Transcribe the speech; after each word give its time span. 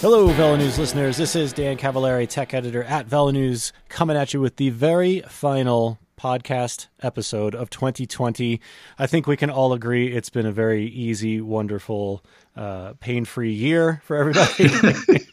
Hello, 0.00 0.26
Velo 0.28 0.56
News 0.56 0.78
listeners. 0.78 1.16
This 1.16 1.34
is 1.34 1.54
Dan 1.54 1.78
Cavallari, 1.78 2.28
tech 2.28 2.52
editor 2.52 2.84
at 2.84 3.06
Velo 3.06 3.30
News, 3.30 3.72
coming 3.88 4.14
at 4.14 4.34
you 4.34 4.40
with 4.42 4.56
the 4.56 4.68
very 4.68 5.20
final 5.22 5.98
podcast 6.20 6.88
episode 7.02 7.54
of 7.54 7.70
2020. 7.70 8.60
I 8.98 9.06
think 9.06 9.26
we 9.26 9.38
can 9.38 9.48
all 9.48 9.72
agree 9.72 10.12
it's 10.12 10.28
been 10.28 10.44
a 10.44 10.52
very 10.52 10.84
easy, 10.86 11.40
wonderful, 11.40 12.22
uh, 12.54 12.92
pain 13.00 13.24
free 13.24 13.52
year 13.52 14.02
for 14.04 14.16
everybody. 14.16 14.70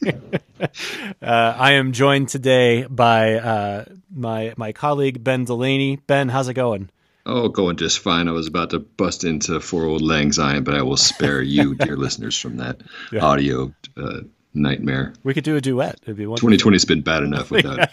uh, 1.21 1.55
I 1.57 1.73
am 1.73 1.91
joined 1.91 2.29
today 2.29 2.85
by 2.85 3.35
uh, 3.35 3.85
my, 4.09 4.53
my 4.55 4.71
colleague, 4.71 5.23
Ben 5.23 5.43
Delaney. 5.43 5.97
Ben, 5.97 6.29
how's 6.29 6.47
it 6.47 6.53
going? 6.53 6.89
Oh, 7.25 7.49
going 7.49 7.77
just 7.77 7.99
fine. 7.99 8.27
I 8.27 8.31
was 8.31 8.47
about 8.47 8.71
to 8.71 8.79
bust 8.79 9.23
into 9.23 9.59
four 9.59 9.85
Auld 9.87 10.01
Lang 10.01 10.31
Syne, 10.31 10.63
but 10.63 10.73
I 10.73 10.81
will 10.81 10.97
spare 10.97 11.41
you, 11.41 11.75
dear 11.79 11.97
listeners, 11.97 12.37
from 12.37 12.57
that 12.57 12.81
yeah. 13.11 13.21
audio 13.21 13.73
uh, 13.97 14.21
nightmare. 14.53 15.13
We 15.23 15.33
could 15.33 15.43
do 15.43 15.55
a 15.55 15.61
duet. 15.61 15.99
It'd 16.03 16.15
be 16.15 16.25
wonderful. 16.25 16.49
2020's 16.49 16.85
been 16.85 17.01
bad 17.01 17.23
enough 17.23 17.51
without 17.51 17.89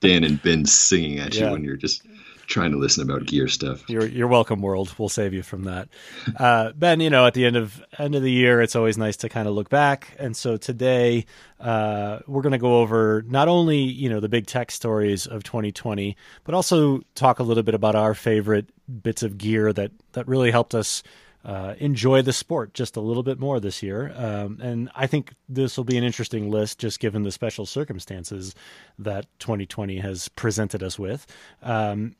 Dan 0.00 0.24
and 0.24 0.42
Ben 0.42 0.64
singing 0.66 1.18
at 1.18 1.34
you 1.34 1.42
yeah. 1.42 1.52
when 1.52 1.64
you're 1.64 1.76
just 1.76 2.02
trying 2.50 2.72
to 2.72 2.78
listen 2.78 3.08
about 3.08 3.24
gear 3.24 3.48
stuff. 3.48 3.88
You're 3.88 4.06
you're 4.06 4.28
welcome, 4.28 4.60
world. 4.60 4.92
We'll 4.98 5.08
save 5.08 5.32
you 5.32 5.42
from 5.42 5.64
that. 5.64 5.88
Uh, 6.36 6.72
ben, 6.72 7.00
you 7.00 7.08
know, 7.08 7.26
at 7.26 7.32
the 7.32 7.46
end 7.46 7.56
of 7.56 7.82
end 7.98 8.14
of 8.14 8.22
the 8.22 8.30
year, 8.30 8.60
it's 8.60 8.76
always 8.76 8.98
nice 8.98 9.16
to 9.18 9.28
kind 9.28 9.48
of 9.48 9.54
look 9.54 9.70
back. 9.70 10.14
And 10.18 10.36
so 10.36 10.56
today, 10.56 11.24
uh, 11.58 12.18
we're 12.26 12.42
going 12.42 12.52
to 12.52 12.58
go 12.58 12.80
over 12.80 13.24
not 13.26 13.48
only 13.48 13.78
you 13.78 14.10
know 14.10 14.20
the 14.20 14.28
big 14.28 14.46
tech 14.46 14.70
stories 14.70 15.26
of 15.26 15.44
2020, 15.44 16.16
but 16.44 16.54
also 16.54 17.00
talk 17.14 17.38
a 17.38 17.42
little 17.42 17.62
bit 17.62 17.74
about 17.74 17.94
our 17.94 18.14
favorite 18.14 18.68
bits 19.02 19.22
of 19.22 19.38
gear 19.38 19.72
that 19.72 19.92
that 20.12 20.28
really 20.28 20.50
helped 20.50 20.74
us 20.74 21.02
uh, 21.44 21.74
enjoy 21.78 22.22
the 22.22 22.32
sport 22.32 22.74
just 22.74 22.96
a 22.96 23.00
little 23.00 23.22
bit 23.22 23.38
more 23.38 23.60
this 23.60 23.82
year. 23.82 24.12
Um, 24.14 24.58
and 24.60 24.90
I 24.94 25.06
think 25.06 25.34
this 25.48 25.76
will 25.76 25.84
be 25.84 25.96
an 25.96 26.04
interesting 26.04 26.50
list, 26.50 26.78
just 26.78 27.00
given 27.00 27.22
the 27.22 27.32
special 27.32 27.66
circumstances 27.66 28.54
that 28.98 29.26
2020 29.38 29.98
has 29.98 30.28
presented 30.28 30.82
us 30.82 30.98
with. 30.98 31.26
Um, 31.62 32.14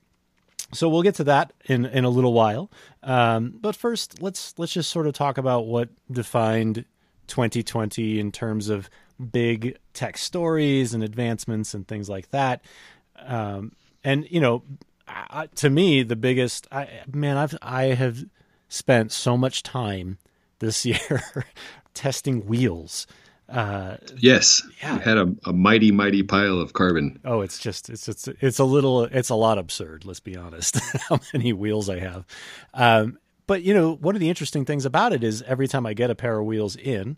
so 0.73 0.89
we'll 0.89 1.03
get 1.03 1.17
to 1.17 1.25
that 1.25 1.53
in 1.65 1.85
in 1.85 2.05
a 2.05 2.11
little 2.11 2.33
while. 2.33 2.71
Um, 3.03 3.59
but 3.61 3.75
first, 3.75 4.23
let's 4.23 4.55
let's 4.57 4.73
just 4.73 4.91
sort 4.91 5.07
of 5.07 5.15
talk 5.15 5.37
about 5.37 5.67
what 5.67 5.89
defined 6.11 6.84
2020 7.27 8.21
in 8.21 8.31
terms 8.33 8.69
of 8.69 8.89
big 9.33 9.77
tech 9.95 10.17
stories 10.17 10.95
and 10.95 11.03
advancements 11.03 11.75
and 11.75 11.87
things 11.87 12.09
like 12.09 12.31
that. 12.31 12.62
Um, 13.19 13.73
and 14.05 14.27
you 14.31 14.41
know, 14.41 14.62
to 15.57 15.71
me, 15.71 16.03
the 16.03 16.17
biggest 16.17 16.67
I, 16.71 16.89
man, 17.12 17.37
I've 17.37 17.57
I 17.61 17.84
have 17.87 18.25
spent 18.71 19.13
so 19.13 19.37
much 19.37 19.63
time 19.63 20.17
this 20.61 20.87
year 20.87 21.23
testing 21.93 22.47
wheels. 22.47 23.07
Uh, 23.49 23.97
yes, 24.17 24.62
yeah. 24.81 24.99
had 25.01 25.19
a, 25.19 25.35
a, 25.45 25.53
mighty, 25.53 25.91
mighty 25.91 26.23
pile 26.23 26.61
of 26.61 26.73
carbon. 26.73 27.19
Oh, 27.25 27.41
it's 27.41 27.59
just 27.59 27.91
it's 27.91 28.09
it's 28.09 28.29
it's 28.29 28.61
a 28.61 28.65
little 28.65 29.05
it's 29.05 29.29
a 29.29 29.35
lot 29.35 29.59
absurd. 29.59 30.05
Let's 30.05 30.21
be 30.21 30.37
honest, 30.37 30.79
how 31.09 31.19
many 31.35 31.53
wheels 31.53 31.91
I 31.91 31.99
have. 31.99 32.25
Um, 32.73 33.19
but 33.49 33.62
you 33.65 33.75
know, 33.75 33.97
one 33.97 34.15
of 34.15 34.21
the 34.21 34.29
interesting 34.29 34.65
things 34.65 34.84
about 34.84 35.12
it 35.12 35.25
is 35.25 35.43
every 35.43 35.67
time 35.67 35.84
I 35.84 35.95
get 35.95 36.11
a 36.11 36.15
pair 36.15 36.39
of 36.39 36.47
wheels 36.47 36.77
in, 36.77 37.17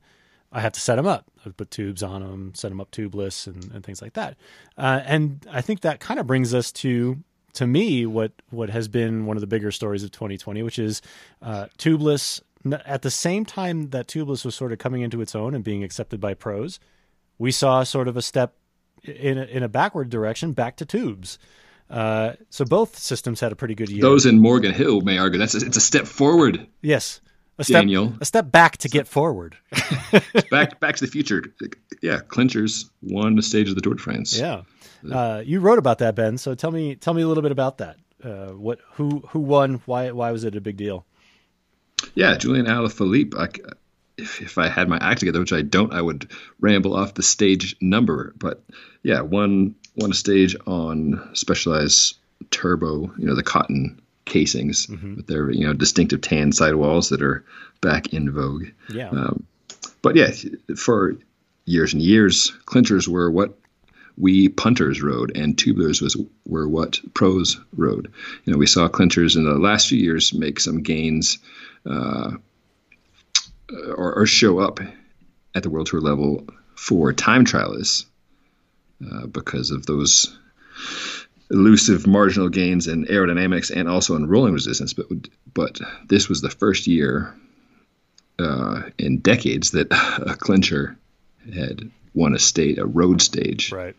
I 0.51 0.61
have 0.61 0.73
to 0.73 0.81
set 0.81 0.97
them 0.97 1.07
up. 1.07 1.31
I 1.45 1.51
put 1.51 1.71
tubes 1.71 2.03
on 2.03 2.23
them, 2.23 2.55
set 2.55 2.71
them 2.71 2.81
up 2.81 2.91
tubeless, 2.91 3.47
and, 3.47 3.71
and 3.71 3.85
things 3.85 4.01
like 4.01 4.15
that. 4.15 4.39
Uh, 4.79 5.01
and 5.05 5.47
I 5.51 5.61
think 5.61 5.83
that 5.83 6.01
kind 6.01 6.19
of 6.19 6.27
brings 6.27 6.55
us 6.55 6.73
to 6.73 7.23
to 7.55 7.67
me 7.67 8.07
what 8.07 8.33
what 8.51 8.71
has 8.71 8.89
been 8.89 9.27
one 9.27 9.37
of 9.37 9.41
the 9.41 9.47
bigger 9.47 9.71
stories 9.71 10.03
of 10.03 10.11
2020, 10.11 10.63
which 10.63 10.79
is 10.79 11.03
uh, 11.41 11.67
tubeless. 11.79 12.41
At 12.87 13.03
the 13.03 13.11
same 13.11 13.45
time 13.45 13.91
that 13.91 14.07
tubeless 14.07 14.45
was 14.45 14.55
sort 14.55 14.73
of 14.73 14.79
coming 14.79 15.03
into 15.03 15.21
its 15.21 15.35
own 15.35 15.55
and 15.55 15.65
being 15.65 15.83
accepted 15.83 16.21
by 16.21 16.35
pros, 16.35 16.79
we 17.39 17.51
saw 17.51 17.83
sort 17.83 18.07
of 18.07 18.17
a 18.17 18.23
step 18.23 18.55
in 19.03 19.39
a, 19.39 19.45
in 19.45 19.63
a 19.63 19.69
backward 19.69 20.11
direction 20.11 20.53
back 20.53 20.77
to 20.77 20.87
tubes. 20.87 21.39
Uh, 21.91 22.35
so 22.51 22.65
both 22.65 22.97
systems 22.97 23.41
had 23.41 23.53
a 23.53 23.57
pretty 23.57 23.75
good 23.75 23.91
year. 23.91 24.01
Those 24.01 24.27
in 24.27 24.39
Morgan 24.39 24.73
Hill 24.73 25.01
may 25.01 25.19
argue 25.19 25.39
that's 25.39 25.55
a, 25.55 25.59
it's 25.59 25.77
a 25.77 25.81
step 25.81 26.07
forward. 26.07 26.67
Yes, 26.81 27.21
a 27.59 27.65
step, 27.65 27.83
Daniel. 27.83 28.15
a 28.21 28.25
step 28.25 28.51
back 28.51 28.79
to 28.79 28.89
get 28.89 29.07
forward. 29.07 29.57
back 30.51 30.81
back 30.81 30.97
to 30.97 31.05
the 31.05 31.11
future. 31.11 31.45
Yeah, 32.01 32.21
clinchers 32.21 32.89
won 33.03 33.35
the 33.37 33.43
stage 33.43 33.69
of 33.69 33.75
the 33.75 33.81
Tour 33.81 33.95
de 33.95 34.03
France. 34.03 34.39
Yeah. 34.39 34.63
Uh, 35.11 35.43
you 35.45 35.61
wrote 35.61 35.79
about 35.79 35.99
that, 35.99 36.15
Ben. 36.15 36.39
So 36.39 36.55
tell 36.55 36.71
me, 36.71 36.95
tell 36.95 37.15
me 37.15 37.23
a 37.23 37.29
little 37.29 37.43
bit 37.43 37.53
about 37.53 37.79
that. 37.79 37.97
Uh, 38.23 38.49
what, 38.51 38.81
who, 38.93 39.21
who 39.31 39.41
won? 39.41 39.83
Why, 39.87 40.11
why 40.13 40.31
was 40.31 40.45
it 40.45 40.55
a 40.55 40.61
big 40.61 40.77
deal? 40.77 41.05
Yeah, 42.15 42.37
Julian 42.37 42.67
Alaphilippe. 42.67 43.35
I, 43.37 43.49
if, 44.17 44.41
if 44.41 44.59
I 44.59 44.69
had 44.69 44.89
my 44.89 44.99
act 45.01 45.21
together, 45.21 45.41
which 45.41 45.53
I 45.53 45.63
don't, 45.63 45.93
I 45.93 46.01
would 46.01 46.31
ramble 46.61 46.95
off 46.95 47.15
the 47.15 47.23
stage 47.23 47.77
number. 47.81 48.33
But 48.37 48.63
yeah, 49.03 49.21
won 49.21 49.75
won 49.97 50.11
a 50.11 50.15
stage 50.15 50.57
on 50.67 51.31
Specialized 51.35 52.17
Turbo. 52.51 53.13
You 53.17 53.27
know, 53.27 53.35
the 53.35 53.43
cotton 53.43 54.01
casings 54.25 54.87
mm-hmm. 54.87 55.17
with 55.17 55.27
their 55.27 55.51
you 55.51 55.67
know 55.67 55.73
distinctive 55.73 56.21
tan 56.21 56.53
sidewalls 56.53 57.09
that 57.11 57.23
are 57.23 57.45
back 57.81 58.13
in 58.13 58.31
vogue. 58.31 58.69
Yeah. 58.89 59.11
Um, 59.11 59.47
but 60.03 60.17
yeah, 60.17 60.31
for 60.77 61.17
years 61.65 61.93
and 61.93 62.03
years, 62.03 62.53
clinchers 62.67 63.09
were 63.09 63.31
what 63.31 63.59
we 64.17 64.49
punters 64.49 65.03
rode, 65.03 65.37
and 65.37 65.57
tubulars 65.57 66.03
was 66.03 66.17
were 66.47 66.69
what 66.69 67.01
pros 67.15 67.61
rode. 67.77 68.13
You 68.45 68.53
know, 68.53 68.59
we 68.59 68.67
saw 68.67 68.89
clinchers 68.89 69.37
in 69.37 69.45
the 69.45 69.55
last 69.55 69.89
few 69.89 69.99
years 69.99 70.35
make 70.35 70.61
some 70.61 70.83
gains, 70.83 71.39
uh, 71.87 72.33
or, 73.97 74.15
or, 74.15 74.27
show 74.27 74.59
up 74.59 74.81
at 75.55 75.63
the 75.63 75.71
world 75.71 75.87
tour 75.87 76.01
level 76.01 76.47
for 76.75 77.13
time 77.13 77.45
trialists 77.45 78.05
uh, 79.11 79.27
because 79.27 79.71
of 79.71 79.87
those 79.87 80.37
elusive 81.51 82.07
marginal 82.07 82.49
gains 82.49 82.89
in 82.89 83.05
aerodynamics 83.07 83.71
and 83.75 83.89
also 83.89 84.17
in 84.17 84.29
rolling 84.29 84.55
resistance. 84.55 84.93
But 84.93 85.07
but 85.53 85.81
this 86.07 86.29
was 86.29 86.41
the 86.41 86.51
first 86.51 86.87
year 86.87 87.35
uh, 88.39 88.83
in 88.99 89.19
decades 89.19 89.73
that 89.73 89.89
a 89.93 90.35
clincher 90.35 90.97
had 91.53 91.91
won 92.15 92.35
a 92.35 92.39
state, 92.39 92.79
a 92.79 92.87
road 92.87 93.23
stage 93.23 93.73
right. 93.73 93.97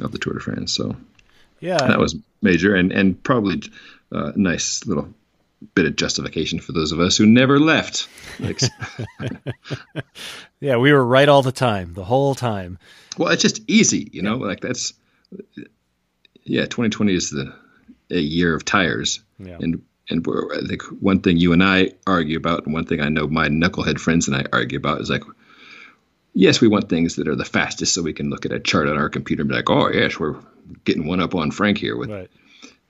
Of 0.00 0.12
the 0.12 0.18
Tour 0.18 0.34
de 0.34 0.40
France. 0.40 0.72
So 0.72 0.96
yeah, 1.60 1.78
that 1.78 1.98
was 1.98 2.16
major 2.40 2.74
and 2.74 2.92
and 2.92 3.22
probably 3.22 3.62
a 4.12 4.16
uh, 4.16 4.32
nice 4.36 4.86
little 4.86 5.12
bit 5.74 5.86
of 5.86 5.96
justification 5.96 6.58
for 6.58 6.72
those 6.72 6.92
of 6.92 7.00
us 7.00 7.16
who 7.16 7.26
never 7.26 7.58
left. 7.58 8.08
yeah, 10.60 10.76
we 10.76 10.92
were 10.92 11.04
right 11.04 11.28
all 11.28 11.42
the 11.42 11.52
time, 11.52 11.94
the 11.94 12.04
whole 12.04 12.34
time. 12.34 12.78
Well, 13.16 13.30
it's 13.30 13.42
just 13.42 13.60
easy, 13.68 14.08
you 14.12 14.22
know. 14.22 14.38
Yeah. 14.38 14.46
Like 14.46 14.60
that's 14.60 14.94
yeah. 16.44 16.62
2020 16.62 17.14
is 17.14 17.30
the 17.30 17.54
a 18.10 18.18
year 18.18 18.54
of 18.54 18.64
tires, 18.64 19.20
yeah. 19.38 19.58
and 19.60 19.82
and 20.10 20.26
I 20.28 20.66
think 20.66 20.82
one 21.00 21.20
thing 21.20 21.36
you 21.36 21.52
and 21.52 21.62
I 21.62 21.92
argue 22.06 22.36
about, 22.36 22.64
and 22.64 22.74
one 22.74 22.84
thing 22.84 23.00
I 23.00 23.08
know 23.08 23.26
my 23.26 23.48
knucklehead 23.48 23.98
friends 23.98 24.28
and 24.28 24.36
I 24.36 24.44
argue 24.52 24.78
about 24.78 25.00
is 25.00 25.10
like 25.10 25.22
yes, 26.34 26.60
we 26.60 26.68
want 26.68 26.88
things 26.88 27.16
that 27.16 27.28
are 27.28 27.36
the 27.36 27.44
fastest 27.44 27.94
so 27.94 28.02
we 28.02 28.12
can 28.12 28.30
look 28.30 28.46
at 28.46 28.52
a 28.52 28.60
chart 28.60 28.88
on 28.88 28.96
our 28.96 29.08
computer 29.08 29.42
and 29.42 29.48
be 29.48 29.54
like, 29.54 29.70
oh, 29.70 29.90
yes, 29.90 30.18
we're 30.18 30.36
getting 30.84 31.06
one 31.06 31.20
up 31.20 31.34
on 31.34 31.50
Frank 31.50 31.78
here. 31.78 31.96
With, 31.96 32.10
right. 32.10 32.30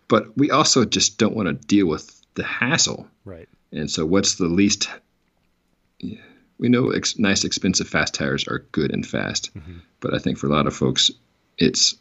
But 0.09 0.37
we 0.37 0.51
also 0.51 0.85
just 0.85 1.19
don't 1.19 1.35
want 1.35 1.49
to 1.49 1.55
deal 1.55 1.87
with 1.87 2.21
the 2.35 2.45
hassle. 2.45 3.09
Right. 3.25 3.49
And 3.73 3.91
so, 3.91 4.05
what's 4.05 4.37
the 4.37 4.47
least? 4.47 4.89
We 6.59 6.69
know 6.69 6.91
ex- 6.91 7.19
nice, 7.19 7.45
expensive, 7.45 7.89
fast 7.89 8.15
tires 8.15 8.47
are 8.47 8.67
good 8.73 8.93
and 8.93 9.07
fast, 9.07 9.55
mm-hmm. 9.55 9.79
but 10.01 10.15
I 10.15 10.19
think 10.19 10.39
for 10.39 10.47
a 10.47 10.51
lot 10.51 10.67
of 10.67 10.77
folks, 10.77 11.11
it's 11.59 11.97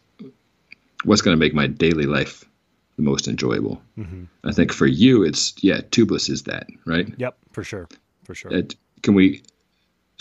what's 1.03 1.21
going 1.21 1.35
to 1.35 1.39
make 1.39 1.53
my 1.53 1.67
daily 1.67 2.05
life 2.05 2.45
the 2.95 3.01
most 3.01 3.27
enjoyable. 3.27 3.81
Mm-hmm. 3.97 4.25
I 4.43 4.51
think 4.51 4.73
for 4.73 4.85
you, 4.85 5.23
it's 5.23 5.53
yeah, 5.61 5.81
tubeless 5.81 6.29
is 6.29 6.43
that 6.43 6.67
right? 6.85 7.11
Yep, 7.17 7.37
for 7.53 7.63
sure, 7.63 7.87
for 8.23 8.35
sure. 8.35 8.51
It, 8.51 8.75
can 9.01 9.13
we 9.13 9.43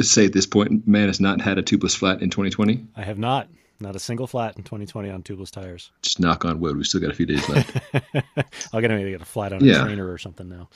say 0.05 0.27
at 0.27 0.33
this 0.33 0.47
point, 0.47 0.87
man 0.87 1.09
has 1.09 1.21
not 1.21 1.41
had 1.41 1.59
a 1.59 1.63
tubeless 1.63 1.97
flat 1.97 2.23
in 2.23 2.31
2020? 2.31 2.87
I 2.97 3.03
have 3.03 3.19
not. 3.19 3.49
Not 3.83 3.97
a 3.97 3.99
single 3.99 4.27
flat 4.27 4.59
in 4.59 4.63
2020 4.63 5.09
on 5.09 5.23
tubeless 5.23 5.51
tires. 5.51 5.91
Just 6.03 6.21
knock 6.21 6.45
on 6.45 6.61
wood. 6.61 6.77
We've 6.77 6.87
still 6.87 7.01
got 7.01 7.11
a 7.11 7.15
few 7.15 7.25
days 7.25 7.49
left. 7.49 7.79
I'll 8.75 8.81
get 8.83 8.91
maybe 8.91 9.11
get 9.11 9.23
a 9.23 9.25
flat 9.25 9.55
on 9.55 9.65
yeah. 9.65 9.81
a 9.81 9.85
trainer 9.85 10.11
or 10.11 10.19
something 10.19 10.49
now. 10.49 10.69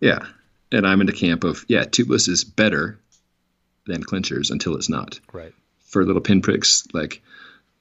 Yeah, 0.00 0.20
and 0.72 0.86
I'm 0.86 1.02
in 1.02 1.06
the 1.06 1.12
camp 1.12 1.44
of 1.44 1.64
yeah, 1.68 1.84
tubeless 1.84 2.26
is 2.26 2.44
better 2.44 2.98
than 3.86 4.02
clinchers 4.02 4.50
until 4.50 4.76
it's 4.76 4.88
not. 4.88 5.20
Right. 5.32 5.52
For 5.80 6.04
little 6.04 6.22
pinpricks 6.22 6.86
like 6.94 7.22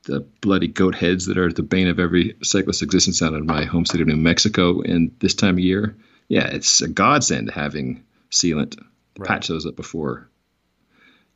the 0.04 0.22
bloody 0.42 0.68
goat 0.68 0.96
heads 0.96 1.28
that 1.28 1.38
are 1.38 1.52
the 1.52 1.64
bane 1.64 1.88
of 1.88 2.00
every 2.00 2.36
cyclist's 2.44 2.82
existence 2.82 3.22
out 3.22 3.34
of 3.34 3.46
my 3.46 3.64
home 3.66 3.86
state 3.86 4.02
of 4.02 4.08
New 4.08 4.16
Mexico 4.18 4.82
in 4.82 5.16
this 5.20 5.34
time 5.34 5.56
of 5.56 5.60
year. 5.60 5.96
Yeah, 6.28 6.48
it's 6.48 6.82
a 6.82 6.90
godsend 6.90 7.52
having 7.52 8.04
sealant 8.32 8.82
right. 9.18 9.28
patch 9.28 9.48
those 9.48 9.66
up 9.66 9.78
before 9.78 10.30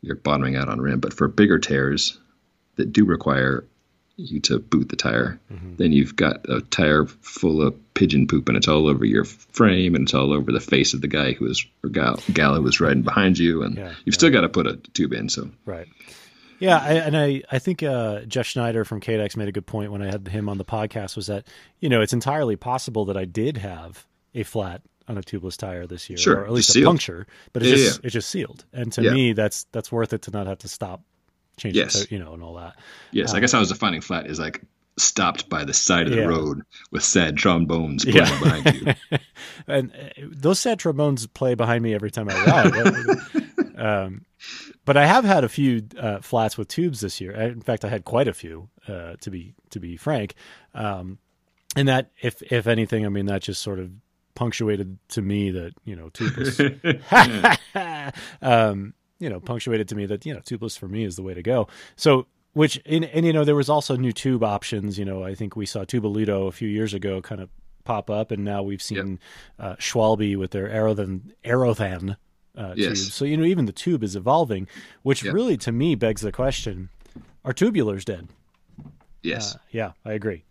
you're 0.01 0.15
bottoming 0.15 0.56
out 0.56 0.69
on 0.69 0.81
rim. 0.81 1.00
But 1.00 1.13
for 1.13 1.27
bigger 1.27 1.59
tears 1.59 2.18
that 2.75 2.92
do 2.92 3.06
require 3.06 3.65
you 4.18 4.39
to 4.42 4.59
boot 4.59 4.89
the 4.89 4.95
tire, 4.95 5.39
mm-hmm. 5.51 5.75
then 5.77 5.92
you've 5.92 6.15
got 6.15 6.48
a 6.50 6.62
tire 6.62 7.06
full 7.06 7.62
of 7.65 7.75
pigeon 7.94 8.27
poop 8.27 8.48
and 8.48 8.57
it's 8.57 8.68
all 8.68 8.88
over 8.88 9.06
your 9.06 9.25
frame 9.25 9.95
and 9.95 10.03
it's 10.03 10.13
all 10.13 10.33
over 10.33 10.51
the 10.51 10.59
face 10.59 10.94
of 10.94 11.01
the 11.01 11.07
guy 11.07 11.33
who 11.33 11.45
was 11.45 11.65
or 11.83 11.89
gal, 11.89 12.19
gal 12.33 12.56
who 12.56 12.62
was 12.62 12.80
riding 12.80 13.03
behind 13.03 13.38
you, 13.38 13.63
and 13.63 13.77
yeah, 13.77 13.89
you've 13.89 14.00
yeah. 14.07 14.13
still 14.13 14.31
got 14.31 14.42
to 14.42 14.50
put 14.50 14.68
a 14.68 14.77
tube 14.94 15.13
in. 15.13 15.30
So 15.30 15.50
right. 15.65 15.88
Yeah, 16.59 16.77
I, 16.77 16.94
and 16.94 17.18
I 17.18 17.42
I 17.51 17.57
think 17.57 17.81
uh, 17.81 18.21
Jeff 18.21 18.45
Schneider 18.45 18.86
from 18.86 19.01
KDEX 19.01 19.36
made 19.36 19.48
a 19.48 19.51
good 19.51 19.65
point 19.65 19.92
when 19.92 20.03
I 20.03 20.12
had 20.12 20.27
him 20.27 20.48
on 20.48 20.59
the 20.59 20.65
podcast. 20.65 21.15
Was 21.15 21.25
that 21.25 21.48
you 21.80 21.89
know 21.89 22.01
it's 22.01 22.13
entirely 22.13 22.56
possible 22.56 23.06
that 23.06 23.18
I 23.18 23.25
did 23.25 23.57
have 23.57 24.06
a 24.36 24.44
flat 24.44 24.83
on 25.07 25.18
a 25.18 25.21
tubeless 25.21 25.57
tire 25.57 25.88
this 25.88 26.09
year, 26.09 26.18
Sure, 26.18 26.38
or 26.42 26.45
at 26.45 26.51
least 26.51 26.69
a 26.69 26.74
sealed. 26.74 26.86
puncture, 26.88 27.27
but 27.53 27.63
it's 27.63 27.71
Yeah, 27.71 27.88
just 27.88 28.00
it's 28.03 28.13
just 28.13 28.30
sealed. 28.30 28.65
And 28.74 28.92
to 28.94 29.03
Yeah. 29.03 29.12
me, 29.13 29.33
that's 29.33 29.65
that's 29.71 29.92
worth 29.92 30.13
it 30.13 30.21
to 30.24 30.31
not 30.31 30.48
have 30.48 30.59
to 30.59 30.68
stop, 30.68 31.01
change, 31.57 31.75
Yes. 31.75 31.95
it, 32.01 32.12
you 32.12 32.19
know, 32.19 32.33
and 32.33 32.42
all 32.44 32.56
that. 32.56 32.75
Yes, 33.12 33.33
I 33.33 33.39
guess 33.39 33.53
I 33.53 33.59
was 33.59 33.69
defining 33.69 34.01
flat 34.01 34.27
is 34.27 34.39
like 34.39 34.62
stopped 34.98 35.50
by 35.50 35.63
the 35.63 35.74
side 35.74 36.07
of 36.07 36.13
Yeah. 36.13 36.24
the 36.24 36.27
road 36.30 36.62
with 36.92 37.03
sad 37.03 37.38
trombones 37.38 38.03
playing 38.06 38.18
Yeah. 38.18 38.39
behind 38.39 38.75
you. 39.12 39.18
and 39.68 39.92
uh, 39.94 40.09
those 40.31 40.59
sad 40.59 40.80
trombones 40.80 41.25
play 41.27 41.56
behind 41.56 41.81
me 41.83 41.94
every 41.94 42.12
time 42.12 42.27
I 42.30 42.36
ride. 42.45 43.25
um, 43.77 44.25
but 44.86 44.98
I 44.98 45.06
have 45.06 45.24
had 45.24 45.44
a 45.44 45.50
few 45.50 45.83
uh, 45.98 46.19
flats 46.19 46.57
with 46.57 46.68
tubes 46.68 47.00
this 47.01 47.21
year. 47.21 47.31
In 47.31 47.62
fact, 47.62 47.86
I 47.86 47.89
had 47.89 48.03
quite 48.06 48.27
a 48.27 48.33
few, 48.33 48.69
uh, 48.88 49.13
to 49.21 49.31
be 49.31 49.53
to 49.71 49.80
be 49.80 49.95
frank. 49.98 50.36
Um, 50.74 51.18
and 51.75 51.88
that, 51.88 52.12
if 52.21 52.42
if 52.51 52.68
anything, 52.68 53.06
I 53.06 53.09
mean 53.09 53.27
that 53.27 53.44
just 53.44 53.62
sort 53.62 53.80
of 53.80 53.92
punctuated 54.42 54.98
to 55.10 55.22
me 55.22 55.52
that 55.52 55.72
you 55.86 55.96
know 55.96 56.10
tubeless. 56.10 56.58
um, 58.42 58.96
you 59.20 59.30
know, 59.30 59.40
punctuated 59.40 59.88
to 59.90 59.96
me 59.96 60.08
that 60.08 60.26
you 60.26 60.34
know 60.34 60.40
tubeless 60.40 60.76
for 60.78 60.88
me 60.88 61.04
is 61.04 61.16
the 61.16 61.24
way 61.24 61.34
to 61.36 61.44
go. 61.44 61.68
So. 61.96 62.26
Which 62.54 62.76
in, 62.84 63.06
and 63.06 63.26
you 63.26 63.32
know 63.32 63.46
there 63.46 63.56
was 63.56 63.70
also 63.70 63.96
new 63.96 64.12
tube 64.12 64.44
options. 64.44 65.00
You 65.00 65.06
know 65.06 65.24
I 65.24 65.36
think 65.36 65.56
we 65.56 65.66
saw 65.66 65.86
Tubolito 65.86 66.50
a 66.50 66.52
few 66.52 66.68
years 66.68 66.94
ago 66.94 67.22
kind 67.22 67.40
of 67.40 67.50
pop 67.86 68.10
up, 68.10 68.30
and 68.30 68.44
now 68.44 68.62
we've 68.62 68.82
seen 68.82 69.20
uh, 69.58 69.78
Schwalbe 69.78 70.36
with 70.36 70.52
their 70.52 70.68
Aerothan 70.68 71.32
Aerothan 71.46 72.18
uh, 72.58 72.74
Yes. 72.76 72.88
tubes. 72.88 73.14
So 73.14 73.24
you 73.24 73.38
know 73.38 73.46
even 73.46 73.68
the 73.68 73.72
tube 73.72 74.04
is 74.04 74.18
evolving, 74.18 74.68
which 75.02 75.24
Yep. 75.24 75.34
really 75.34 75.56
to 75.60 75.72
me 75.72 75.96
begs 75.96 76.24
the 76.24 76.34
question: 76.34 76.90
Are 77.46 77.54
tubulars 77.54 78.04
dead? 78.04 78.28
Yes. 79.24 79.56
Uh, 79.56 79.60
yeah, 79.72 79.92
I 80.04 80.12
agree. 80.12 80.44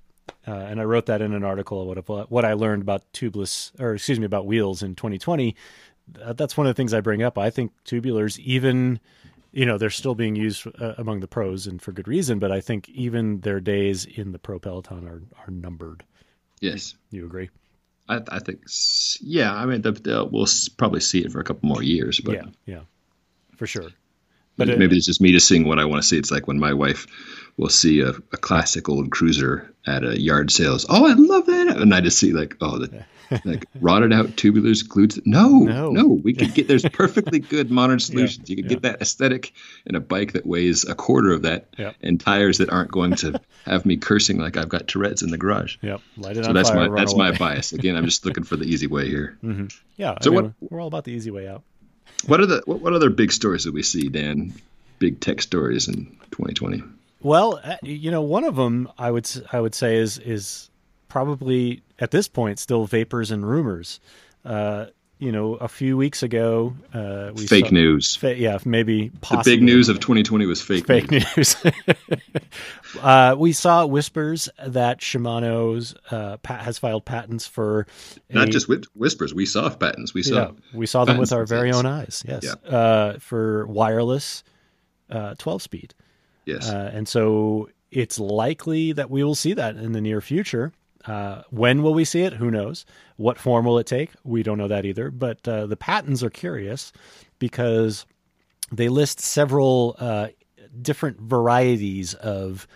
Uh, 0.46 0.52
and 0.52 0.80
I 0.80 0.84
wrote 0.84 1.06
that 1.06 1.22
in 1.22 1.32
an 1.32 1.44
article. 1.44 1.86
What 1.86 2.30
what 2.30 2.44
I 2.44 2.54
learned 2.54 2.82
about 2.82 3.10
tubeless, 3.12 3.78
or 3.80 3.94
excuse 3.94 4.18
me, 4.18 4.26
about 4.26 4.46
wheels 4.46 4.82
in 4.82 4.94
2020. 4.94 5.54
Uh, 6.22 6.32
that's 6.32 6.56
one 6.56 6.66
of 6.66 6.70
the 6.70 6.74
things 6.74 6.92
I 6.92 7.00
bring 7.00 7.22
up. 7.22 7.38
I 7.38 7.50
think 7.50 7.72
tubulars, 7.84 8.38
even 8.40 9.00
you 9.52 9.66
know, 9.66 9.78
they're 9.78 9.90
still 9.90 10.14
being 10.14 10.36
used 10.36 10.66
uh, 10.80 10.94
among 10.98 11.20
the 11.20 11.26
pros, 11.26 11.66
and 11.66 11.82
for 11.82 11.92
good 11.92 12.08
reason. 12.08 12.38
But 12.38 12.52
I 12.52 12.60
think 12.60 12.88
even 12.88 13.40
their 13.40 13.60
days 13.60 14.04
in 14.04 14.32
the 14.32 14.38
pro 14.38 14.58
peloton 14.58 15.06
are 15.06 15.22
are 15.44 15.50
numbered. 15.50 16.04
yes. 16.60 16.94
You 17.10 17.24
agree? 17.24 17.50
I, 18.08 18.20
I 18.28 18.38
think, 18.40 18.62
yeah. 19.20 19.54
I 19.54 19.66
mean, 19.66 19.82
the, 19.82 19.92
the, 19.92 20.24
we'll 20.24 20.46
probably 20.76 21.00
see 21.00 21.20
it 21.20 21.30
for 21.30 21.38
a 21.38 21.44
couple 21.44 21.68
more 21.68 21.82
years, 21.82 22.20
but 22.20 22.34
yeah, 22.34 22.44
yeah, 22.66 22.80
for 23.56 23.68
sure. 23.68 23.90
But 24.56 24.68
maybe, 24.68 24.72
it- 24.72 24.78
maybe 24.78 24.96
it's 24.96 25.06
just 25.06 25.20
me 25.20 25.32
just 25.32 25.48
seeing 25.48 25.66
what 25.66 25.78
I 25.78 25.84
want 25.84 26.02
to 26.02 26.08
see. 26.08 26.18
It's 26.18 26.30
like 26.30 26.46
when 26.46 26.58
my 26.58 26.72
wife 26.74 27.06
will 27.56 27.68
see 27.68 28.00
a, 28.00 28.10
a 28.10 28.36
classic 28.36 28.88
old 28.88 29.10
cruiser 29.10 29.72
at 29.86 30.04
a 30.04 30.18
yard 30.20 30.50
sales. 30.50 30.86
Oh, 30.88 31.06
I 31.08 31.14
love 31.14 31.46
that, 31.46 31.76
and 31.76 31.94
I 31.94 32.00
just 32.00 32.18
see 32.18 32.32
like, 32.32 32.56
oh, 32.60 32.78
the 32.78 33.04
like 33.44 33.64
rotted 33.80 34.12
out 34.12 34.26
tubulars 34.30 34.86
glued. 34.86 35.12
To, 35.12 35.22
no, 35.24 35.48
No. 35.60 35.90
no, 35.90 36.06
we 36.06 36.32
could 36.34 36.52
get 36.54 36.68
there's 36.68 36.84
perfectly 36.88 37.38
good 37.54 37.70
modern 37.70 38.00
solutions. 38.00 38.48
you 38.50 38.56
could 38.56 38.64
yeah. 38.66 38.70
get 38.70 38.82
that 38.82 39.00
aesthetic 39.02 39.52
in 39.86 39.94
a 39.94 40.00
bike 40.00 40.32
that 40.32 40.46
weighs 40.46 40.84
a 40.84 40.94
quarter 40.94 41.32
of 41.32 41.42
that, 41.42 41.68
Yeah. 41.78 41.92
and 42.02 42.18
tires 42.20 42.58
that 42.58 42.70
aren't 42.70 42.90
going 42.90 43.14
to 43.16 43.40
have 43.66 43.84
me 43.86 43.96
cursing 43.98 44.38
like 44.38 44.56
I've 44.56 44.68
got 44.68 44.88
Tourette's 44.88 45.22
in 45.22 45.30
the 45.30 45.38
garage. 45.38 45.76
Yep, 45.82 46.00
light 46.16 46.36
it 46.38 46.44
So 46.44 46.50
on 46.50 46.54
that's 46.56 46.70
fire. 46.70 46.90
my 46.90 46.96
that's 46.98 47.12
away. 47.14 47.30
my 47.30 47.36
bias. 47.36 47.72
Again, 47.72 47.96
I'm 47.96 48.04
just 48.06 48.24
looking 48.26 48.44
for 48.44 48.56
the 48.56 48.64
easy 48.64 48.86
way 48.86 49.08
here. 49.08 49.38
Mm-hmm. 49.44 49.66
Yeah, 49.96 50.16
So 50.22 50.30
I 50.32 50.34
mean, 50.34 50.54
what- 50.60 50.70
we're 50.72 50.80
all 50.80 50.88
about 50.88 51.04
the 51.04 51.12
easy 51.12 51.30
way 51.30 51.46
out. 51.48 51.62
What 52.26 52.40
are 52.40 52.46
the 52.46 52.62
what, 52.66 52.80
what 52.80 52.92
other 52.92 53.10
big 53.10 53.32
stories 53.32 53.64
that 53.64 53.74
we 53.74 53.82
see, 53.82 54.08
Dan? 54.08 54.52
Big 54.98 55.20
tech 55.20 55.40
stories 55.40 55.88
in 55.88 56.04
2020. 56.32 56.82
Well, 57.22 57.60
uh, 57.62 57.76
you 57.82 58.10
know, 58.10 58.22
one 58.22 58.44
of 58.44 58.56
them 58.56 58.88
I 58.98 59.10
would 59.10 59.28
I 59.52 59.60
would 59.60 59.74
say 59.74 59.96
is 59.96 60.18
is 60.18 60.70
probably 61.08 61.82
at 61.98 62.10
this 62.10 62.28
point 62.28 62.58
still 62.58 62.86
vapors 62.86 63.30
and 63.30 63.48
rumors. 63.48 64.00
Uh, 64.44 64.86
you 65.20 65.30
know, 65.30 65.54
a 65.54 65.68
few 65.68 65.96
weeks 65.96 66.22
ago, 66.24 66.74
uh, 66.92 67.30
we 67.34 67.46
Fake 67.46 67.66
saw, 67.66 67.72
news. 67.74 68.16
Fa- 68.16 68.36
yeah, 68.36 68.58
maybe 68.64 69.10
The 69.30 69.42
big 69.44 69.62
news 69.62 69.88
of 69.88 70.00
2020 70.00 70.46
was 70.46 70.60
fake, 70.62 70.86
fake 70.86 71.10
news. 71.10 71.36
news. 71.36 71.56
uh, 73.02 73.36
we 73.38 73.52
saw 73.52 73.86
whispers 73.86 74.48
that 74.66 74.98
Shimano's 75.00 75.94
uh, 76.10 76.38
pat- 76.38 76.62
has 76.62 76.78
filed 76.78 77.04
patents 77.04 77.46
for 77.46 77.86
Not 78.30 78.48
a- 78.48 78.50
just 78.50 78.68
whip- 78.68 78.86
whispers. 78.94 79.32
We 79.34 79.46
saw 79.46 79.68
patents. 79.70 80.14
We 80.14 80.22
saw. 80.22 80.34
yeah, 80.34 80.50
we 80.74 80.86
saw 80.86 81.04
them 81.04 81.18
with 81.18 81.32
our 81.32 81.44
very 81.46 81.70
own 81.72 81.86
eyes. 81.86 82.24
Yes, 82.26 82.44
uh, 82.64 83.18
for 83.20 83.66
wireless 83.66 84.42
uh, 85.10 85.34
12 85.38 85.62
speed. 85.62 85.94
Yes. 86.46 86.68
Uh, 86.68 86.90
and 86.94 87.06
so 87.06 87.68
it's 87.90 88.18
likely 88.18 88.92
that 88.92 89.10
we 89.10 89.22
will 89.22 89.34
see 89.34 89.52
that 89.54 89.76
in 89.76 89.92
the 89.92 90.00
near 90.00 90.20
future. 90.20 90.72
Uh, 91.06 91.42
when 91.50 91.82
will 91.82 91.94
we 91.94 92.04
see 92.04 92.22
it? 92.22 92.34
Who 92.34 92.50
knows? 92.50 92.84
What 93.16 93.38
form 93.38 93.64
will 93.64 93.78
it 93.78 93.86
take? 93.86 94.10
We 94.24 94.42
don't 94.42 94.58
know 94.58 94.68
that 94.68 94.84
either. 94.84 95.10
But 95.10 95.46
uh, 95.48 95.66
the 95.66 95.76
patents 95.76 96.22
are 96.22 96.30
curious 96.30 96.92
because 97.38 98.06
they 98.70 98.88
list 98.88 99.20
several 99.20 99.96
uh, 99.98 100.28
different 100.82 101.20
varieties 101.20 102.14
of 102.14 102.66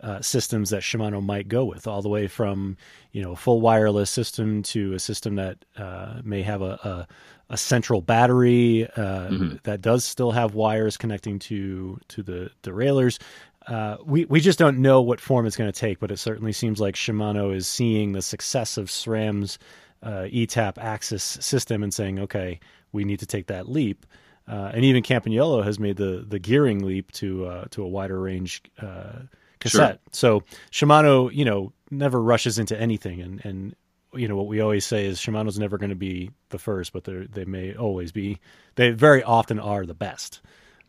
uh, 0.00 0.20
systems 0.20 0.70
that 0.70 0.82
Shimano 0.82 1.24
might 1.24 1.48
go 1.48 1.64
with, 1.64 1.86
all 1.86 2.02
the 2.02 2.08
way 2.10 2.26
from 2.26 2.76
you 3.12 3.22
know 3.22 3.32
a 3.32 3.36
full 3.36 3.60
wireless 3.60 4.10
system 4.10 4.62
to 4.64 4.92
a 4.92 4.98
system 4.98 5.36
that 5.36 5.64
uh, 5.78 6.20
may 6.22 6.42
have 6.42 6.60
a, 6.60 6.78
a, 6.84 7.08
a 7.50 7.56
central 7.56 8.02
battery 8.02 8.86
uh, 8.96 9.30
that 9.62 9.80
does 9.80 10.04
still 10.04 10.32
have 10.32 10.54
wires 10.54 10.98
connecting 10.98 11.38
to 11.38 11.98
to 12.08 12.22
the 12.22 12.50
derailleurs. 12.62 13.18
Uh, 13.66 13.96
we 14.04 14.24
we 14.26 14.40
just 14.40 14.58
don't 14.58 14.78
know 14.78 15.00
what 15.00 15.20
form 15.20 15.46
it's 15.46 15.56
going 15.56 15.72
to 15.72 15.78
take, 15.78 15.98
but 15.98 16.10
it 16.10 16.18
certainly 16.18 16.52
seems 16.52 16.80
like 16.80 16.94
Shimano 16.94 17.54
is 17.54 17.66
seeing 17.66 18.12
the 18.12 18.22
success 18.22 18.76
of 18.76 18.88
SRAM's 18.90 19.58
uh, 20.02 20.28
ETAP 20.30 20.74
AXS 20.74 21.42
system 21.42 21.82
and 21.82 21.92
saying, 21.92 22.18
okay, 22.18 22.60
we 22.92 23.04
need 23.04 23.20
to 23.20 23.26
take 23.26 23.46
that 23.46 23.68
leap. 23.68 24.06
Uh, 24.46 24.70
and 24.74 24.84
even 24.84 25.02
Campagnolo 25.02 25.64
has 25.64 25.78
made 25.78 25.96
the 25.96 26.24
the 26.28 26.38
gearing 26.38 26.84
leap 26.84 27.10
to 27.12 27.46
uh, 27.46 27.64
to 27.70 27.82
a 27.82 27.88
wider 27.88 28.20
range 28.20 28.62
uh, 28.80 29.20
cassette. 29.60 30.00
So 30.12 30.42
Shimano, 30.70 31.32
you 31.32 31.46
know, 31.46 31.72
never 31.90 32.20
rushes 32.20 32.58
into 32.58 32.78
anything, 32.78 33.22
and 33.22 33.44
and 33.44 33.74
you 34.14 34.28
know 34.28 34.36
what 34.36 34.46
we 34.46 34.60
always 34.60 34.84
say 34.84 35.06
is 35.06 35.18
Shimano's 35.18 35.58
never 35.58 35.78
going 35.78 35.90
to 35.90 35.96
be 35.96 36.30
the 36.50 36.58
first, 36.58 36.92
but 36.92 37.04
they 37.04 37.26
they 37.30 37.44
may 37.46 37.74
always 37.74 38.12
be. 38.12 38.38
They 38.74 38.90
very 38.90 39.22
often 39.22 39.58
are 39.58 39.86
the 39.86 39.94
best. 39.94 40.42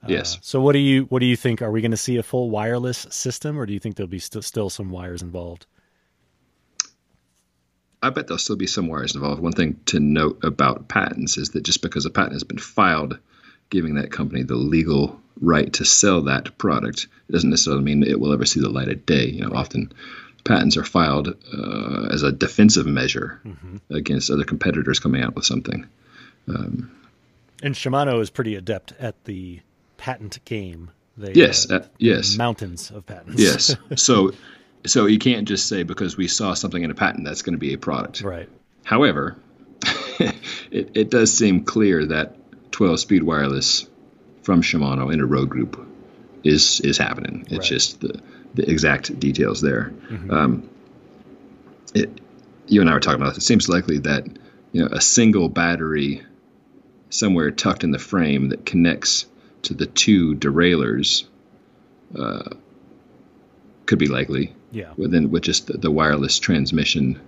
Uh, 0.05 0.09
Yes. 0.09 0.37
So 0.41 0.61
what 0.61 0.73
do 0.73 0.79
you 0.79 1.03
what 1.05 1.19
do 1.19 1.25
you 1.25 1.35
think? 1.35 1.61
Are 1.61 1.71
we 1.71 1.81
going 1.81 1.91
to 1.91 1.97
see 1.97 2.17
a 2.17 2.23
full 2.23 2.49
wireless 2.49 3.07
system, 3.09 3.57
or 3.57 3.65
do 3.65 3.73
you 3.73 3.79
think 3.79 3.95
there'll 3.95 4.07
be 4.07 4.19
st- 4.19 4.43
still 4.43 4.69
some 4.69 4.91
wires 4.91 5.21
involved? 5.21 5.65
I 8.03 8.11
bet 8.11 8.27
there'll 8.27 8.37
still 8.37 8.55
be 8.55 8.67
some 8.67 8.87
wires 8.87 9.15
involved. 9.15 9.41
One 9.41 9.53
thing 9.53 9.79
to 9.87 9.99
note 9.99 10.43
about 10.43 10.87
patents 10.87 11.37
is 11.37 11.49
that 11.49 11.63
just 11.63 11.81
because 11.81 12.05
a 12.05 12.11
patent 12.11 12.33
has 12.33 12.43
been 12.43 12.59
filed, 12.59 13.17
giving 13.71 13.95
that 13.95 14.11
company 14.11 14.43
the 14.43 14.55
legal 14.55 15.19
right 15.41 15.73
to 15.73 15.85
sell 15.85 16.21
that 16.23 16.55
product, 16.59 17.07
it 17.27 17.31
doesn't 17.31 17.49
necessarily 17.49 17.83
mean 17.83 18.03
it 18.03 18.19
will 18.19 18.31
ever 18.31 18.45
see 18.45 18.59
the 18.59 18.69
light 18.69 18.89
of 18.89 19.05
day. 19.07 19.25
You 19.25 19.41
know, 19.47 19.55
often 19.55 19.91
patents 20.43 20.77
are 20.77 20.83
filed 20.83 21.29
uh, 21.51 22.09
as 22.11 22.21
a 22.21 22.31
defensive 22.31 22.85
measure 22.85 23.41
against 23.89 24.29
other 24.29 24.43
competitors 24.43 24.99
coming 24.99 25.23
out 25.23 25.33
with 25.35 25.45
something. 25.45 25.87
And 26.47 27.73
Shimano 27.73 28.21
is 28.21 28.29
pretty 28.29 28.53
adept 28.55 28.93
at 28.99 29.25
the 29.25 29.61
patent 30.05 30.39
game. 30.45 30.91
They, 31.17 31.33
Yes, 31.33 31.69
uh, 31.71 31.75
uh, 31.75 31.85
yes. 31.97 32.37
mountains 32.37 32.91
of 32.91 33.05
patents. 33.07 33.41
Yes. 33.41 33.75
so, 33.95 34.33
so 34.85 35.05
you 35.07 35.17
can't 35.17 35.47
just 35.47 35.67
say 35.67 35.81
because 35.83 36.15
we 36.15 36.27
saw 36.27 36.53
something 36.53 36.83
in 36.83 36.91
a 36.91 36.93
patent 36.95 37.25
that's 37.25 37.41
going 37.41 37.53
to 37.53 37.59
be 37.59 37.73
a 37.73 37.77
product. 37.77 38.21
right. 38.21 38.47
However, 38.83 39.35
it, 40.19 40.91
it 40.93 41.09
does 41.09 41.35
seem 41.35 41.63
clear 41.63 42.05
that 42.05 42.35
12 42.71 42.99
speed 42.99 43.23
wireless 43.23 43.87
from 44.43 44.61
Shimano 44.61 45.11
in 45.11 45.19
a 45.21 45.25
road 45.25 45.49
group 45.49 45.73
is 46.43 46.81
is 46.81 46.97
happening. 46.99 47.41
It's 47.49 47.51
Right. 47.59 47.63
just 47.63 48.01
the, 48.01 48.21
the 48.53 48.69
exact 48.69 49.19
details 49.19 49.59
there. 49.61 49.91
Um, 50.29 50.69
it, 51.95 52.09
you 52.67 52.81
and 52.81 52.89
I 52.89 52.93
were 52.93 52.99
talking 52.99 53.21
about. 53.21 53.37
It 53.37 53.41
seems 53.41 53.67
likely 53.69 53.99
that 53.99 54.27
you 54.71 54.81
know 54.83 54.89
a 54.91 55.01
single 55.01 55.49
battery 55.49 56.21
somewhere 57.09 57.49
tucked 57.49 57.83
in 57.83 57.89
the 57.91 57.97
frame 57.99 58.49
that 58.49 58.65
connects 58.67 59.25
to 59.65 59.73
the 59.73 59.85
two 59.85 60.35
derailleurs 60.35 61.25
uh, 62.17 62.49
could 63.85 63.99
be 63.99 64.07
likely 64.07 64.53
Yeah. 64.71 64.93
within 64.97 65.31
with 65.31 65.43
just 65.43 65.67
the, 65.67 65.77
the 65.77 65.91
wireless 65.91 66.39
transmission 66.39 67.19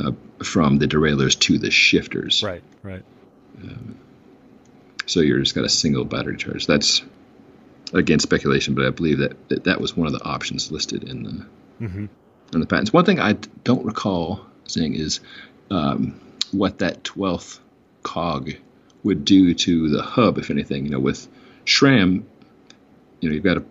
uh, 0.00 0.12
from 0.42 0.78
the 0.78 0.86
derailleurs 0.86 1.34
to 1.36 1.58
the 1.58 1.70
shifters. 1.70 2.42
Right. 2.42 2.62
Right. 2.82 3.02
So 5.06 5.20
you're 5.20 5.40
just 5.40 5.54
got 5.54 5.64
a 5.64 5.68
single 5.68 6.04
battery 6.04 6.36
charge. 6.36 6.66
That's 6.66 7.02
again 7.92 8.20
speculation, 8.20 8.74
but 8.74 8.86
I 8.86 8.90
believe 8.90 9.18
that 9.18 9.48
that, 9.48 9.64
that 9.64 9.80
was 9.80 9.96
one 9.96 10.06
of 10.06 10.12
the 10.12 10.22
options 10.24 10.70
listed 10.70 11.04
in 11.04 11.22
the 11.24 11.46
Mm-hmm. 11.84 12.06
in 12.52 12.60
the 12.60 12.66
patents. 12.66 12.92
One 12.92 13.06
thing 13.06 13.18
I 13.20 13.32
don't 13.64 13.86
recall 13.86 14.44
seeing 14.66 14.94
is 14.94 15.20
um, 15.70 16.20
what 16.52 16.78
that 16.80 17.02
twelfth 17.04 17.58
cog 18.02 18.52
would 19.02 19.24
do 19.24 19.54
to 19.54 19.88
the 19.88 20.02
hub, 20.02 20.36
if 20.36 20.50
anything. 20.50 20.84
You 20.84 20.90
know, 20.90 21.00
with 21.00 21.26
SRAM, 21.70 22.24
you 23.20 23.28
know, 23.28 23.34
you've 23.34 23.44
got 23.44 23.58
a 23.58 23.64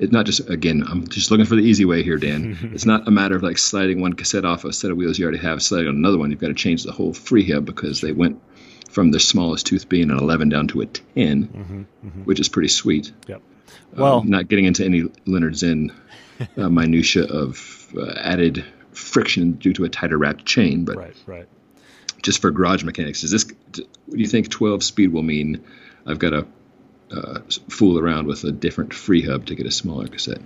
it's 0.00 0.10
not 0.10 0.26
just 0.26 0.48
again 0.50 0.82
i'm 0.88 1.06
just 1.06 1.30
looking 1.30 1.46
for 1.46 1.54
the 1.54 1.62
easy 1.62 1.84
way 1.84 2.02
here 2.02 2.16
dan. 2.16 2.70
It's 2.74 2.86
not 2.86 3.06
a 3.06 3.10
matter 3.10 3.36
of 3.36 3.42
like 3.42 3.58
sliding 3.58 4.00
one 4.00 4.14
cassette 4.14 4.44
off 4.44 4.64
a 4.64 4.72
set 4.72 4.90
of 4.90 4.96
wheels 4.96 5.18
you 5.18 5.24
already 5.24 5.38
have 5.38 5.62
sliding 5.62 5.88
on 5.88 5.96
another 5.96 6.18
one 6.18 6.30
you've 6.30 6.40
got 6.40 6.48
to 6.48 6.54
change 6.54 6.82
the 6.82 6.92
whole 6.92 7.12
free 7.12 7.48
hub 7.48 7.64
because 7.66 8.00
they 8.00 8.12
went 8.12 8.40
from 8.90 9.12
the 9.12 9.20
smallest 9.20 9.66
tooth 9.66 9.88
being 9.88 10.10
an 10.10 10.18
11 10.18 10.48
down 10.48 10.66
to 10.68 10.80
a 10.80 10.86
10 10.86 11.04
mm-hmm, 11.14 11.80
mm-hmm. 11.82 12.22
which 12.24 12.40
is 12.40 12.48
pretty 12.48 12.68
sweet. 12.68 13.12
Yep. 13.28 13.40
Well 13.92 14.18
um, 14.20 14.28
not 14.28 14.48
getting 14.48 14.64
into 14.64 14.84
any 14.84 15.04
Lennard 15.26 15.56
Zinn 15.56 15.92
uh, 16.56 16.68
minutia 16.70 17.24
of 17.24 17.94
uh, 17.96 18.12
added 18.16 18.64
friction 18.92 19.52
due 19.52 19.72
to 19.74 19.84
a 19.84 19.88
tighter 19.88 20.18
wrapped 20.18 20.44
chain 20.44 20.84
but 20.84 20.96
right 20.96 21.16
right. 21.26 21.48
just 22.22 22.40
for 22.40 22.50
garage 22.50 22.82
mechanics 22.82 23.22
is 23.22 23.30
this 23.30 23.44
do 23.44 23.86
you 24.12 24.26
think 24.26 24.50
12 24.50 24.82
speed 24.82 25.12
will 25.12 25.22
mean 25.22 25.64
i've 26.06 26.18
got 26.18 26.30
to 26.30 26.46
uh, 27.12 27.40
fool 27.68 27.98
around 27.98 28.26
with 28.26 28.44
a 28.44 28.52
different 28.52 28.94
free 28.94 29.22
hub 29.22 29.46
to 29.46 29.54
get 29.54 29.66
a 29.66 29.70
smaller 29.70 30.06
cassette. 30.06 30.40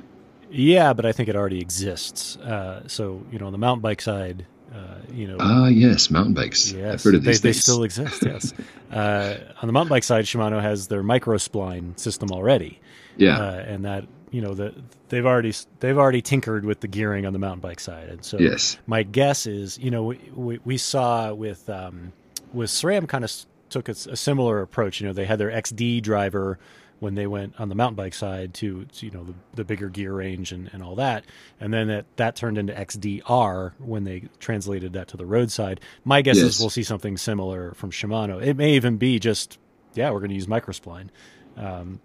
Yeah, 0.50 0.92
but 0.92 1.04
I 1.04 1.12
think 1.12 1.28
it 1.28 1.36
already 1.36 1.60
exists. 1.60 2.36
Uh, 2.36 2.86
so 2.86 3.22
you 3.30 3.38
know, 3.38 3.46
on 3.46 3.52
the 3.52 3.58
mountain 3.58 3.82
bike 3.82 4.00
side, 4.00 4.46
uh, 4.74 4.98
you 5.12 5.26
know. 5.26 5.36
Ah, 5.40 5.66
yes, 5.66 6.10
mountain 6.10 6.34
bikes. 6.34 6.72
Yes, 6.72 6.94
I've 6.94 7.02
heard 7.02 7.16
of 7.16 7.24
these 7.24 7.40
they, 7.40 7.50
they 7.50 7.52
still 7.52 7.82
exist. 7.82 8.22
Yes, 8.26 8.54
uh, 8.92 9.36
on 9.60 9.66
the 9.66 9.72
mountain 9.72 9.90
bike 9.90 10.04
side, 10.04 10.24
Shimano 10.24 10.60
has 10.60 10.88
their 10.88 11.02
micro 11.02 11.36
spline 11.36 11.98
system 11.98 12.30
already. 12.30 12.80
Yeah, 13.16 13.38
uh, 13.38 13.64
and 13.66 13.84
that 13.84 14.06
you 14.30 14.40
know 14.40 14.54
the, 14.54 14.74
they've 15.08 15.26
already 15.26 15.52
they've 15.80 15.98
already 15.98 16.22
tinkered 16.22 16.64
with 16.64 16.80
the 16.80 16.88
gearing 16.88 17.26
on 17.26 17.32
the 17.32 17.38
mountain 17.38 17.60
bike 17.60 17.80
side, 17.80 18.08
and 18.08 18.24
so 18.24 18.38
yes. 18.38 18.78
my 18.86 19.02
guess 19.02 19.46
is 19.46 19.78
you 19.78 19.90
know 19.90 20.04
we, 20.04 20.20
we, 20.34 20.60
we 20.64 20.76
saw 20.76 21.34
with 21.34 21.68
um, 21.68 22.12
with 22.52 22.70
SRAM 22.70 23.08
kind 23.08 23.24
of 23.24 23.30
took 23.74 23.88
a, 23.88 23.92
a, 24.10 24.16
similar 24.16 24.62
approach. 24.62 25.00
You 25.00 25.08
know, 25.08 25.12
they 25.12 25.26
had 25.26 25.38
their 25.38 25.50
XD 25.50 26.02
driver 26.02 26.58
when 27.00 27.16
they 27.16 27.26
went 27.26 27.58
on 27.58 27.68
the 27.68 27.74
mountain 27.74 27.96
bike 27.96 28.14
side 28.14 28.54
to, 28.54 28.84
to 28.86 29.06
you 29.06 29.12
know 29.12 29.24
the, 29.24 29.34
the, 29.54 29.64
bigger 29.64 29.88
gear 29.88 30.14
range 30.14 30.52
and, 30.52 30.70
and 30.72 30.82
all 30.82 30.94
that, 30.94 31.24
and 31.60 31.74
then 31.74 31.88
that 31.88 32.06
that 32.16 32.36
turned 32.36 32.56
into 32.56 32.72
XDR 32.72 33.72
when 33.78 34.04
they 34.04 34.28
translated 34.38 34.92
that 34.94 35.08
to 35.08 35.16
the 35.16 35.26
roadside. 35.26 35.80
My 36.04 36.22
guess 36.22 36.36
yes. 36.36 36.46
is 36.46 36.60
we'll 36.60 36.70
see 36.70 36.84
something 36.84 37.16
similar 37.16 37.74
from 37.74 37.90
Shimano. 37.90 38.40
It 38.42 38.56
may 38.56 38.74
even 38.74 38.96
be 38.96 39.18
just 39.18 39.58
yeah, 39.94 40.10
we're 40.10 40.20
going 40.20 40.30
to 40.30 40.36
use 40.36 40.46
microspline, 40.46 41.08
um, 41.56 42.00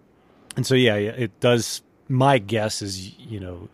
and 0.56 0.66
so 0.66 0.74
yeah, 0.74 0.96
it 0.96 1.38
does. 1.40 1.82
My 2.08 2.38
guess 2.38 2.82
is 2.82 3.16
you 3.18 3.38
know 3.38 3.68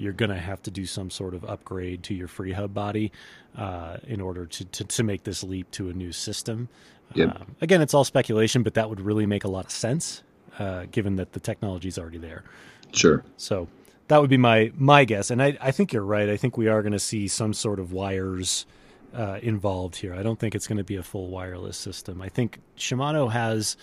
you're 0.00 0.12
going 0.12 0.30
to 0.30 0.38
have 0.38 0.62
to 0.62 0.70
do 0.70 0.86
some 0.86 1.10
sort 1.10 1.34
of 1.34 1.44
upgrade 1.44 2.02
to 2.04 2.14
your 2.14 2.28
free 2.28 2.52
hub 2.52 2.72
body 2.72 3.12
uh, 3.56 3.98
in 4.06 4.20
order 4.20 4.46
to, 4.46 4.64
to, 4.64 4.84
to 4.84 5.02
make 5.02 5.24
this 5.24 5.42
leap 5.42 5.70
to 5.72 5.90
a 5.90 5.92
new 5.92 6.12
system. 6.12 6.68
Yep. 7.14 7.40
Um, 7.40 7.56
again, 7.60 7.82
it's 7.82 7.92
all 7.92 8.04
speculation, 8.04 8.62
but 8.62 8.74
that 8.74 8.88
would 8.88 9.00
really 9.00 9.26
make 9.26 9.44
a 9.44 9.48
lot 9.48 9.66
of 9.66 9.70
sense 9.70 10.22
uh, 10.58 10.86
given 10.90 11.16
that 11.16 11.32
the 11.32 11.40
technology 11.40 11.88
is 11.88 11.98
already 11.98 12.18
there. 12.18 12.44
Sure. 12.92 13.24
So 13.36 13.68
that 14.08 14.20
would 14.20 14.30
be 14.30 14.36
my 14.36 14.72
my 14.76 15.04
guess, 15.04 15.30
and 15.30 15.42
I, 15.42 15.56
I 15.60 15.70
think 15.70 15.92
you're 15.92 16.04
right. 16.04 16.28
I 16.28 16.36
think 16.36 16.56
we 16.56 16.66
are 16.66 16.82
going 16.82 16.92
to 16.92 16.98
see 16.98 17.28
some 17.28 17.52
sort 17.54 17.78
of 17.78 17.92
wires 17.92 18.66
uh, 19.14 19.38
involved 19.42 19.96
here. 19.96 20.14
I 20.14 20.22
don't 20.22 20.38
think 20.38 20.54
it's 20.54 20.66
going 20.66 20.78
to 20.78 20.84
be 20.84 20.96
a 20.96 21.02
full 21.02 21.28
wireless 21.28 21.76
system. 21.76 22.20
I 22.20 22.28
think 22.28 22.58
Shimano 22.76 23.30
has 23.30 23.76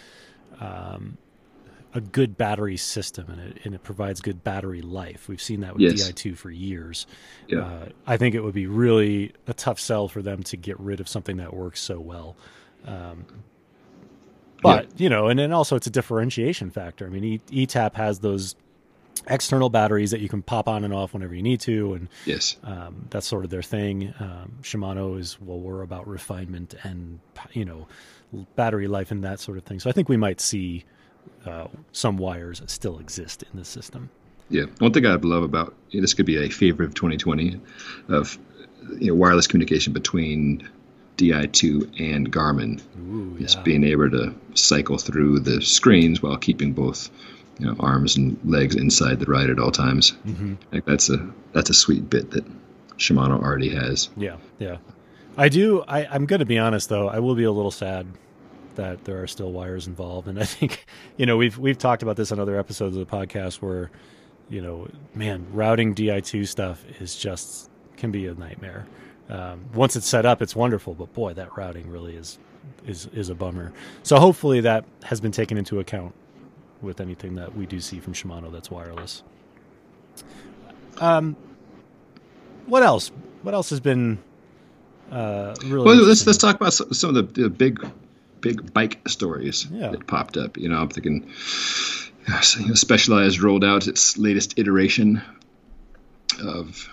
um, 0.60 1.18
a 1.98 2.02
good 2.02 2.38
battery 2.38 2.78
system, 2.78 3.26
and 3.30 3.42
it 3.42 3.58
and 3.66 3.76
it 3.76 3.84
provides 3.84 4.22
good 4.22 4.44
battery 4.44 4.82
life. 4.82 5.28
We've 5.28 5.42
seen 5.42 5.62
that 5.62 5.74
with 5.74 5.82
yes. 5.82 6.12
Di2 6.12 6.38
for 6.38 6.52
years. 6.52 7.08
Yeah. 7.48 7.62
Uh, 7.62 7.90
I 8.06 8.18
think 8.18 8.36
it 8.36 8.42
would 8.42 8.54
be 8.54 8.68
really 8.68 9.34
a 9.48 9.54
tough 9.54 9.80
sell 9.80 10.08
for 10.08 10.22
them 10.22 10.44
to 10.44 10.58
get 10.58 10.80
rid 10.80 11.00
of 11.00 11.10
something 11.10 11.38
that 11.38 11.54
works 11.54 11.82
so 11.82 12.00
well. 12.00 12.38
Um, 12.86 13.26
but 14.62 14.86
yeah. 14.86 14.90
you 14.98 15.10
know, 15.10 15.28
and 15.28 15.40
then 15.40 15.52
also 15.52 15.76
it's 15.76 15.88
a 15.88 15.92
differentiation 15.92 16.70
factor. 16.70 17.06
I 17.06 17.10
mean, 17.10 17.24
e- 17.24 17.66
ETAP 17.66 17.96
has 17.96 18.20
those 18.20 18.56
external 19.26 19.70
batteries 19.70 20.12
that 20.12 20.22
you 20.22 20.30
can 20.30 20.44
pop 20.44 20.68
on 20.68 20.84
and 20.84 20.94
off 20.94 21.14
whenever 21.14 21.34
you 21.34 21.42
need 21.42 21.60
to, 21.62 21.96
and 21.96 22.10
yes, 22.26 22.58
um, 22.64 23.08
that's 23.10 23.26
sort 23.26 23.44
of 23.44 23.50
their 23.50 23.64
thing. 23.64 24.14
Um, 24.20 24.58
Shimano 24.62 25.20
is 25.20 25.42
well, 25.42 25.60
we're 25.60 25.82
about 25.82 26.08
refinement 26.08 26.76
and 26.84 27.20
you 27.54 27.66
know 27.66 27.88
battery 28.56 28.88
life 28.88 29.10
and 29.10 29.24
that 29.24 29.40
sort 29.40 29.58
of 29.58 29.64
thing. 29.64 29.80
So 29.80 29.90
I 29.90 29.94
think 29.94 30.10
we 30.10 30.18
might 30.18 30.40
see 30.40 30.86
uh, 31.46 31.68
some 31.92 32.18
wires 32.18 32.62
still 32.68 33.00
exist 33.00 33.44
in 33.52 33.60
the 33.60 33.66
system. 33.66 34.10
Yeah, 34.50 34.66
one 34.80 34.94
thing 34.94 35.06
I'd 35.06 35.26
love 35.26 35.44
about 35.44 35.76
this 35.92 36.14
could 36.14 36.26
be 36.26 36.38
a 36.38 36.50
favor 36.50 36.84
of 36.84 36.94
2020 36.94 37.60
of 38.10 38.38
you 39.00 39.08
know, 39.08 39.16
wireless 39.16 39.48
communication 39.48 39.94
between 39.94 40.70
Di2 41.18 42.00
and 42.00 42.32
Garmin. 42.32 42.82
Ooh, 43.00 43.36
yeah. 43.36 43.42
Just 43.42 43.64
being 43.64 43.84
able 43.84 44.10
to 44.12 44.34
cycle 44.54 44.98
through 44.98 45.40
the 45.40 45.62
screens 45.62 46.22
while 46.22 46.38
keeping 46.38 46.74
both 46.74 47.10
you 47.60 47.66
know, 47.66 47.76
arms 47.80 48.16
and 48.16 48.40
legs 48.46 48.76
inside 48.76 49.20
the 49.20 49.26
ride 49.26 49.50
at 49.50 49.60
all 49.60 49.72
times. 49.72 50.14
Mm-hmm. 50.26 50.56
Like 50.72 50.86
that's 50.86 51.10
a 51.10 51.30
that's 51.54 51.70
a 51.70 51.74
sweet 51.74 52.10
bit 52.10 52.32
that 52.32 52.46
Shimano 52.98 53.42
already 53.42 53.70
has. 53.70 54.10
Yeah, 54.16 54.38
yeah. 54.60 54.78
I 55.36 55.50
do. 55.50 55.84
I, 55.88 56.06
I'm 56.06 56.26
going 56.26 56.40
to 56.40 56.46
be 56.46 56.58
honest 56.58 56.90
though. 56.90 57.10
I 57.10 57.20
will 57.20 57.36
be 57.36 57.44
a 57.44 57.52
little 57.52 57.72
sad 57.72 58.08
that 58.78 59.04
there 59.04 59.22
are 59.22 59.28
still 59.28 59.52
wires 59.52 59.86
involved, 59.86 60.28
and 60.28 60.40
I 60.40 60.46
think 60.46 60.86
you 61.18 61.26
know 61.26 61.38
we've 61.38 61.58
we've 61.58 61.78
talked 61.78 62.02
about 62.02 62.16
this 62.16 62.32
on 62.32 62.40
other 62.40 62.58
episodes 62.58 62.96
of 62.96 63.08
the 63.08 63.16
podcast 63.16 63.56
where 63.56 63.92
you 64.50 64.62
know, 64.62 64.88
man, 65.14 65.46
routing 65.52 65.94
Di2 65.94 66.48
stuff 66.48 66.84
is 67.00 67.16
just 67.16 67.70
can 67.98 68.12
be 68.12 68.28
a 68.28 68.34
nightmare. 68.34 68.86
Um, 69.30 69.66
once 69.74 69.96
it's 69.96 70.08
set 70.08 70.26
up, 70.26 70.42
it's 70.42 70.56
wonderful, 70.56 70.94
but 70.94 71.14
boy, 71.14 71.34
that 71.34 71.58
routing 71.58 71.90
really 71.90 72.16
is 72.16 72.40
is 72.86 73.08
is 73.08 73.30
a 73.30 73.36
bummer. 73.36 73.74
So 74.04 74.20
hopefully 74.20 74.62
that 74.62 74.86
has 75.04 75.20
been 75.20 75.32
taken 75.32 75.58
into 75.58 75.80
account 75.80 76.14
with 76.82 77.02
anything 77.02 77.36
that 77.36 77.56
we 77.56 77.66
do 77.66 77.80
see 77.82 78.00
from 78.00 78.14
Shimano 78.14 78.52
that's 78.52 78.72
wireless. 78.72 79.24
Um, 80.98 81.36
what 82.66 82.84
else? 82.84 83.12
What 83.42 83.54
else 83.54 83.70
has 83.72 83.80
been 83.80 84.20
uh, 85.12 85.56
really? 85.66 85.86
Well, 85.86 85.96
let's 86.06 86.26
let's 86.26 86.40
talk 86.40 86.56
about 86.56 86.74
some 86.74 87.16
of 87.16 87.34
the, 87.34 87.42
the 87.42 87.50
big 87.50 87.86
big 88.48 88.74
bike 88.74 89.08
stories 89.08 89.68
yeah. 89.72 89.90
that 89.90 90.08
popped 90.08 90.38
up. 90.38 90.58
You 90.58 90.70
know, 90.70 90.78
I'm 90.78 90.90
thinking. 90.90 91.30
You 92.28 92.68
know, 92.68 92.74
Specialized 92.74 93.42
rolled 93.42 93.64
out 93.64 93.88
its 93.88 94.18
latest 94.18 94.60
iteration 94.60 95.22
of 96.44 96.90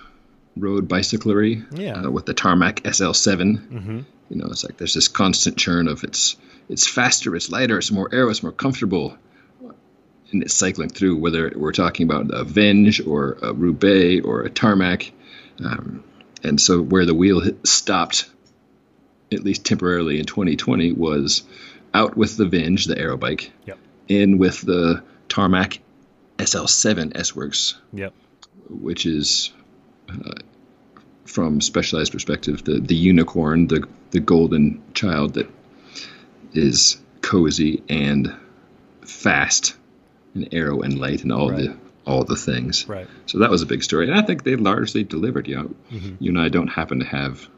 road 0.56 0.88
bicyclery 0.88 1.66
yeah. 1.76 2.02
uh, 2.02 2.10
with 2.10 2.26
the 2.26 2.34
Tarmac 2.34 2.82
SL7. 2.82 3.68
Mm-hmm. 3.68 4.00
You 4.30 4.36
know, 4.36 4.46
it's 4.46 4.64
like 4.64 4.76
there's 4.76 4.94
this 4.94 5.08
constant 5.08 5.56
churn 5.56 5.88
of 5.88 6.04
it's 6.04 6.36
it's 6.68 6.86
faster, 6.86 7.34
it's 7.36 7.50
lighter, 7.50 7.78
it's 7.78 7.90
more 7.90 8.08
aero, 8.12 8.30
it's 8.30 8.42
more 8.42 8.52
comfortable, 8.52 9.18
and 10.32 10.42
it's 10.42 10.54
cycling 10.54 10.88
through. 10.88 11.16
Whether 11.18 11.52
we're 11.54 11.72
talking 11.72 12.08
about 12.08 12.32
a 12.32 12.44
Venge 12.44 13.06
or 13.06 13.36
a 13.42 13.52
Roubaix 13.52 14.24
or 14.24 14.42
a 14.42 14.50
Tarmac, 14.50 15.12
um, 15.62 16.04
and 16.42 16.60
so 16.60 16.80
where 16.80 17.04
the 17.04 17.14
wheel 17.14 17.42
stopped, 17.64 18.30
at 19.34 19.44
least 19.44 19.64
temporarily 19.64 20.18
in 20.18 20.26
2020, 20.26 20.92
was 20.92 21.42
out 21.92 22.16
with 22.16 22.36
the 22.36 22.46
Venge, 22.46 22.86
the 22.86 22.98
aero 22.98 23.16
bike, 23.16 23.52
yep. 23.66 23.78
in 24.08 24.38
with 24.38 24.60
the 24.62 25.02
Tarmac 25.28 25.80
SL7 26.38 27.16
S 27.16 27.34
Works, 27.34 27.76
yep. 27.92 28.12
which 28.68 29.06
is 29.06 29.52
uh, 30.08 30.32
from 31.24 31.60
specialized 31.60 32.12
perspective, 32.12 32.64
the 32.64 32.80
the 32.80 32.94
unicorn, 32.94 33.68
the 33.68 33.86
the 34.10 34.20
golden 34.20 34.82
child 34.94 35.34
that 35.34 35.50
is 36.52 36.98
cozy 37.22 37.82
and 37.88 38.34
fast 39.02 39.76
and 40.34 40.48
aero 40.52 40.80
and 40.82 40.98
light 40.98 41.22
and 41.22 41.32
all 41.32 41.50
right. 41.50 41.58
the 41.58 41.76
all 42.06 42.24
the 42.24 42.36
things. 42.36 42.86
Right. 42.88 43.08
So 43.26 43.38
that 43.38 43.50
was 43.50 43.62
a 43.62 43.66
big 43.66 43.82
story, 43.82 44.08
and 44.08 44.18
I 44.18 44.22
think 44.22 44.44
they 44.44 44.56
largely 44.56 45.04
delivered. 45.04 45.48
You 45.48 45.56
know, 45.56 45.74
mm-hmm. 45.90 46.14
you 46.20 46.30
and 46.30 46.40
I 46.40 46.48
don't 46.48 46.68
happen 46.68 47.00
to 47.00 47.06
have 47.06 47.48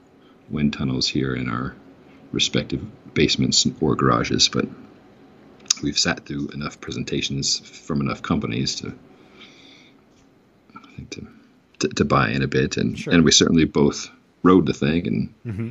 wind 0.51 0.73
tunnels 0.73 1.09
here 1.09 1.35
in 1.35 1.49
our 1.49 1.75
respective 2.33 2.85
basements 3.15 3.67
or 3.81 3.97
garages, 3.97 4.49
but 4.49 4.67
we've 5.83 5.99
sat 5.99 6.27
through 6.27 6.49
enough 6.49 6.81
presentations 6.81 7.59
from 7.59 8.01
enough 8.01 8.23
companies 8.23 8.77
to 8.77 8.95
I 10.75 10.97
think 10.97 11.11
to 11.11 11.27
to, 11.81 11.89
to 11.89 12.05
buy 12.05 12.31
in 12.31 12.43
a 12.43 12.49
bit, 12.49 12.77
and 12.77 12.99
sure. 12.99 13.13
and 13.13 13.25
we 13.25 13.33
certainly 13.33 13.65
both 13.65 14.11
rode 14.43 14.67
the 14.67 14.73
thing, 14.73 15.07
and 15.07 15.35
mm-hmm. 15.47 15.71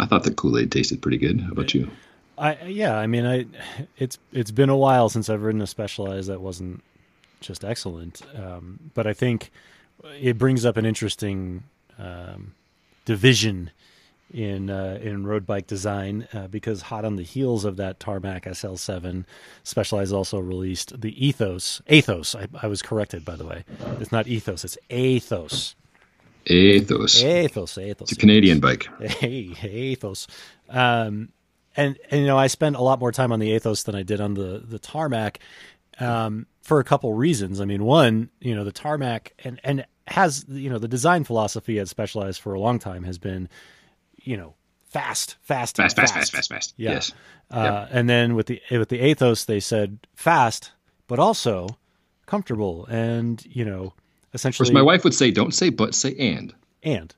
I 0.00 0.06
thought 0.06 0.24
the 0.24 0.34
Kool 0.34 0.58
Aid 0.58 0.72
tasted 0.72 1.02
pretty 1.02 1.18
good. 1.18 1.40
How 1.40 1.52
about 1.52 1.74
you? 1.74 1.90
I 2.36 2.64
yeah, 2.64 2.96
I 2.96 3.06
mean, 3.06 3.26
I 3.26 3.46
it's 3.96 4.18
it's 4.32 4.50
been 4.50 4.70
a 4.70 4.76
while 4.76 5.08
since 5.08 5.28
I've 5.28 5.42
ridden 5.42 5.60
a 5.60 5.66
Specialized 5.66 6.28
that 6.28 6.40
wasn't 6.40 6.82
just 7.40 7.64
excellent, 7.64 8.22
um, 8.36 8.90
but 8.94 9.06
I 9.06 9.12
think 9.12 9.50
it 10.20 10.38
brings 10.38 10.64
up 10.64 10.76
an 10.76 10.86
interesting 10.86 11.62
um, 11.98 12.54
division 13.04 13.70
in 14.32 14.68
uh, 14.68 14.98
in 15.00 15.26
road 15.26 15.46
bike 15.46 15.66
design 15.66 16.26
uh, 16.32 16.48
because 16.48 16.82
hot 16.82 17.04
on 17.04 17.16
the 17.16 17.22
heels 17.22 17.64
of 17.64 17.76
that 17.76 18.00
Tarmac 18.00 18.44
SL7, 18.44 19.24
Specialized 19.62 20.12
also 20.12 20.38
released 20.38 21.00
the 21.00 21.26
Ethos. 21.26 21.80
Athos. 21.86 22.34
I, 22.34 22.48
I 22.60 22.66
was 22.66 22.82
corrected, 22.82 23.24
by 23.24 23.36
the 23.36 23.46
way. 23.46 23.64
It's 24.00 24.10
not 24.10 24.26
Ethos. 24.26 24.64
It's 24.64 24.78
Athos. 24.90 25.76
Athos. 26.46 27.22
Athos. 27.22 27.78
Athos. 27.78 28.02
It's 28.10 28.12
a 28.12 28.16
Canadian 28.16 28.60
bike. 28.60 28.88
Hey, 29.00 29.54
Athos. 29.62 30.26
Um, 30.68 31.30
and 31.76 31.96
and 32.10 32.20
you 32.22 32.26
know, 32.26 32.38
I 32.38 32.48
spent 32.48 32.76
a 32.76 32.82
lot 32.82 32.98
more 32.98 33.12
time 33.12 33.30
on 33.32 33.38
the 33.38 33.52
Athos 33.52 33.84
than 33.84 33.94
I 33.94 34.02
did 34.02 34.20
on 34.20 34.34
the 34.34 34.62
the 34.66 34.78
Tarmac. 34.78 35.38
um, 36.00 36.46
for 36.62 36.80
a 36.80 36.84
couple 36.84 37.12
reasons. 37.14 37.60
I 37.60 37.66
mean, 37.66 37.84
one, 37.84 38.30
you 38.40 38.54
know, 38.54 38.64
the 38.64 38.72
tarmac 38.72 39.32
and 39.44 39.60
and 39.62 39.84
has 40.06 40.44
you 40.48 40.70
know 40.70 40.78
the 40.78 40.88
design 40.88 41.24
philosophy 41.24 41.78
at 41.78 41.88
Specialized 41.88 42.40
for 42.40 42.54
a 42.54 42.60
long 42.60 42.78
time 42.78 43.04
has 43.04 43.18
been, 43.18 43.48
you 44.16 44.36
know, 44.36 44.54
fast, 44.84 45.36
fast, 45.42 45.76
fast, 45.76 45.96
fast, 45.96 46.14
fast, 46.14 46.32
fast, 46.32 46.48
fast. 46.48 46.74
Yeah. 46.76 46.92
Yes. 46.92 47.12
Uh, 47.50 47.86
yep. 47.86 47.88
And 47.92 48.08
then 48.08 48.34
with 48.34 48.46
the 48.46 48.60
with 48.70 48.88
the 48.88 49.00
Athos, 49.00 49.44
they 49.44 49.60
said 49.60 49.98
fast, 50.14 50.72
but 51.06 51.18
also 51.18 51.68
comfortable, 52.26 52.86
and 52.86 53.44
you 53.46 53.64
know, 53.64 53.92
essentially. 54.32 54.68
Which 54.68 54.74
my 54.74 54.82
wife 54.82 55.04
would 55.04 55.14
say, 55.14 55.30
"Don't 55.30 55.54
say 55.54 55.70
but, 55.70 55.94
say 55.94 56.14
and." 56.16 56.54
And, 56.82 57.14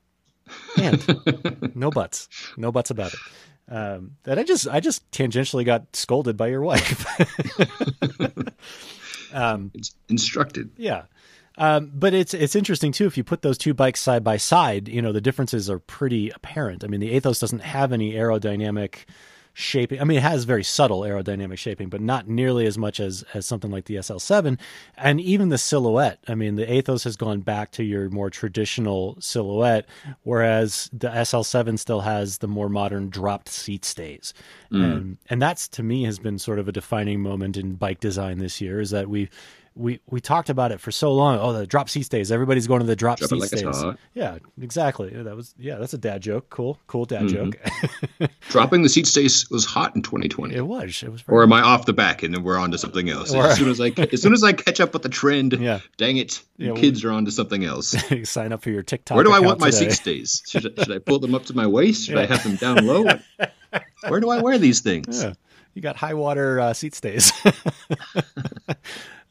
and 0.77 1.75
no 1.75 1.91
buts, 1.91 2.29
no 2.55 2.71
buts 2.71 2.89
about 2.89 3.13
it. 3.13 3.19
Um, 3.69 4.11
that 4.23 4.39
I 4.39 4.43
just 4.43 4.67
I 4.67 4.79
just 4.79 5.09
tangentially 5.11 5.65
got 5.65 5.93
scolded 5.93 6.37
by 6.37 6.47
your 6.47 6.61
wife. 6.61 7.05
um, 9.33 9.71
it's 9.73 9.93
instructed. 10.07 10.71
Yeah. 10.77 11.03
Um, 11.57 11.91
but 11.93 12.13
it's 12.13 12.33
it's 12.33 12.55
interesting 12.55 12.91
too. 12.91 13.05
If 13.05 13.17
you 13.17 13.23
put 13.23 13.41
those 13.41 13.57
two 13.57 13.73
bikes 13.73 13.99
side 13.99 14.23
by 14.23 14.37
side, 14.37 14.87
you 14.87 15.01
know 15.01 15.11
the 15.11 15.21
differences 15.21 15.69
are 15.69 15.79
pretty 15.79 16.29
apparent. 16.29 16.83
I 16.83 16.87
mean, 16.87 16.99
the 16.99 17.11
Athos 17.11 17.39
doesn't 17.39 17.59
have 17.59 17.91
any 17.91 18.13
aerodynamic 18.13 19.05
shaping. 19.53 19.99
I 19.99 20.03
mean, 20.03 20.19
it 20.19 20.23
has 20.23 20.43
very 20.43 20.63
subtle 20.63 21.01
aerodynamic 21.01 21.57
shaping, 21.57 21.89
but 21.89 21.99
not 21.99 22.27
nearly 22.27 22.67
as 22.67 22.77
much 22.77 22.99
as 22.99 23.23
as 23.33 23.47
something 23.47 23.71
like 23.71 23.85
the 23.85 23.95
SL7. 23.95 24.59
And 24.97 25.19
even 25.19 25.49
the 25.49 25.57
silhouette. 25.57 26.19
I 26.27 26.35
mean, 26.35 26.55
the 26.55 26.71
Athos 26.71 27.03
has 27.05 27.15
gone 27.15 27.41
back 27.41 27.71
to 27.71 27.83
your 27.83 28.09
more 28.11 28.29
traditional 28.29 29.17
silhouette, 29.19 29.87
whereas 30.21 30.91
the 30.93 31.09
SL7 31.09 31.79
still 31.79 32.01
has 32.01 32.37
the 32.37 32.47
more 32.47 32.69
modern 32.69 33.09
dropped 33.09 33.49
seat 33.49 33.83
stays. 33.83 34.31
And 34.99 35.17
and 35.27 35.41
that's 35.41 35.67
to 35.69 35.81
me 35.81 36.03
has 36.03 36.19
been 36.19 36.37
sort 36.37 36.59
of 36.59 36.67
a 36.67 36.71
defining 36.71 37.21
moment 37.21 37.57
in 37.57 37.73
bike 37.73 37.99
design 37.99 38.37
this 38.37 38.61
year. 38.61 38.79
Is 38.79 38.91
that 38.91 39.09
we 39.09 39.27
we 39.77 39.99
we 40.07 40.19
talked 40.19 40.49
about 40.49 40.71
it 40.71 40.79
for 40.81 40.91
so 40.91 41.13
long. 41.13 41.37
Oh, 41.39 41.53
the 41.53 41.67
drop 41.67 41.89
seat 41.89 42.03
stays. 42.03 42.31
Everybody's 42.31 42.65
going 42.67 42.79
to 42.81 42.85
the 42.87 42.95
drop, 42.95 43.19
Drop 43.19 43.31
like 43.31 43.49
stays. 43.49 43.83
Yeah, 44.13 44.39
exactly. 44.61 45.09
That 45.11 45.35
was 45.35 45.53
yeah. 45.57 45.75
That's 45.77 45.93
a 45.93 45.97
dad 45.97 46.21
joke. 46.21 46.49
Cool, 46.49 46.79
cool 46.87 47.05
dad 47.05 47.23
Mm-hmm. 47.23 47.51
joke. 48.19 48.29
Dropping 48.49 48.81
the 48.81 48.89
seat 48.89 49.07
stays 49.07 49.49
was 49.49 49.65
hot 49.65 49.95
in 49.95 50.01
2020. 50.01 50.55
it 50.55 50.65
was. 50.65 51.03
It 51.03 51.11
was. 51.11 51.23
Or 51.27 51.43
am 51.43 51.53
I 51.53 51.61
off 51.61 51.85
the 51.85 51.93
back 51.93 52.23
and 52.23 52.33
then 52.33 52.43
we're 52.43 52.57
on 52.57 52.71
to 52.71 52.77
something 52.77 53.09
else? 53.09 53.33
Or- 53.33 53.45
as 53.45 53.57
soon 53.57 53.69
as 53.69 53.79
I 53.79 53.93
as 54.11 54.21
soon 54.21 54.33
as 54.33 54.43
I 54.43 54.53
catch 54.53 54.79
up 54.79 54.93
with 54.93 55.03
the 55.03 55.09
trend, 55.09 55.53
Yeah. 55.59 55.79
dang 55.97 56.17
it, 56.17 56.41
Yeah, 56.57 56.73
kids 56.73 57.03
are 57.03 57.11
on 57.11 57.25
to 57.25 57.31
something 57.31 57.63
else. 57.63 57.95
sign 58.29 58.51
up 58.53 58.61
for 58.63 58.69
your 58.71 58.83
TikTok. 58.83 59.15
Where 59.15 59.23
do 59.23 59.31
I 59.31 59.39
want 59.39 59.59
my 59.59 59.69
today. 59.69 59.89
seat 59.89 59.91
stays? 59.93 60.43
Should 60.47 60.79
I, 60.79 60.83
should 60.83 60.95
I 60.95 60.99
pull 60.99 61.19
them 61.19 61.35
up 61.35 61.45
to 61.45 61.55
my 61.55 61.67
waist? 61.67 62.05
Should 62.07 62.17
I 62.17 62.25
have 62.25 62.43
them 62.43 62.55
down 62.55 62.85
low? 62.85 63.05
Where 64.07 64.19
do 64.19 64.29
I 64.29 64.41
wear 64.41 64.57
these 64.57 64.79
things? 64.79 65.21
Yeah. 65.23 65.33
You 65.73 65.81
got 65.83 65.95
high 65.95 66.15
water 66.15 66.59
uh, 66.59 66.73
seat 66.73 66.95
stays. 66.95 67.31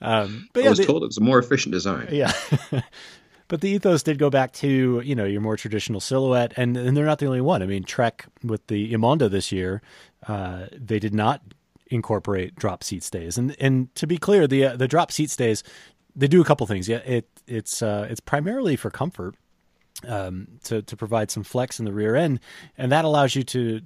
Um, 0.00 0.48
but 0.52 0.60
I 0.60 0.64
yeah, 0.64 0.70
was 0.70 0.78
the- 0.78 0.84
told 0.84 1.02
it 1.02 1.06
was 1.06 1.18
a 1.18 1.22
more 1.22 1.38
efficient 1.38 1.72
design. 1.72 2.08
Yeah. 2.10 2.32
but 3.48 3.60
the 3.60 3.70
ethos 3.70 4.02
did 4.02 4.18
go 4.18 4.30
back 4.30 4.52
to, 4.54 5.00
you 5.04 5.14
know, 5.14 5.24
your 5.24 5.40
more 5.40 5.56
traditional 5.56 6.00
silhouette 6.00 6.52
and, 6.56 6.76
and 6.76 6.96
they're 6.96 7.06
not 7.06 7.18
the 7.18 7.26
only 7.26 7.40
one. 7.40 7.62
I 7.62 7.66
mean, 7.66 7.84
Trek 7.84 8.26
with 8.42 8.66
the 8.66 8.92
Emonda 8.92 9.30
this 9.30 9.52
year, 9.52 9.82
uh, 10.26 10.66
they 10.72 10.98
did 10.98 11.14
not 11.14 11.40
incorporate 11.88 12.56
drop 12.56 12.82
seat 12.82 13.02
stays. 13.02 13.38
And 13.38 13.56
and 13.60 13.94
to 13.94 14.06
be 14.06 14.18
clear, 14.18 14.46
the 14.46 14.66
uh, 14.66 14.76
the 14.76 14.88
drop 14.88 15.12
seat 15.12 15.30
stays, 15.30 15.62
they 16.14 16.26
do 16.28 16.40
a 16.40 16.44
couple 16.44 16.66
things. 16.66 16.88
Yeah, 16.88 16.98
it 16.98 17.28
it's 17.46 17.82
uh, 17.82 18.06
it's 18.10 18.20
primarily 18.20 18.76
for 18.76 18.90
comfort. 18.90 19.34
Um, 20.06 20.46
to 20.64 20.82
to 20.82 20.94
provide 20.94 21.30
some 21.30 21.42
flex 21.42 21.78
in 21.78 21.86
the 21.86 21.92
rear 21.92 22.16
end, 22.16 22.40
and 22.76 22.92
that 22.92 23.06
allows 23.06 23.34
you 23.34 23.42
to 23.44 23.80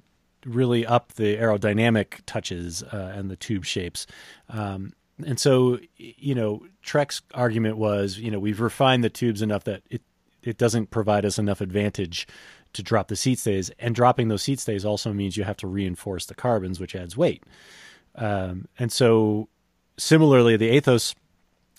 really 0.45 0.85
up 0.85 1.13
the 1.13 1.37
aerodynamic 1.37 2.19
touches 2.25 2.83
uh, 2.83 3.13
and 3.15 3.31
the 3.31 3.37
tube 3.37 3.63
shapes. 3.63 4.07
Um, 4.49 4.91
and 5.25 5.39
so, 5.39 5.79
you 5.97 6.35
know, 6.35 6.65
Trek's 6.81 7.21
argument 7.33 7.77
was, 7.77 8.17
you 8.17 8.31
know, 8.31 8.39
we've 8.39 8.61
refined 8.61 9.03
the 9.03 9.09
tubes 9.09 9.41
enough 9.41 9.63
that 9.65 9.83
it 9.89 10.01
it 10.43 10.57
doesn't 10.57 10.89
provide 10.89 11.25
us 11.25 11.37
enough 11.37 11.61
advantage 11.61 12.27
to 12.73 12.81
drop 12.81 13.09
the 13.09 13.15
seat 13.15 13.39
stays, 13.39 13.69
and 13.79 13.93
dropping 13.93 14.29
those 14.29 14.43
seat 14.43 14.59
stays 14.59 14.85
also 14.85 15.13
means 15.13 15.37
you 15.37 15.43
have 15.43 15.57
to 15.57 15.67
reinforce 15.67 16.25
the 16.25 16.35
carbons, 16.35 16.79
which 16.79 16.95
adds 16.95 17.17
weight. 17.17 17.43
Um, 18.15 18.67
and 18.79 18.91
so, 18.91 19.49
similarly, 19.97 20.57
the 20.57 20.69
Athos 20.69 21.15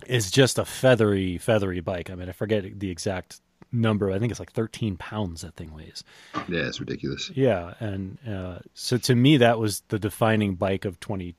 is 0.07 0.31
just 0.31 0.59
a 0.59 0.65
feathery, 0.65 1.39
feathery 1.39 1.81
bike. 1.81 2.11
I 2.11 2.15
mean, 2.15 2.29
I 2.29 2.33
forget 2.33 2.79
the 2.79 2.91
exact 2.91 3.41
number. 3.73 4.11
I 4.11 4.19
think 4.19 4.31
it's 4.31 4.41
like 4.41 4.53
13 4.53 4.97
pounds 4.97 5.43
that 5.43 5.55
thing 5.55 5.75
weighs. 5.75 6.05
Yeah, 6.49 6.67
it's 6.67 6.81
ridiculous. 6.81 7.31
Yeah, 7.35 7.75
and 7.81 8.19
uh, 8.29 8.59
so 8.75 8.99
to 8.99 9.15
me, 9.15 9.39
that 9.39 9.59
was 9.59 9.83
the 9.89 9.99
defining 9.99 10.57
bike 10.57 10.85
of 10.85 11.01
20, 11.01 11.35